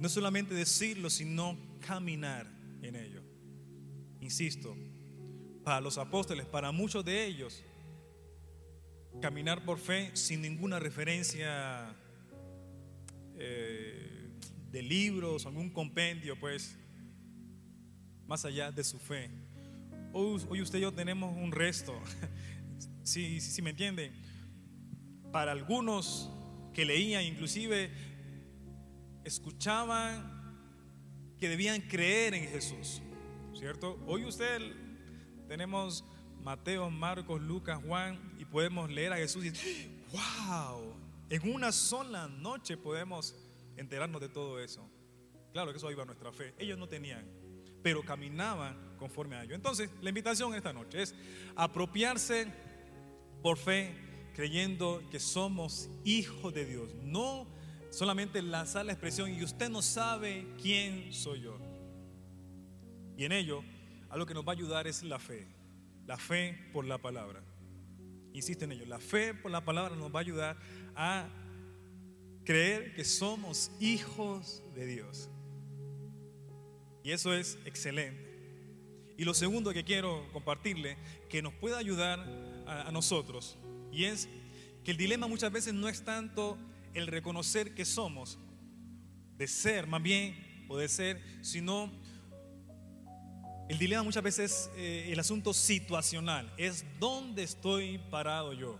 No 0.00 0.06
es 0.06 0.12
solamente 0.12 0.54
decirlo, 0.54 1.08
sino 1.08 1.56
caminar 1.80 2.46
en 2.82 2.96
ello. 2.96 3.17
Insisto, 4.20 4.76
para 5.64 5.80
los 5.80 5.98
apóstoles, 5.98 6.46
para 6.46 6.72
muchos 6.72 7.04
de 7.04 7.26
ellos, 7.26 7.64
caminar 9.20 9.64
por 9.64 9.78
fe 9.78 10.10
sin 10.14 10.42
ninguna 10.42 10.78
referencia 10.78 11.94
eh, 13.36 14.30
de 14.70 14.82
libros, 14.82 15.46
algún 15.46 15.70
compendio, 15.70 16.38
pues, 16.38 16.76
más 18.26 18.44
allá 18.44 18.70
de 18.70 18.84
su 18.84 18.98
fe. 18.98 19.30
Hoy, 20.12 20.42
hoy 20.48 20.62
usted 20.62 20.78
y 20.78 20.82
yo 20.82 20.92
tenemos 20.92 21.36
un 21.36 21.52
resto, 21.52 22.00
si, 23.02 23.40
si, 23.40 23.50
si 23.50 23.62
me 23.62 23.70
entienden, 23.70 24.12
para 25.32 25.52
algunos 25.52 26.30
que 26.72 26.84
leían, 26.84 27.24
inclusive 27.24 27.90
escuchaban 29.24 30.38
que 31.38 31.48
debían 31.48 31.80
creer 31.82 32.34
en 32.34 32.48
Jesús, 32.48 33.02
¿cierto? 33.58 33.98
Hoy 34.06 34.24
usted 34.24 34.60
tenemos 35.48 36.04
Mateo, 36.42 36.90
Marcos, 36.90 37.42
Lucas, 37.42 37.80
Juan 37.84 38.36
y 38.38 38.44
podemos 38.44 38.88
leer 38.88 39.12
a 39.12 39.16
Jesús 39.16 39.44
y 39.44 39.50
decir, 39.50 40.04
wow, 40.12 40.94
en 41.28 41.52
una 41.52 41.72
sola 41.72 42.28
noche 42.28 42.76
podemos 42.76 43.34
enterarnos 43.76 44.20
de 44.20 44.28
todo 44.28 44.60
eso. 44.60 44.88
Claro 45.52 45.72
que 45.72 45.78
eso 45.78 45.90
iba 45.90 46.04
a 46.04 46.06
nuestra 46.06 46.32
fe. 46.32 46.54
Ellos 46.56 46.78
no 46.78 46.86
tenían, 46.86 47.26
pero 47.82 48.04
caminaban 48.04 48.76
conforme 48.96 49.34
a 49.34 49.42
ello. 49.42 49.56
Entonces, 49.56 49.90
la 50.02 50.10
invitación 50.10 50.54
esta 50.54 50.72
noche 50.72 51.02
es 51.02 51.14
apropiarse 51.56 52.46
por 53.42 53.56
fe, 53.56 53.92
creyendo 54.34 55.02
que 55.10 55.18
somos 55.18 55.90
hijos 56.04 56.54
de 56.54 56.64
Dios. 56.64 56.94
No 57.02 57.48
solamente 57.90 58.40
lanzar 58.40 58.86
la 58.86 58.92
expresión 58.92 59.34
y 59.34 59.42
usted 59.42 59.68
no 59.68 59.82
sabe 59.82 60.46
quién 60.62 61.12
soy 61.12 61.40
yo. 61.40 61.67
Y 63.18 63.24
en 63.24 63.32
ello, 63.32 63.64
algo 64.10 64.24
que 64.26 64.32
nos 64.32 64.46
va 64.46 64.52
a 64.52 64.54
ayudar 64.54 64.86
es 64.86 65.02
la 65.02 65.18
fe. 65.18 65.44
La 66.06 66.16
fe 66.16 66.56
por 66.72 66.84
la 66.84 66.98
palabra. 66.98 67.42
Insisto 68.32 68.64
en 68.64 68.72
ello. 68.72 68.86
La 68.86 69.00
fe 69.00 69.34
por 69.34 69.50
la 69.50 69.64
palabra 69.64 69.96
nos 69.96 70.14
va 70.14 70.20
a 70.20 70.22
ayudar 70.22 70.56
a 70.94 71.28
creer 72.44 72.94
que 72.94 73.04
somos 73.04 73.72
hijos 73.80 74.62
de 74.72 74.86
Dios. 74.86 75.28
Y 77.02 77.10
eso 77.10 77.34
es 77.34 77.58
excelente. 77.64 78.28
Y 79.16 79.24
lo 79.24 79.34
segundo 79.34 79.72
que 79.72 79.82
quiero 79.82 80.30
compartirle, 80.32 80.96
que 81.28 81.42
nos 81.42 81.52
puede 81.54 81.74
ayudar 81.74 82.20
a, 82.68 82.92
nosotros, 82.92 83.58
y 83.90 84.04
es 84.04 84.28
que 84.84 84.92
el 84.92 84.96
dilema 84.96 85.26
muchas 85.26 85.50
veces 85.50 85.74
no 85.74 85.88
es 85.88 86.04
tanto 86.04 86.56
el 86.94 87.08
reconocer 87.08 87.74
que 87.74 87.84
somos, 87.84 88.38
de 89.36 89.48
ser 89.48 89.88
más 89.88 90.02
bien, 90.02 90.66
o 90.68 90.76
de 90.76 90.86
ser, 90.86 91.20
sino 91.42 91.90
el 93.68 93.78
dilema 93.78 94.02
muchas 94.02 94.22
veces 94.22 94.50
es 94.50 94.70
eh, 94.76 95.12
el 95.12 95.20
asunto 95.20 95.52
situacional, 95.52 96.52
es 96.56 96.84
dónde 96.98 97.42
estoy 97.42 97.98
parado 98.10 98.52
yo. 98.54 98.78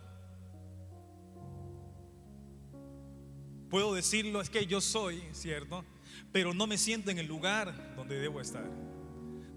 Puedo 3.68 3.92
decirlo, 3.94 4.40
es 4.40 4.48
que 4.48 4.64
yo 4.66 4.80
soy, 4.80 5.22
¿cierto? 5.32 5.84
Pero 6.32 6.54
no 6.54 6.66
me 6.66 6.78
siento 6.78 7.10
en 7.10 7.18
el 7.18 7.26
lugar 7.26 7.94
donde 7.96 8.18
debo 8.18 8.40
estar, 8.40 8.70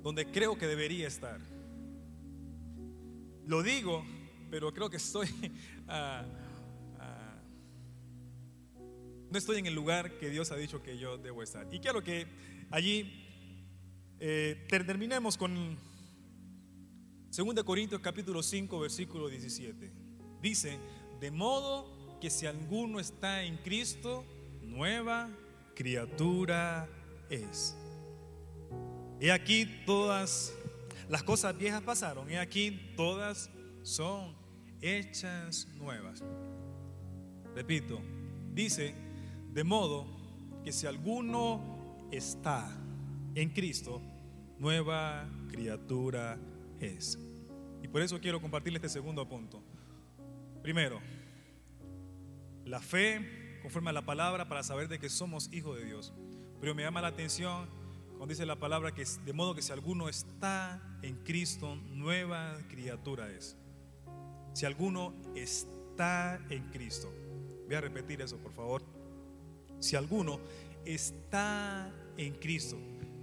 donde 0.04 0.30
creo 0.30 0.58
que 0.58 0.68
debería 0.68 1.08
estar. 1.08 1.40
Lo 3.48 3.64
digo, 3.64 4.04
pero 4.50 4.74
creo 4.74 4.90
que 4.90 4.98
estoy... 4.98 5.28
Uh, 5.88 6.42
no 9.32 9.38
estoy 9.38 9.60
en 9.60 9.66
el 9.66 9.74
lugar 9.74 10.18
que 10.18 10.30
Dios 10.30 10.52
ha 10.52 10.58
dicho 10.58 10.84
que 10.84 10.98
yo 10.98 11.18
debo 11.18 11.42
estar. 11.42 11.66
Y 11.74 11.80
quiero 11.80 12.04
que 12.04 12.28
allí 12.70 13.31
eh, 14.24 14.67
terminemos 14.69 15.36
con 15.36 15.78
2 17.36 17.63
Corintios 17.63 18.01
capítulo 18.01 18.43
5 18.43 18.80
versículo 18.80 19.28
17. 19.28 19.91
Dice, 20.39 20.78
de 21.19 21.32
modo 21.32 22.19
que 22.22 22.30
si 22.30 22.45
alguno 22.45 22.99
está 22.99 23.43
en 23.43 23.57
Cristo, 23.57 24.24
nueva 24.61 25.28
criatura 25.76 26.88
es. 27.32 27.76
He 29.19 29.32
aquí 29.32 29.65
todas 29.88 30.53
las 31.09 31.24
cosas 31.24 31.57
viejas 31.57 31.82
pasaron, 31.82 32.30
he 32.30 32.38
aquí 32.38 32.93
todas 32.95 33.49
son 33.82 34.36
hechas 34.82 35.67
nuevas. 35.80 36.24
Repito, 37.55 37.99
dice, 38.53 38.93
de 39.51 39.63
modo 39.63 40.05
que 40.63 40.72
si 40.72 40.86
alguno 40.86 42.07
está 42.11 42.69
en 43.34 43.49
Cristo, 43.49 44.01
nueva 44.62 45.28
criatura 45.49 46.38
es. 46.80 47.20
Y 47.84 47.88
por 47.89 48.01
eso 48.01 48.22
quiero 48.22 48.39
compartirle 48.39 48.78
este 48.78 48.88
segundo 48.88 49.28
punto. 49.28 49.62
Primero, 50.62 51.01
la 52.64 52.80
fe 52.80 53.59
conforme 53.62 53.89
a 53.89 53.93
la 53.93 54.05
palabra 54.05 54.47
para 54.47 54.64
saber 54.64 54.88
de 54.88 54.99
que 54.99 55.09
somos 55.09 55.51
hijos 55.51 55.78
de 55.78 55.86
Dios. 55.86 56.14
Pero 56.62 56.74
me 56.74 56.84
llama 56.84 57.01
la 57.01 57.09
atención 57.09 57.68
cuando 58.12 58.28
dice 58.28 58.45
la 58.45 58.55
palabra 58.55 58.93
que 58.93 59.03
de 59.26 59.34
modo 59.34 59.53
que 59.53 59.62
si 59.62 59.74
alguno 59.74 60.07
está 60.07 60.82
en 61.01 61.16
Cristo, 61.24 61.76
nueva 61.89 62.57
criatura 62.70 63.30
es. 63.30 63.57
Si 64.53 64.66
alguno 64.66 65.14
está 65.36 66.39
en 66.49 66.70
Cristo. 66.70 67.12
Voy 67.66 67.76
a 67.76 67.82
repetir 67.82 68.22
eso, 68.22 68.38
por 68.38 68.53
favor 68.53 68.84
si 69.82 69.95
alguno 69.95 70.39
está 70.86 71.91
en 72.16 72.34
Cristo, 72.36 72.78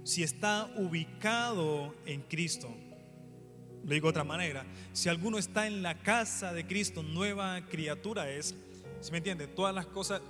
si 0.09 0.23
está 0.23 0.73
ubicado 0.75 1.93
en 2.07 2.21
Cristo, 2.23 2.67
lo 3.83 3.93
digo 3.93 4.07
de 4.07 4.09
otra 4.09 4.23
manera, 4.23 4.65
si 4.91 5.07
alguno 5.07 5.37
está 5.37 5.67
en 5.67 5.83
la 5.83 6.01
casa 6.01 6.51
de 6.51 6.65
Cristo, 6.65 7.03
nueva 7.03 7.67
criatura 7.67 8.27
es, 8.27 8.55
si 9.01 9.11
me 9.11 9.19
entiende? 9.19 9.45
Todas 9.45 9.75
las 9.75 9.85
cosas, 9.85 10.23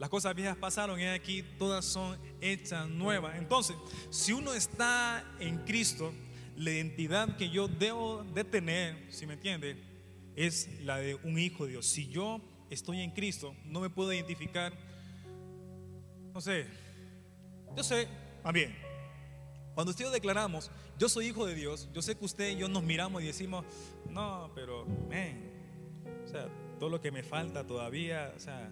las 0.00 0.08
cosas 0.08 0.34
viejas 0.34 0.56
pasaron 0.56 0.98
y 0.98 1.04
aquí 1.04 1.44
todas 1.56 1.84
son 1.84 2.18
hechas 2.40 2.88
nuevas. 2.88 3.36
Entonces, 3.38 3.76
si 4.10 4.32
uno 4.32 4.54
está 4.54 5.24
en 5.38 5.58
Cristo, 5.58 6.12
la 6.56 6.72
identidad 6.72 7.36
que 7.36 7.48
yo 7.48 7.68
debo 7.68 8.24
de 8.34 8.42
tener, 8.42 9.06
si 9.12 9.24
me 9.28 9.34
entiende, 9.34 9.80
es 10.34 10.68
la 10.80 10.96
de 10.96 11.14
un 11.14 11.38
hijo 11.38 11.66
de 11.66 11.70
Dios. 11.70 11.86
Si 11.86 12.08
yo 12.08 12.40
estoy 12.70 13.00
en 13.00 13.12
Cristo, 13.12 13.54
no 13.66 13.78
me 13.78 13.88
puedo 13.88 14.12
identificar 14.12 14.76
no 16.34 16.40
sé, 16.40 16.66
yo 17.76 17.84
sé, 17.84 18.08
también, 18.42 18.74
cuando 19.74 19.90
usted 19.90 20.12
declaramos, 20.12 20.70
yo 20.98 21.08
soy 21.08 21.28
hijo 21.28 21.46
de 21.46 21.54
Dios, 21.54 21.88
yo 21.92 22.02
sé 22.02 22.16
que 22.16 22.24
usted 22.24 22.50
y 22.50 22.56
yo 22.56 22.68
nos 22.68 22.82
miramos 22.82 23.22
y 23.22 23.26
decimos, 23.26 23.64
no, 24.08 24.50
pero, 24.54 24.82
o 24.82 26.28
sea, 26.28 26.48
todo 26.78 26.90
lo 26.90 27.00
que 27.00 27.10
me 27.10 27.22
falta 27.22 27.66
todavía, 27.66 28.32
o 28.36 28.40
sea, 28.40 28.70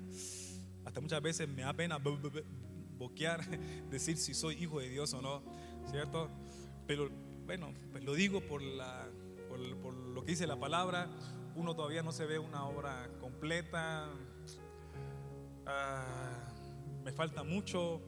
hasta 0.85 1.01
muchas 1.01 1.23
veces 1.23 1.49
me 1.49 1.63
da 1.63 1.73
pena 1.73 1.99
boquear, 2.99 3.47
decir 3.91 4.19
si 4.19 4.35
soy 4.35 4.63
hijo 4.63 4.81
de 4.81 4.89
Dios 4.89 5.15
o 5.15 5.23
no, 5.23 5.43
¿cierto? 5.91 6.29
Pero 6.87 7.09
bueno, 7.47 7.73
pues 7.93 8.05
lo 8.05 8.15
digo 8.15 8.41
por, 8.41 8.63
la, 8.63 9.09
por, 9.49 9.95
lo 9.95 10.23
que 10.23 10.33
dice 10.33 10.47
la 10.47 10.59
palabra, 10.59 11.09
uno 11.57 11.75
todavía 11.75 12.03
no 12.03 12.13
se 12.13 12.27
ve 12.27 12.39
una 12.39 12.65
obra 12.67 13.09
completa. 13.21 14.09
Ah, 15.67 16.49
me 17.03 17.13
falta 17.13 17.43
mucho, 17.43 18.01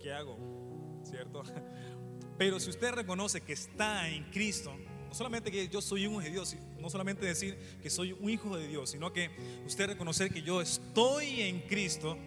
¿qué 0.00 0.12
hago? 0.12 0.63
¿Cierto? 1.04 1.42
Pero 2.38 2.58
si 2.58 2.70
usted 2.70 2.92
reconoce 2.92 3.40
que 3.40 3.52
está 3.52 4.08
en 4.08 4.24
Cristo, 4.30 4.72
no 5.08 5.14
solamente 5.14 5.50
que 5.50 5.68
yo 5.68 5.80
soy 5.80 6.06
un 6.06 6.14
hijo 6.14 6.22
de 6.22 6.30
Dios, 6.30 6.56
no 6.80 6.90
solamente 6.90 7.24
decir 7.24 7.56
que 7.82 7.88
soy 7.90 8.12
un 8.12 8.28
hijo 8.28 8.56
de 8.56 8.66
Dios, 8.66 8.90
sino 8.90 9.12
que 9.12 9.30
usted 9.64 9.86
reconocer 9.86 10.32
que 10.32 10.42
yo 10.42 10.60
estoy 10.60 11.42
en 11.42 11.60
Cristo, 11.60 12.18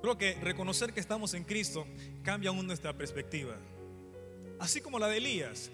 creo 0.00 0.16
que 0.16 0.34
reconocer 0.34 0.92
que 0.92 1.00
estamos 1.00 1.34
en 1.34 1.44
Cristo 1.44 1.86
cambia 2.22 2.50
aún 2.50 2.66
nuestra 2.66 2.96
perspectiva. 2.96 3.56
Así 4.60 4.80
como 4.80 4.98
la 4.98 5.08
de 5.08 5.16
Elías, 5.16 5.70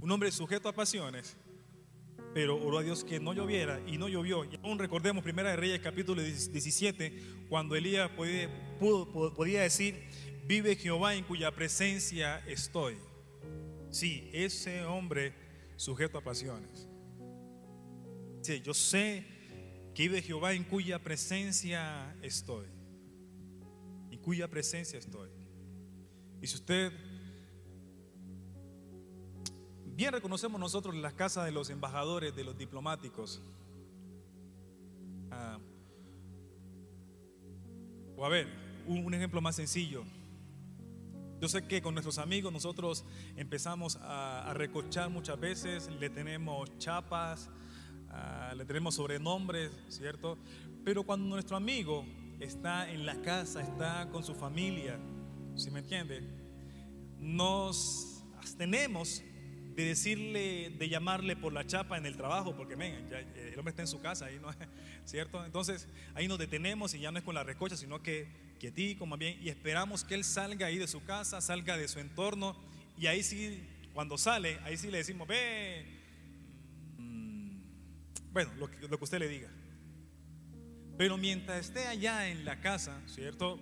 un 0.00 0.10
hombre 0.10 0.32
sujeto 0.32 0.68
a 0.68 0.72
pasiones, 0.72 1.36
pero 2.34 2.60
oró 2.60 2.78
a 2.78 2.82
Dios 2.82 3.04
que 3.04 3.20
no 3.20 3.32
lloviera 3.32 3.80
y 3.86 3.96
no 3.96 4.08
llovió. 4.08 4.44
Y 4.44 4.58
aún 4.62 4.78
recordemos 4.78 5.22
Primera 5.22 5.50
de 5.50 5.56
Reyes 5.56 5.80
capítulo 5.80 6.20
17, 6.20 7.46
cuando 7.48 7.76
Elías 7.76 8.10
podía, 8.10 8.50
podía 9.36 9.62
decir, 9.62 10.08
vive 10.46 10.76
Jehová 10.76 11.14
en 11.14 11.24
cuya 11.24 11.50
presencia 11.50 12.38
estoy. 12.46 12.96
Sí, 13.90 14.30
ese 14.32 14.84
hombre 14.84 15.34
sujeto 15.76 16.18
a 16.18 16.24
pasiones. 16.24 16.88
Sí, 18.42 18.60
yo 18.60 18.74
sé 18.74 19.24
que 19.94 20.04
vive 20.04 20.22
Jehová 20.22 20.52
en 20.52 20.64
cuya 20.64 20.98
presencia 20.98 22.14
estoy. 22.22 22.66
En 24.10 24.18
cuya 24.18 24.48
presencia 24.48 24.98
estoy. 24.98 25.30
Y 26.42 26.46
si 26.46 26.56
usted 26.56 26.92
Bien 29.96 30.12
reconocemos 30.12 30.60
nosotros 30.60 30.96
las 30.96 31.14
casas 31.14 31.44
de 31.44 31.52
los 31.52 31.70
embajadores, 31.70 32.34
de 32.34 32.42
los 32.42 32.58
diplomáticos. 32.58 33.40
Ah, 35.30 35.58
o 38.16 38.26
a 38.26 38.28
ver, 38.28 38.48
un, 38.88 39.14
ejemplo 39.14 39.40
más 39.40 39.54
sencillo. 39.54 40.04
Yo 41.44 41.48
sé 41.48 41.66
que 41.66 41.82
con 41.82 41.92
nuestros 41.92 42.16
amigos 42.16 42.50
nosotros 42.50 43.04
empezamos 43.36 43.98
a, 44.00 44.50
recochar 44.54 45.10
muchas 45.10 45.38
veces, 45.38 45.90
le 46.00 46.08
tenemos 46.08 46.70
chapas, 46.78 47.50
ah, 48.08 48.54
le 48.56 48.64
tenemos 48.64 48.94
sobrenombres, 48.94 49.70
¿cierto? 49.90 50.38
Pero 50.86 51.02
cuando 51.02 51.26
nuestro 51.26 51.58
amigo 51.58 52.06
está 52.40 52.90
en 52.90 53.04
la 53.04 53.20
casa, 53.20 53.60
está 53.60 54.08
con 54.10 54.24
su 54.24 54.34
familia, 54.34 54.98
si 55.54 55.70
me 55.70 55.80
entiende? 55.80 56.26
Nos 57.18 58.24
abstenemos 58.38 59.22
de 59.74 59.84
decirle, 59.84 60.70
de 60.70 60.88
llamarle 60.88 61.34
por 61.34 61.52
la 61.52 61.66
chapa 61.66 61.98
en 61.98 62.06
el 62.06 62.16
trabajo, 62.16 62.56
porque 62.56 62.76
ven, 62.76 62.94
el 63.34 63.58
hombre 63.58 63.70
está 63.70 63.82
en 63.82 63.88
su 63.88 64.00
casa, 64.00 64.26
ahí 64.26 64.38
no 64.40 64.48
¿cierto? 65.04 65.44
Entonces 65.44 65.88
ahí 66.14 66.28
nos 66.28 66.38
detenemos 66.38 66.94
y 66.94 67.00
ya 67.00 67.10
no 67.10 67.18
es 67.18 67.24
con 67.24 67.34
la 67.34 67.42
recocha, 67.42 67.76
sino 67.76 68.02
que 68.02 68.28
quietico 68.60 69.04
más 69.04 69.18
bien, 69.18 69.38
y 69.42 69.48
esperamos 69.48 70.04
que 70.04 70.14
él 70.14 70.24
salga 70.24 70.68
ahí 70.68 70.78
de 70.78 70.86
su 70.86 71.04
casa, 71.04 71.40
salga 71.40 71.76
de 71.76 71.88
su 71.88 71.98
entorno, 71.98 72.56
y 72.96 73.08
ahí 73.08 73.22
sí, 73.24 73.62
cuando 73.92 74.16
sale, 74.16 74.60
ahí 74.64 74.76
sí 74.76 74.90
le 74.90 74.98
decimos, 74.98 75.26
ve, 75.26 75.84
mm, 76.98 77.58
bueno, 78.32 78.54
lo 78.54 78.70
que, 78.70 78.88
lo 78.88 78.96
que 78.96 79.04
usted 79.04 79.18
le 79.18 79.28
diga. 79.28 79.50
Pero 80.96 81.16
mientras 81.16 81.66
esté 81.66 81.88
allá 81.88 82.28
en 82.28 82.44
la 82.44 82.60
casa, 82.60 83.02
¿cierto? 83.06 83.60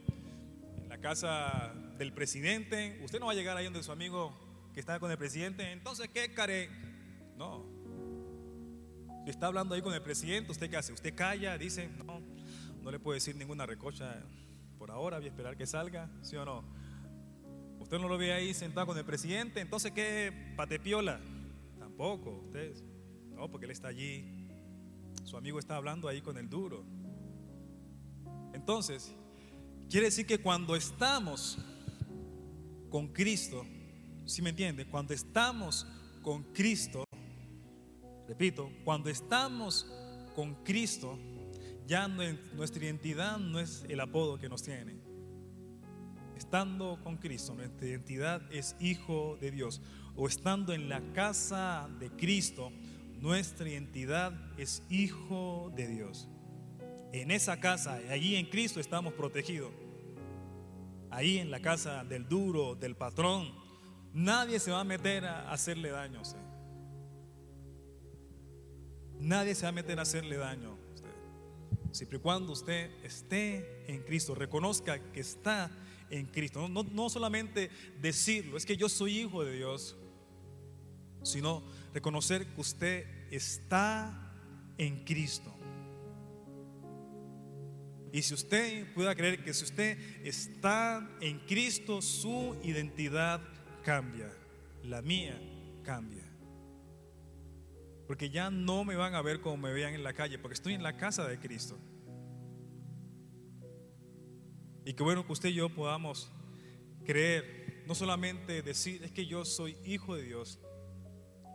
En 0.77 0.91
la 0.91 0.99
casa 0.99 1.73
del 1.97 2.13
presidente, 2.13 3.01
usted 3.03 3.19
no 3.19 3.27
va 3.27 3.33
a 3.33 3.35
llegar 3.35 3.57
ahí 3.57 3.65
donde 3.65 3.83
su 3.83 3.91
amigo 3.91 4.52
que 4.73 4.81
está 4.81 4.99
con 4.99 5.11
el 5.11 5.19
presidente, 5.19 5.71
entonces, 5.73 6.09
¿qué 6.09 6.33
care? 6.33 6.69
No. 7.37 7.67
Está 9.27 9.47
hablando 9.47 9.75
ahí 9.75 9.83
con 9.83 9.95
el 9.95 10.03
presidente, 10.03 10.51
¿usted 10.51 10.71
qué 10.71 10.77
hace? 10.77 10.93
Usted 10.93 11.15
calla, 11.15 11.57
dice, 11.59 11.89
no, 12.05 12.21
no 12.83 12.91
le 12.91 12.99
puede 12.99 13.17
decir 13.17 13.37
ninguna 13.37 13.67
recocha 13.67 14.23
por 14.79 14.91
ahora, 14.91 15.19
voy 15.19 15.27
a 15.27 15.29
esperar 15.29 15.57
que 15.57 15.67
salga, 15.67 16.11
¿sí 16.23 16.37
o 16.37 16.45
no? 16.45 16.65
Usted 17.79 17.99
no 17.99 18.09
lo 18.09 18.19
ve 18.19 18.33
ahí 18.33 18.55
sentado 18.55 18.87
con 18.87 18.99
el 18.99 19.05
presidente, 19.05 19.61
entonces, 19.61 19.93
¿qué 19.93 20.55
patepiola? 20.57 21.21
Tampoco, 21.79 22.43
usted, 22.47 22.75
no, 23.31 23.49
porque 23.51 23.67
él 23.67 23.73
está 23.73 23.89
allí, 23.89 24.49
su 25.25 25.37
amigo 25.37 25.59
está 25.59 25.77
hablando 25.77 26.09
ahí 26.09 26.21
con 26.21 26.37
el 26.37 26.49
duro. 26.49 26.85
Entonces, 28.55 29.15
quiere 29.89 30.07
decir 30.07 30.27
que 30.27 30.39
cuando 30.39 30.75
estamos 30.75 31.59
con 32.91 33.09
Cristo, 33.09 33.67
si 34.27 34.43
me 34.43 34.51
entiende? 34.51 34.87
Cuando 34.87 35.15
estamos 35.15 35.87
con 36.23 36.45
Cristo, 36.53 37.05
repito, 38.29 38.71
cuando 38.85 39.11
estamos 39.11 39.87
con 40.35 40.55
Cristo, 40.65 41.19
ya 41.87 42.09
nuestra 42.09 42.85
identidad 42.85 43.39
no 43.39 43.59
es 43.59 43.85
el 43.89 44.01
apodo 44.01 44.39
que 44.39 44.49
nos 44.49 44.63
tiene. 44.63 44.97
Estando 46.37 46.99
con 47.03 47.19
Cristo, 47.19 47.55
nuestra 47.55 47.87
identidad 47.87 48.43
es 48.53 48.77
hijo 48.81 49.37
de 49.41 49.51
Dios. 49.51 49.81
O 50.17 50.27
estando 50.27 50.73
en 50.73 50.89
la 50.89 51.01
casa 51.13 51.89
de 51.99 52.11
Cristo, 52.11 52.71
nuestra 53.21 53.69
identidad 53.69 54.33
es 54.59 54.83
hijo 54.91 55.73
de 55.75 55.87
Dios. 55.89 56.29
En 57.13 57.31
esa 57.31 57.61
casa, 57.61 58.01
allí 58.11 58.37
en 58.37 58.47
Cristo 58.47 58.81
estamos 58.81 59.13
protegidos. 59.15 59.73
Ahí 61.11 61.39
en 61.39 61.51
la 61.51 61.61
casa 61.61 62.05
del 62.05 62.29
duro, 62.29 62.75
del 62.75 62.97
patrón, 62.97 63.62
Nadie 64.13 64.59
se 64.59 64.71
va 64.71 64.81
a 64.81 64.85
meter 64.85 65.25
a 65.25 65.51
hacerle 65.51 65.91
daño 65.91 66.19
a 66.19 66.23
usted. 66.23 66.41
Nadie 69.19 69.55
se 69.55 69.63
va 69.63 69.69
a 69.71 69.73
meter 69.73 69.99
a 69.99 70.03
hacerle 70.03 70.37
daño 70.37 70.71
a 70.71 70.95
usted. 70.95 71.11
Siempre 71.93 72.19
y 72.19 72.21
cuando 72.21 72.53
usted 72.53 72.91
esté 73.05 73.85
en 73.87 74.03
Cristo, 74.03 74.35
reconozca 74.35 74.99
que 75.13 75.21
está 75.21 75.71
en 76.11 76.27
Cristo. 76.27 76.69
No, 76.69 76.83
no 76.83 77.09
solamente 77.09 77.71
decirlo, 78.01 78.57
es 78.57 78.67
que 78.67 78.77
yo 78.77 78.89
soy 78.89 79.21
hijo 79.21 79.45
de 79.45 79.57
Dios, 79.57 79.97
sino 81.23 81.63
reconocer 81.95 82.47
que 82.47 82.61
usted 82.61 83.07
está 83.31 84.33
en 84.77 85.05
Cristo. 85.05 85.55
Y 88.13 88.21
si 88.21 88.35
usted 88.35 88.93
pueda 88.93 89.15
creer 89.15 89.43
que 89.43 89.55
si 89.55 89.65
usted 89.65 89.99
está 90.27 91.09
en 91.21 91.39
Cristo, 91.41 92.03
su 92.03 92.57
identidad 92.63 93.41
cambia, 93.83 94.33
la 94.85 95.03
mía 95.03 95.39
cambia. 95.83 96.25
Porque 98.07 98.31
ya 98.31 98.51
no 98.51 98.85
me 98.85 98.97
van 98.97 99.15
a 99.15 99.23
ver 99.23 99.41
como 99.41 99.57
me 99.57 99.73
vean 99.73 99.95
en 99.95 100.03
la 100.03 100.13
calle, 100.13 100.39
porque 100.39 100.55
estoy 100.55 100.75
en 100.75 100.83
la 100.83 100.97
casa 100.97 101.27
de 101.27 101.39
Cristo. 101.39 101.79
Y 104.85 104.95
qué 104.95 105.03
bueno 105.03 105.25
que 105.25 105.33
usted 105.33 105.51
y 105.51 105.55
yo 105.55 105.69
podamos 105.69 106.31
creer, 107.05 107.85
no 107.87 107.95
solamente 107.95 108.63
decir, 108.63 109.03
es 109.05 109.13
que 109.13 109.27
yo 109.27 109.45
soy 109.45 109.77
hijo 109.85 110.17
de 110.17 110.25
Dios, 110.25 110.59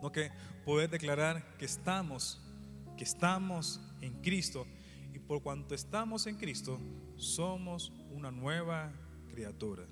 no 0.02 0.12
que 0.12 0.30
poder 0.64 0.88
declarar 0.90 1.56
que 1.58 1.64
estamos, 1.64 2.40
que 2.96 3.04
estamos 3.04 3.80
en 4.00 4.20
Cristo. 4.22 4.66
Y 5.12 5.18
por 5.18 5.42
cuanto 5.42 5.74
estamos 5.74 6.26
en 6.26 6.36
Cristo, 6.36 6.80
somos 7.16 7.92
una 8.10 8.30
nueva 8.30 8.92
criatura. 9.28 9.86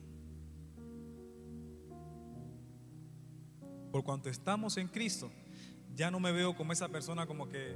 Por 3.90 4.04
cuanto 4.04 4.28
estamos 4.28 4.76
en 4.76 4.88
Cristo, 4.88 5.30
ya 5.94 6.10
no 6.10 6.20
me 6.20 6.32
veo 6.32 6.54
como 6.56 6.72
esa 6.72 6.88
persona 6.88 7.26
como 7.26 7.48
que... 7.48 7.74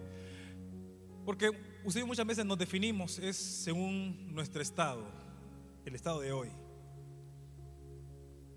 Porque 1.25 1.51
ustedes 1.85 2.07
muchas 2.07 2.27
veces 2.27 2.45
nos 2.45 2.59
definimos, 2.59 3.19
es 3.19 3.37
según 3.37 4.35
nuestro 4.35 4.63
estado, 4.63 5.07
el 5.85 5.95
estado 5.95 6.21
de 6.21 6.33
hoy. 6.33 6.49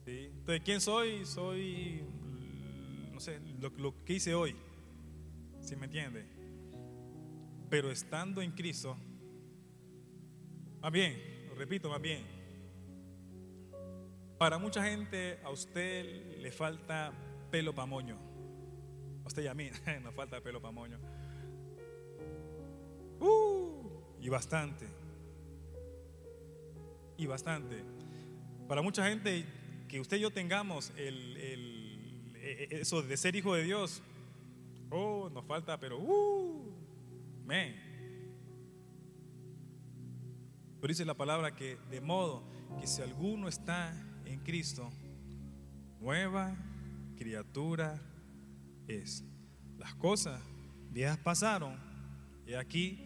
Entonces, 0.05 0.61
¿quién 0.65 0.81
soy? 0.81 1.25
Soy, 1.25 2.03
no 3.13 3.19
sé, 3.19 3.39
lo, 3.77 4.03
que 4.03 4.13
hice 4.13 4.35
hoy. 4.35 4.55
¿Sí 5.61 5.75
me 5.75 5.85
entiende? 5.85 6.25
Pero 7.69 7.89
estando 7.89 8.41
en 8.41 8.51
Cristo, 8.51 8.97
más 10.81 10.91
bien, 10.91 11.47
lo 11.47 11.55
repito, 11.55 11.89
más 11.89 12.01
bien, 12.01 12.25
para 14.37 14.57
mucha 14.57 14.83
gente 14.83 15.39
a 15.43 15.49
usted 15.49 16.37
le 16.39 16.51
falta 16.51 17.13
pelo 17.53 17.71
para 17.71 17.85
moño. 17.85 18.17
A 19.23 19.27
usted 19.27 19.43
y 19.43 19.47
a 19.47 19.53
mí 19.53 19.69
nos 20.03 20.15
falta 20.15 20.41
pelo 20.41 20.59
para 20.59 20.71
moño. 20.71 20.97
Uh, 23.19 23.91
y 24.19 24.27
bastante. 24.27 24.87
Y 27.15 27.27
bastante. 27.27 27.83
Para 28.67 28.81
mucha 28.81 29.07
gente 29.07 29.45
que 29.87 29.99
usted 29.99 30.17
y 30.17 30.21
yo 30.21 30.31
tengamos 30.31 30.91
el, 30.97 31.37
el, 31.37 32.35
e, 32.37 32.69
e, 32.71 32.81
eso 32.81 33.03
de 33.03 33.15
ser 33.17 33.35
hijo 33.35 33.53
de 33.53 33.61
Dios, 33.61 34.01
oh, 34.89 35.29
nos 35.31 35.45
falta, 35.45 35.79
pero, 35.79 35.99
uh, 35.99 36.73
men. 37.45 37.75
Pero 40.81 40.87
dice 40.91 41.05
la 41.05 41.13
palabra 41.13 41.55
que 41.55 41.77
de 41.91 42.01
modo 42.01 42.41
que 42.79 42.87
si 42.87 43.03
alguno 43.03 43.47
está 43.47 43.93
en 44.25 44.39
Cristo, 44.39 44.89
nueva 45.99 46.57
criatura 47.23 48.01
es. 48.85 49.23
Las 49.77 49.95
cosas 49.95 50.41
viejas 50.91 51.17
pasaron 51.17 51.77
y 52.45 52.53
aquí 52.53 52.99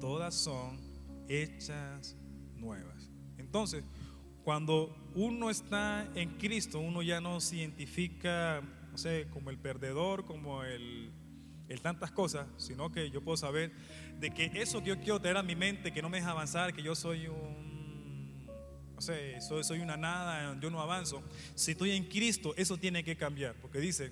todas 0.00 0.34
son 0.34 0.80
hechas 1.28 2.16
nuevas. 2.56 3.10
Entonces, 3.36 3.84
cuando 4.42 4.96
uno 5.14 5.50
está 5.50 6.08
en 6.14 6.38
Cristo, 6.38 6.80
uno 6.80 7.02
ya 7.02 7.20
no 7.20 7.42
se 7.42 7.56
identifica, 7.56 8.62
no 8.90 8.96
sé, 8.96 9.26
como 9.30 9.50
el 9.50 9.58
perdedor, 9.58 10.24
como 10.24 10.64
el, 10.64 11.12
el 11.68 11.82
tantas 11.82 12.10
cosas, 12.10 12.46
sino 12.56 12.90
que 12.90 13.10
yo 13.10 13.22
puedo 13.22 13.36
saber 13.36 13.72
de 14.18 14.30
que 14.30 14.50
eso 14.54 14.80
que 14.80 14.88
yo 14.88 14.98
quiero 14.98 15.20
tener 15.20 15.36
a 15.36 15.42
mi 15.42 15.56
mente, 15.56 15.92
que 15.92 16.00
no 16.00 16.08
me 16.08 16.16
deja 16.16 16.30
avanzar, 16.30 16.72
que 16.72 16.82
yo 16.82 16.94
soy 16.94 17.26
un 17.26 17.67
no 18.98 19.02
sé, 19.02 19.40
soy, 19.40 19.78
una 19.78 19.96
nada, 19.96 20.58
yo 20.60 20.70
no 20.70 20.80
avanzo. 20.80 21.22
Si 21.54 21.70
estoy 21.70 21.92
en 21.92 22.06
Cristo, 22.06 22.52
eso 22.56 22.76
tiene 22.76 23.04
que 23.04 23.16
cambiar, 23.16 23.54
porque 23.62 23.78
dice, 23.78 24.10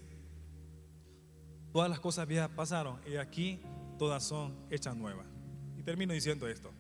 todas 1.73 1.91
las 1.91 1.99
cosas 1.99 2.29
viejas 2.29 2.51
pasaron 2.51 3.01
y 3.05 3.17
aquí 3.17 3.59
todas 3.99 4.23
son 4.23 4.55
hechas 4.71 4.95
nuevas. 4.95 5.27
Y 5.77 5.83
termino 5.83 6.13
diciendo 6.13 6.47
esto. 6.47 6.73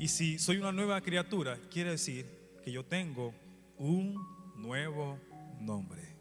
Y 0.00 0.08
si 0.08 0.40
soy 0.40 0.56
una 0.56 0.72
nueva 0.72 1.00
criatura, 1.00 1.60
quiere 1.70 1.90
decir 1.90 2.26
que 2.64 2.72
yo 2.72 2.84
tengo 2.84 3.32
un 3.78 4.16
nuevo 4.56 5.16
nombre. 5.60 6.16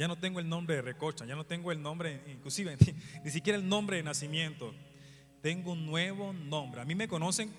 Ya 0.00 0.08
no 0.08 0.18
tengo 0.18 0.40
el 0.40 0.48
nombre 0.48 0.74
de 0.74 0.82
recocha, 0.82 1.24
ya 1.26 1.36
no 1.36 1.46
tengo 1.46 1.70
el 1.70 1.80
nombre, 1.80 2.24
inclusive 2.26 2.76
ni, 3.24 3.30
siquiera 3.30 3.56
el 3.56 3.68
nombre 3.68 3.98
de 3.98 4.02
nacimiento. 4.02 4.74
Tengo 5.42 5.74
un 5.74 5.86
nuevo 5.86 6.32
nombre. 6.32 6.80
A 6.80 6.84
mí 6.84 6.96
me 6.96 7.06
conocen 7.06 7.54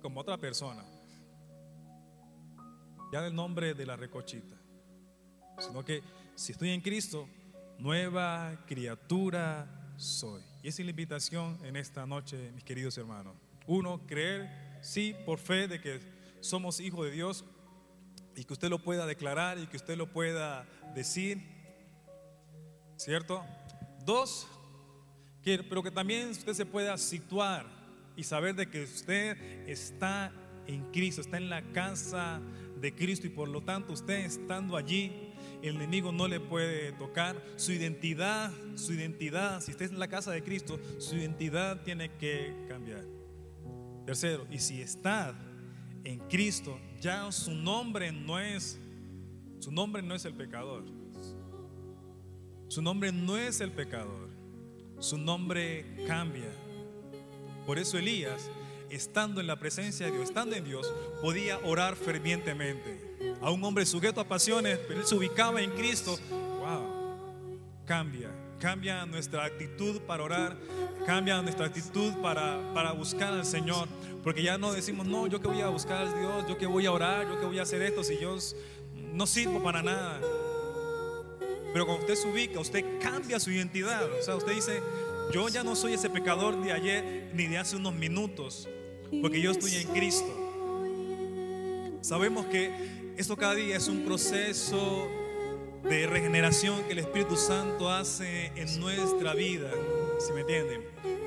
como 0.00 0.20
otra 0.20 0.36
persona. 0.36 0.84
Ya 3.12 3.26
el 3.26 3.34
nombre 3.34 3.74
de 3.74 3.86
la 3.86 3.96
recochita. 3.96 4.56
Sino 5.58 5.84
que 5.84 6.02
si 6.34 6.52
estoy 6.52 6.70
en 6.70 6.80
Cristo, 6.80 7.28
nueva 7.78 8.64
criatura 8.66 9.92
soy. 9.96 10.42
Y 10.62 10.68
esa 10.68 10.82
es 10.82 10.86
la 10.86 10.90
invitación 10.90 11.58
en 11.64 11.76
esta 11.76 12.06
noche, 12.06 12.52
mis 12.52 12.64
queridos 12.64 12.96
hermanos. 12.98 13.36
Uno, 13.66 14.06
creer, 14.06 14.78
sí, 14.82 15.14
por 15.26 15.38
fe 15.38 15.68
de 15.68 15.80
que 15.80 16.00
somos 16.40 16.80
hijos 16.80 17.06
de 17.06 17.12
Dios 17.12 17.44
y 18.36 18.44
que 18.44 18.52
usted 18.52 18.68
lo 18.68 18.82
pueda 18.82 19.06
declarar 19.06 19.58
y 19.58 19.66
que 19.66 19.76
usted 19.76 19.96
lo 19.96 20.12
pueda 20.12 20.66
decir. 20.94 21.42
¿Cierto? 22.96 23.44
Dos, 24.04 24.46
pero 25.42 25.82
que 25.82 25.90
también 25.90 26.30
usted 26.30 26.54
se 26.54 26.66
pueda 26.66 26.96
situar 26.96 27.79
y 28.20 28.22
saber 28.22 28.54
de 28.54 28.68
que 28.68 28.82
usted 28.82 29.34
está 29.66 30.30
en 30.66 30.84
Cristo, 30.92 31.22
está 31.22 31.38
en 31.38 31.48
la 31.48 31.62
casa 31.72 32.42
de 32.78 32.94
Cristo 32.94 33.26
y 33.26 33.30
por 33.30 33.48
lo 33.48 33.62
tanto 33.62 33.94
usted 33.94 34.26
estando 34.26 34.76
allí, 34.76 35.10
el 35.62 35.76
enemigo 35.76 36.12
no 36.12 36.28
le 36.28 36.38
puede 36.38 36.92
tocar. 36.92 37.42
Su 37.56 37.72
identidad, 37.72 38.52
su 38.74 38.92
identidad, 38.92 39.62
si 39.62 39.70
usted 39.70 39.90
en 39.90 39.98
la 39.98 40.08
casa 40.08 40.32
de 40.32 40.42
Cristo, 40.42 40.78
su 40.98 41.16
identidad 41.16 41.82
tiene 41.82 42.10
que 42.18 42.54
cambiar. 42.68 43.06
Tercero, 44.04 44.46
y 44.50 44.58
si 44.58 44.82
está 44.82 45.34
en 46.04 46.18
Cristo, 46.28 46.78
ya 47.00 47.32
su 47.32 47.54
nombre 47.54 48.12
no 48.12 48.38
es, 48.38 48.78
su 49.60 49.72
nombre 49.72 50.02
no 50.02 50.14
es 50.14 50.26
el 50.26 50.34
pecador. 50.34 50.84
Su 52.68 52.82
nombre 52.82 53.12
no 53.12 53.38
es 53.38 53.62
el 53.62 53.72
pecador. 53.72 54.28
Su 54.98 55.16
nombre 55.16 56.04
cambia. 56.06 56.52
Por 57.70 57.78
eso 57.78 57.98
Elías, 57.98 58.50
estando 58.90 59.40
en 59.40 59.46
la 59.46 59.54
presencia 59.54 60.06
de 60.06 60.10
Dios, 60.10 60.24
estando 60.24 60.56
en 60.56 60.64
Dios, 60.64 60.92
podía 61.22 61.56
orar 61.60 61.94
fervientemente. 61.94 62.98
A 63.40 63.52
un 63.52 63.62
hombre 63.62 63.86
sujeto 63.86 64.20
a 64.20 64.24
pasiones, 64.24 64.76
pero 64.88 64.98
él 64.98 65.06
se 65.06 65.14
ubicaba 65.14 65.62
en 65.62 65.70
Cristo. 65.70 66.18
Wow, 66.30 67.60
cambia, 67.86 68.28
cambia 68.58 69.06
nuestra 69.06 69.44
actitud 69.44 70.00
para 70.00 70.24
orar, 70.24 70.56
cambia 71.06 71.40
nuestra 71.42 71.66
actitud 71.66 72.12
para, 72.14 72.58
para 72.74 72.90
buscar 72.90 73.34
al 73.34 73.46
Señor. 73.46 73.86
Porque 74.24 74.42
ya 74.42 74.58
no 74.58 74.72
decimos, 74.72 75.06
no, 75.06 75.28
yo 75.28 75.40
que 75.40 75.46
voy 75.46 75.60
a 75.60 75.68
buscar 75.68 76.08
a 76.08 76.12
Dios, 76.12 76.48
yo 76.48 76.58
que 76.58 76.66
voy 76.66 76.86
a 76.86 76.90
orar, 76.90 77.28
yo 77.28 77.38
que 77.38 77.46
voy 77.46 77.60
a 77.60 77.62
hacer 77.62 77.82
esto, 77.82 78.02
si 78.02 78.18
yo 78.18 78.36
no 78.96 79.28
sirvo 79.28 79.62
para 79.62 79.80
nada. 79.80 80.20
Pero 81.72 81.86
cuando 81.86 82.04
usted 82.04 82.16
se 82.16 82.26
ubica, 82.26 82.58
usted 82.58 82.84
cambia 83.00 83.38
su 83.38 83.52
identidad. 83.52 84.10
O 84.12 84.22
sea, 84.24 84.34
usted 84.34 84.54
dice, 84.54 84.82
yo 85.32 85.48
ya 85.48 85.62
no 85.62 85.76
soy 85.76 85.94
ese 85.94 86.10
pecador 86.10 86.62
de 86.62 86.72
ayer 86.72 87.30
ni 87.34 87.46
de 87.46 87.58
hace 87.58 87.76
unos 87.76 87.94
minutos, 87.94 88.68
porque 89.22 89.40
yo 89.40 89.50
estoy 89.50 89.74
en 89.76 89.88
Cristo. 89.88 90.36
Sabemos 92.00 92.46
que 92.46 93.12
esto 93.16 93.36
cada 93.36 93.54
día 93.54 93.76
es 93.76 93.88
un 93.88 94.04
proceso 94.04 95.08
de 95.82 96.06
regeneración 96.06 96.82
que 96.84 96.92
el 96.92 96.98
Espíritu 96.98 97.36
Santo 97.36 97.90
hace 97.90 98.46
en 98.56 98.80
nuestra 98.80 99.34
vida, 99.34 99.70
si 100.18 100.32
me 100.32 100.40
entienden. 100.40 100.82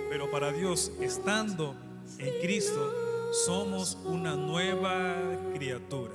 Pero 0.10 0.30
para 0.30 0.52
Dios, 0.52 0.92
estando 1.02 1.76
en 2.20 2.42
Cristo, 2.42 2.94
somos 3.46 3.98
una 4.06 4.36
nueva 4.36 5.16
criatura. 5.54 6.14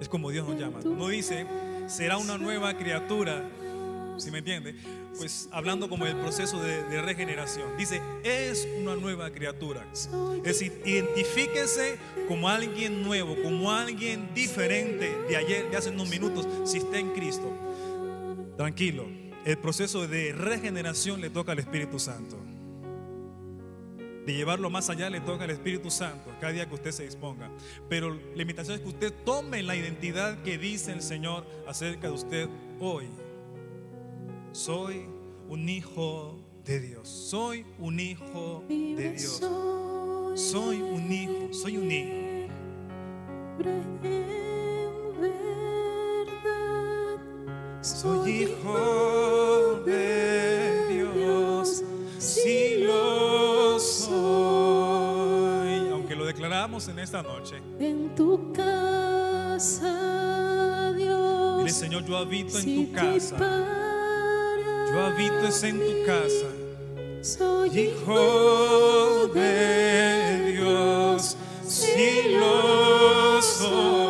Es 0.00 0.08
como 0.08 0.30
Dios 0.30 0.48
nos 0.48 0.58
llama. 0.58 0.80
No 0.84 1.08
dice, 1.08 1.46
será 1.86 2.18
una 2.18 2.38
nueva 2.38 2.76
criatura, 2.76 3.48
si 4.16 4.30
me 4.30 4.38
entiende, 4.38 4.76
pues 5.18 5.48
hablando 5.52 5.88
como 5.88 6.06
el 6.06 6.16
proceso 6.16 6.62
de, 6.62 6.84
de, 6.84 7.02
regeneración. 7.02 7.76
Dice, 7.76 8.00
es 8.22 8.66
una 8.80 8.94
nueva 8.94 9.30
criatura. 9.30 9.86
Es 9.92 10.42
decir, 10.44 10.80
identifíquese 10.84 11.98
como 12.28 12.48
alguien 12.48 13.02
nuevo, 13.02 13.36
como 13.42 13.72
alguien 13.72 14.32
diferente 14.34 15.14
de 15.28 15.36
ayer, 15.36 15.70
de 15.70 15.76
hace 15.76 15.90
unos 15.90 16.08
minutos, 16.08 16.46
si 16.64 16.78
está 16.78 16.98
en 16.98 17.10
Cristo. 17.10 17.52
Tranquilo, 18.56 19.06
el 19.44 19.58
proceso 19.58 20.06
de 20.06 20.32
regeneración 20.32 21.20
le 21.20 21.30
toca 21.30 21.52
al 21.52 21.58
Espíritu 21.58 21.98
Santo. 21.98 22.38
De 24.26 24.34
llevarlo 24.34 24.68
más 24.68 24.90
allá 24.90 25.08
le 25.08 25.20
toca 25.20 25.44
al 25.44 25.50
Espíritu 25.50 25.90
Santo 25.90 26.30
cada 26.38 26.52
día 26.52 26.68
que 26.68 26.74
usted 26.74 26.92
se 26.92 27.04
disponga. 27.04 27.50
Pero 27.88 28.14
la 28.34 28.42
invitación 28.42 28.76
es 28.76 28.82
que 28.82 28.88
usted 28.88 29.14
tome 29.24 29.62
la 29.62 29.74
identidad 29.74 30.42
que 30.42 30.58
dice 30.58 30.92
el 30.92 31.00
Señor 31.00 31.46
acerca 31.66 32.08
de 32.08 32.12
usted 32.12 32.48
hoy. 32.78 33.06
Soy 34.58 35.06
un 35.48 35.68
hijo 35.68 36.34
de 36.64 36.80
Dios. 36.80 37.08
Soy 37.08 37.64
un 37.78 38.00
hijo 38.00 38.64
de 38.68 39.12
Dios. 39.12 39.40
Soy 40.34 40.82
un 40.82 41.12
hijo. 41.12 41.52
Soy 41.52 41.76
un 41.76 41.92
hijo. 41.92 42.48
Soy 47.80 48.30
hijo 48.32 49.80
de 49.86 51.04
Dios. 51.14 51.84
Si 52.18 52.78
lo 52.78 53.78
soy. 53.78 54.18
Aunque 55.88 56.16
lo 56.16 56.26
declaramos 56.26 56.88
en 56.88 56.98
esta 56.98 57.22
noche. 57.22 57.62
En 57.78 58.12
tu 58.16 58.52
casa, 58.52 59.72
Dios. 60.96 61.58
Dile, 61.58 61.70
Señor, 61.70 62.04
yo 62.04 62.16
habito 62.16 62.58
en 62.58 62.86
tu 62.88 62.92
casa. 62.92 63.97
Yo 64.98 65.04
habito 65.04 65.46
es 65.46 65.62
en 65.62 65.78
tu 65.78 66.04
casa. 66.04 66.48
Soy 67.22 67.68
hijo 67.78 69.28
de 69.32 70.54
Dios. 70.56 71.36
Si 71.64 72.34
lo 72.34 73.40
soy. 73.40 74.07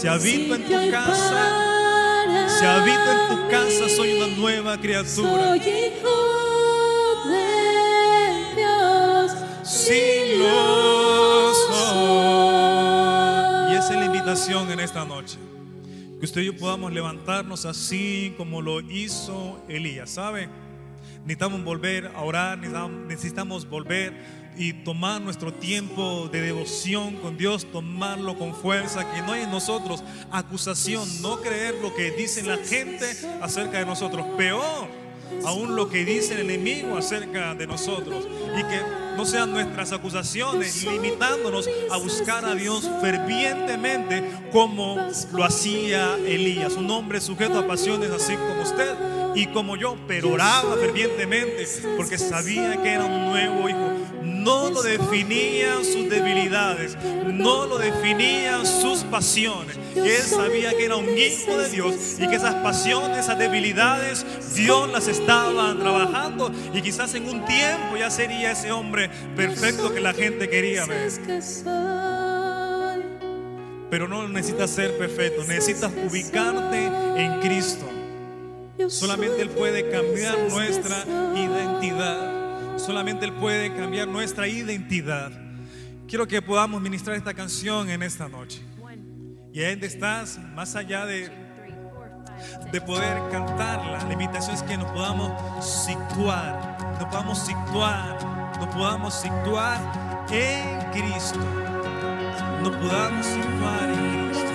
Si 0.00 0.06
habito 0.08 0.54
en 0.54 0.64
tu 0.64 0.90
casa. 0.90 1.62
Si 2.58 2.64
habito 2.64 3.12
en 3.12 3.28
tu 3.28 3.48
casa, 3.50 3.88
soy 3.88 4.12
una 4.14 4.28
nueva 4.36 4.78
criatura. 4.80 5.48
Soy 5.48 5.58
hijo 5.58 7.28
de 7.28 8.54
Dios. 8.56 9.32
Si 9.64 10.38
lo 10.38 11.52
soy. 11.54 12.56
Y 13.72 13.76
esa 13.76 13.92
es 13.94 13.98
la 13.98 14.04
invitación 14.06 14.70
en 14.70 14.80
esta 14.80 15.04
noche. 15.04 15.38
Que 16.18 16.24
usted 16.24 16.40
y 16.42 16.46
yo 16.46 16.56
podamos 16.56 16.92
levantarnos 16.92 17.66
así 17.66 18.32
como 18.36 18.62
lo 18.62 18.80
hizo 18.80 19.60
Elías. 19.68 20.10
¿Sabe? 20.10 20.48
Necesitamos 21.24 21.62
volver 21.64 22.12
a 22.14 22.20
orar, 22.22 22.58
necesitamos- 22.58 23.06
necesitamos 23.06 23.68
volver 23.68 24.45
y 24.56 24.72
tomar 24.72 25.20
nuestro 25.20 25.52
tiempo 25.52 26.28
de 26.30 26.40
devoción 26.40 27.16
con 27.16 27.36
Dios, 27.36 27.66
tomarlo 27.70 28.38
con 28.38 28.54
fuerza, 28.54 29.10
que 29.12 29.22
no 29.22 29.32
hay 29.32 29.42
en 29.42 29.50
nosotros 29.50 30.02
acusación, 30.30 31.06
no 31.22 31.40
creer 31.40 31.76
lo 31.82 31.94
que 31.94 32.10
dice 32.10 32.42
la 32.42 32.58
gente 32.58 33.06
acerca 33.40 33.78
de 33.78 33.86
nosotros. 33.86 34.26
Peor, 34.36 34.88
aún 35.44 35.76
lo 35.76 35.88
que 35.88 36.04
dice 36.04 36.34
el 36.34 36.50
enemigo 36.50 36.96
acerca 36.96 37.54
de 37.54 37.66
nosotros. 37.66 38.26
Y 38.56 38.62
que 38.64 38.80
no 39.16 39.24
sean 39.24 39.52
nuestras 39.52 39.92
acusaciones 39.92 40.84
limitándonos 40.84 41.68
a 41.90 41.96
buscar 41.96 42.44
a 42.44 42.54
Dios 42.54 42.88
fervientemente 43.00 44.22
como 44.52 44.98
lo 45.32 45.44
hacía 45.44 46.16
Elías, 46.16 46.74
un 46.74 46.90
hombre 46.90 47.20
sujeto 47.20 47.58
a 47.58 47.66
pasiones 47.66 48.10
así 48.10 48.34
como 48.34 48.62
usted 48.62 48.94
y 49.34 49.46
como 49.48 49.76
yo, 49.76 49.96
pero 50.06 50.32
oraba 50.32 50.76
fervientemente 50.76 51.66
porque 51.96 52.18
sabía 52.18 52.80
que 52.82 52.92
era 52.92 53.04
un 53.04 53.26
nuevo 53.26 53.68
hijo. 53.68 54.05
No 54.46 54.70
lo 54.70 54.80
definían 54.80 55.84
sus 55.84 56.08
debilidades, 56.08 56.96
no 57.26 57.66
lo 57.66 57.78
definían 57.78 58.64
sus 58.64 59.00
pasiones. 59.00 59.76
Él 59.96 60.22
sabía 60.22 60.70
que 60.70 60.84
era 60.84 60.94
un 60.94 61.18
hijo 61.18 61.58
de 61.58 61.68
Dios 61.68 61.94
y 62.20 62.28
que 62.28 62.36
esas 62.36 62.54
pasiones, 62.62 63.18
esas 63.18 63.40
debilidades, 63.40 64.24
Dios 64.54 64.88
las 64.92 65.08
estaba 65.08 65.74
trabajando 65.76 66.52
y 66.72 66.80
quizás 66.80 67.12
en 67.16 67.28
un 67.28 67.44
tiempo 67.44 67.96
ya 67.98 68.08
sería 68.08 68.52
ese 68.52 68.70
hombre 68.70 69.10
perfecto 69.34 69.92
que 69.92 70.00
la 70.00 70.14
gente 70.14 70.48
quería 70.48 70.86
ver. 70.86 71.10
Pero 73.90 74.06
no 74.06 74.28
necesitas 74.28 74.70
ser 74.70 74.96
perfecto, 74.96 75.42
necesitas 75.42 75.90
ubicarte 76.08 76.86
en 77.16 77.40
Cristo. 77.40 77.84
Solamente 78.88 79.42
Él 79.42 79.50
puede 79.50 79.90
cambiar 79.90 80.38
nuestra 80.50 81.02
identidad. 81.34 82.35
Solamente 82.76 83.24
Él 83.24 83.32
puede 83.32 83.74
cambiar 83.74 84.08
nuestra 84.08 84.48
identidad. 84.48 85.32
Quiero 86.06 86.26
que 86.26 86.40
podamos 86.40 86.80
ministrar 86.80 87.16
esta 87.16 87.34
canción 87.34 87.90
en 87.90 88.02
esta 88.02 88.28
noche. 88.28 88.62
Y 89.52 89.62
ahí 89.62 89.72
donde 89.72 89.86
estás, 89.86 90.38
más 90.54 90.76
allá 90.76 91.06
de, 91.06 91.30
de 92.70 92.80
poder 92.80 93.18
cantarla, 93.30 94.04
la 94.04 94.12
invitación 94.12 94.54
es 94.54 94.62
que 94.62 94.76
nos 94.76 94.90
podamos 94.92 95.64
situar, 95.64 96.78
nos 97.00 97.06
podamos 97.06 97.38
situar, 97.38 98.56
nos 98.58 98.74
podamos 98.74 99.14
situar 99.14 100.26
en 100.30 100.78
Cristo. 100.92 101.40
Nos 102.62 102.76
podamos 102.76 103.26
situar 103.26 103.90
en 103.90 104.28
Cristo. 104.28 104.46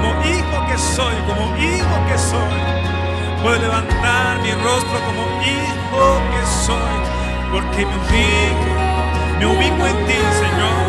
Como 0.00 0.24
hijo 0.24 0.66
que 0.66 0.78
soy, 0.78 1.14
como 1.26 1.56
hijo 1.56 1.96
que 2.08 2.18
soy. 2.18 2.60
Puedo 3.42 3.58
levantar 3.58 4.40
mi 4.42 4.52
rostro 4.52 4.98
como 5.06 5.22
hijo 5.42 6.20
que 6.32 6.42
soy, 6.66 6.96
porque 7.52 7.86
me 7.86 7.96
ubico, 7.96 8.72
me 9.38 9.46
ubico 9.46 9.86
en 9.86 10.06
ti, 10.06 10.18
Señor. 10.42 10.80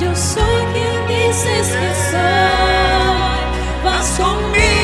Yo 0.00 0.16
soy 0.16 0.64
quien 0.72 1.06
dices 1.08 1.68
que 1.68 1.94
soy. 2.10 3.84
Vas 3.84 4.18
conmigo 4.18 4.81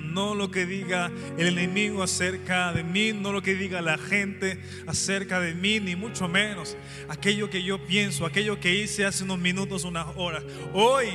no 0.00 0.34
lo 0.34 0.50
que 0.50 0.66
diga 0.66 1.10
el 1.38 1.48
enemigo 1.48 2.02
acerca 2.02 2.72
de 2.72 2.84
mí, 2.84 3.12
no 3.12 3.32
lo 3.32 3.42
que 3.42 3.54
diga 3.54 3.80
la 3.80 3.98
gente 3.98 4.60
acerca 4.86 5.40
de 5.40 5.54
mí, 5.54 5.80
ni 5.80 5.96
mucho 5.96 6.28
menos 6.28 6.76
aquello 7.08 7.50
que 7.50 7.62
yo 7.62 7.84
pienso, 7.86 8.26
aquello 8.26 8.60
que 8.60 8.74
hice 8.74 9.04
hace 9.04 9.24
unos 9.24 9.38
minutos, 9.38 9.84
unas 9.84 10.06
horas. 10.16 10.44
Hoy 10.72 11.08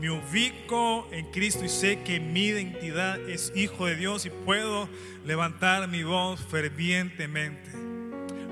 me 0.00 0.10
ubico 0.10 1.08
en 1.12 1.30
Cristo 1.30 1.64
y 1.64 1.68
sé 1.68 2.02
que 2.02 2.20
mi 2.20 2.46
identidad 2.46 3.18
es 3.28 3.52
hijo 3.54 3.86
de 3.86 3.96
Dios 3.96 4.26
y 4.26 4.30
puedo 4.30 4.88
levantar 5.24 5.88
mi 5.88 6.02
voz 6.02 6.40
fervientemente. 6.40 7.70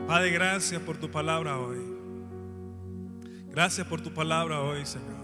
Padre, 0.06 0.30
gracias 0.30 0.80
por 0.82 0.96
tu 0.98 1.10
palabra 1.10 1.58
hoy. 1.58 1.78
Gracias 3.50 3.86
por 3.86 4.00
tu 4.00 4.12
palabra 4.12 4.60
hoy, 4.60 4.84
Señor. 4.86 5.21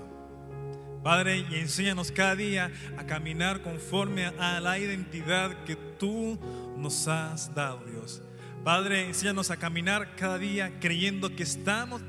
Padre, 1.03 1.47
y 1.51 1.55
enséñanos 1.57 2.11
cada 2.11 2.35
día 2.35 2.73
a 2.97 3.05
caminar 3.05 3.63
conforme 3.63 4.27
a 4.27 4.61
la 4.61 4.79
identidad 4.79 5.65
que 5.65 5.77
tú 5.77 6.39
nos 6.77 7.07
has 7.07 7.55
dado, 7.55 7.85
Dios. 7.85 8.23
Padre, 8.65 9.07
enséñanos 9.07 9.51
a 9.51 9.57
caminar 9.57 10.17
cada 10.17 10.39
día 10.39 10.79
creyendo 10.81 11.35
que 11.35 11.45
estamos 11.45 12.03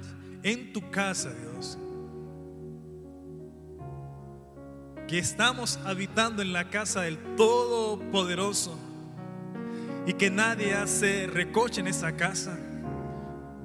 en 0.44 0.74
tu 0.74 0.90
casa, 0.90 1.34
Dios. 1.34 1.78
Que 5.08 5.20
estamos 5.20 5.78
habitando 5.86 6.42
en 6.42 6.52
la 6.52 6.70
casa 6.70 7.02
del 7.02 7.18
Todopoderoso 7.36 8.78
y 10.06 10.14
que 10.14 10.30
nadie 10.30 10.74
hace 10.74 11.28
recoche 11.28 11.82
en 11.82 11.88
esa 11.88 12.16
casa. 12.16 12.58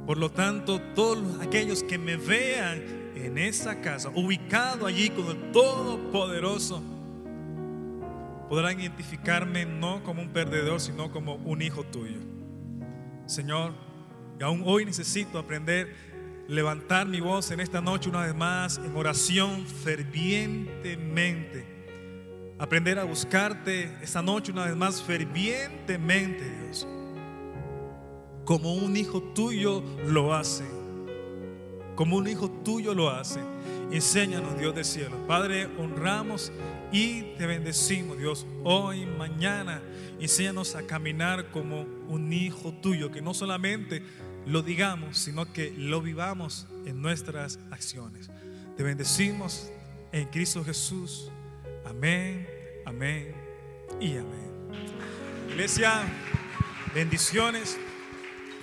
Por 0.06 0.18
lo 0.18 0.30
tanto, 0.30 0.80
todos 0.94 1.40
aquellos 1.40 1.82
que 1.82 1.96
me 1.96 2.16
vean 2.16 3.03
en 3.14 3.38
esa 3.38 3.80
casa, 3.80 4.10
ubicado 4.14 4.86
allí 4.86 5.10
con 5.10 5.28
el 5.28 5.52
Todopoderoso, 5.52 6.82
podrán 8.48 8.80
identificarme 8.80 9.64
no 9.64 10.02
como 10.02 10.22
un 10.22 10.28
perdedor, 10.28 10.80
sino 10.80 11.10
como 11.10 11.36
un 11.36 11.62
hijo 11.62 11.84
tuyo. 11.84 12.18
Señor, 13.26 13.72
y 14.38 14.42
aún 14.42 14.62
hoy 14.64 14.84
necesito 14.84 15.38
aprender 15.38 15.94
levantar 16.48 17.06
mi 17.06 17.20
voz 17.20 17.50
en 17.50 17.60
esta 17.60 17.80
noche 17.80 18.10
una 18.10 18.26
vez 18.26 18.34
más 18.34 18.78
en 18.78 18.96
oración 18.96 19.66
fervientemente. 19.66 21.66
Aprender 22.58 22.98
a 22.98 23.04
buscarte 23.04 23.96
esta 24.02 24.22
noche 24.22 24.52
una 24.52 24.66
vez 24.66 24.76
más 24.76 25.02
fervientemente, 25.02 26.44
Dios. 26.60 26.86
Como 28.44 28.74
un 28.74 28.96
hijo 28.96 29.22
tuyo 29.34 29.82
lo 30.06 30.34
hace. 30.34 30.64
Como 31.94 32.16
un 32.16 32.26
hijo 32.26 32.50
tuyo 32.50 32.94
lo 32.94 33.10
hace. 33.10 33.40
Enséñanos, 33.90 34.58
Dios 34.58 34.74
del 34.74 34.84
cielo. 34.84 35.16
Padre, 35.26 35.66
honramos 35.78 36.52
y 36.90 37.22
te 37.36 37.46
bendecimos, 37.46 38.18
Dios, 38.18 38.46
hoy, 38.64 39.06
mañana. 39.06 39.80
Enséñanos 40.20 40.74
a 40.74 40.86
caminar 40.86 41.50
como 41.50 41.82
un 42.08 42.32
hijo 42.32 42.72
tuyo, 42.72 43.10
que 43.10 43.22
no 43.22 43.34
solamente 43.34 44.02
lo 44.46 44.62
digamos, 44.62 45.18
sino 45.18 45.52
que 45.52 45.72
lo 45.76 46.02
vivamos 46.02 46.66
en 46.86 47.00
nuestras 47.00 47.58
acciones. 47.70 48.30
Te 48.76 48.82
bendecimos 48.82 49.70
en 50.12 50.28
Cristo 50.28 50.64
Jesús. 50.64 51.30
Amén, 51.84 52.48
amén 52.84 53.34
y 54.00 54.16
amén. 54.16 54.52
Iglesia, 55.50 56.02
bendiciones. 56.94 57.78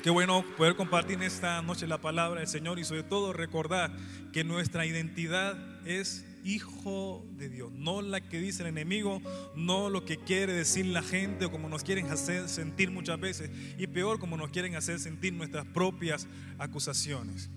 Qué 0.03 0.09
bueno 0.09 0.43
poder 0.57 0.75
compartir 0.75 1.21
esta 1.21 1.61
noche 1.61 1.85
la 1.85 2.01
palabra 2.01 2.39
del 2.39 2.49
Señor 2.49 2.79
y 2.79 2.83
sobre 2.83 3.03
todo 3.03 3.33
recordar 3.33 3.91
que 4.33 4.43
nuestra 4.43 4.87
identidad 4.87 5.55
es 5.85 6.25
hijo 6.43 7.23
de 7.33 7.49
Dios, 7.49 7.71
no 7.71 8.01
la 8.01 8.19
que 8.19 8.39
dice 8.39 8.63
el 8.63 8.69
enemigo, 8.69 9.21
no 9.55 9.91
lo 9.91 10.03
que 10.03 10.17
quiere 10.17 10.53
decir 10.53 10.87
la 10.87 11.03
gente 11.03 11.45
o 11.45 11.51
como 11.51 11.69
nos 11.69 11.83
quieren 11.83 12.09
hacer 12.09 12.49
sentir 12.49 12.89
muchas 12.89 13.19
veces 13.19 13.51
y 13.77 13.85
peor 13.85 14.17
como 14.17 14.37
nos 14.37 14.49
quieren 14.49 14.75
hacer 14.75 14.99
sentir 14.99 15.33
nuestras 15.33 15.67
propias 15.67 16.27
acusaciones. 16.57 17.51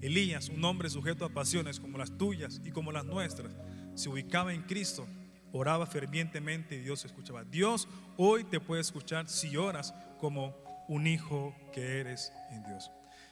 Elías, 0.00 0.48
un 0.48 0.64
hombre 0.64 0.88
sujeto 0.88 1.26
a 1.26 1.28
pasiones 1.28 1.78
como 1.78 1.98
las 1.98 2.16
tuyas 2.16 2.62
y 2.64 2.70
como 2.70 2.92
las 2.92 3.04
nuestras, 3.04 3.52
se 3.94 4.08
ubicaba 4.08 4.54
en 4.54 4.62
Cristo, 4.62 5.06
oraba 5.52 5.84
fervientemente 5.84 6.76
y 6.76 6.80
Dios 6.80 7.04
escuchaba. 7.04 7.44
Dios 7.44 7.88
hoy 8.16 8.44
te 8.44 8.58
puede 8.58 8.80
escuchar 8.80 9.28
si 9.28 9.54
oras 9.58 9.92
como 10.18 10.69
un 10.90 11.06
hijo 11.06 11.54
que 11.72 12.00
eres 12.00 12.32
en 12.50 12.64
Dios. 12.64 12.90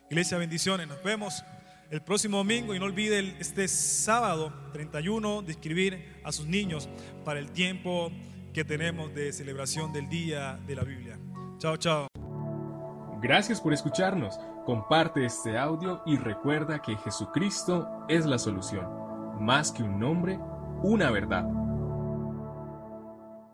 Iglesia, 0.08 0.38
bendiciones. 0.38 0.86
Nos 0.86 1.02
vemos 1.02 1.44
el 1.90 2.00
próximo 2.00 2.38
domingo 2.38 2.72
y 2.72 2.78
no 2.78 2.84
olvide 2.84 3.34
este 3.40 3.66
sábado 3.66 4.52
31 4.72 5.42
de 5.42 5.52
escribir 5.52 6.20
a 6.24 6.30
sus 6.30 6.46
niños 6.46 6.88
para 7.24 7.40
el 7.40 7.50
tiempo 7.50 8.12
que 8.54 8.64
tenemos 8.64 9.12
de 9.12 9.32
celebración 9.32 9.92
del 9.92 10.08
Día 10.08 10.58
de 10.68 10.76
la 10.76 10.84
Biblia. 10.84 11.18
Chao, 11.58 11.76
chao. 11.76 12.06
Gracias 13.20 13.60
por 13.60 13.72
escucharnos. 13.72 14.38
Comparte 14.64 15.24
este 15.24 15.58
audio 15.58 16.02
y 16.06 16.16
recuerda 16.16 16.80
que 16.80 16.96
Jesucristo 16.98 17.88
es 18.08 18.24
la 18.24 18.38
solución. 18.38 18.86
Más 19.40 19.72
que 19.72 19.82
un 19.82 19.98
nombre, 19.98 20.38
una 20.84 21.10
verdad. 21.10 21.44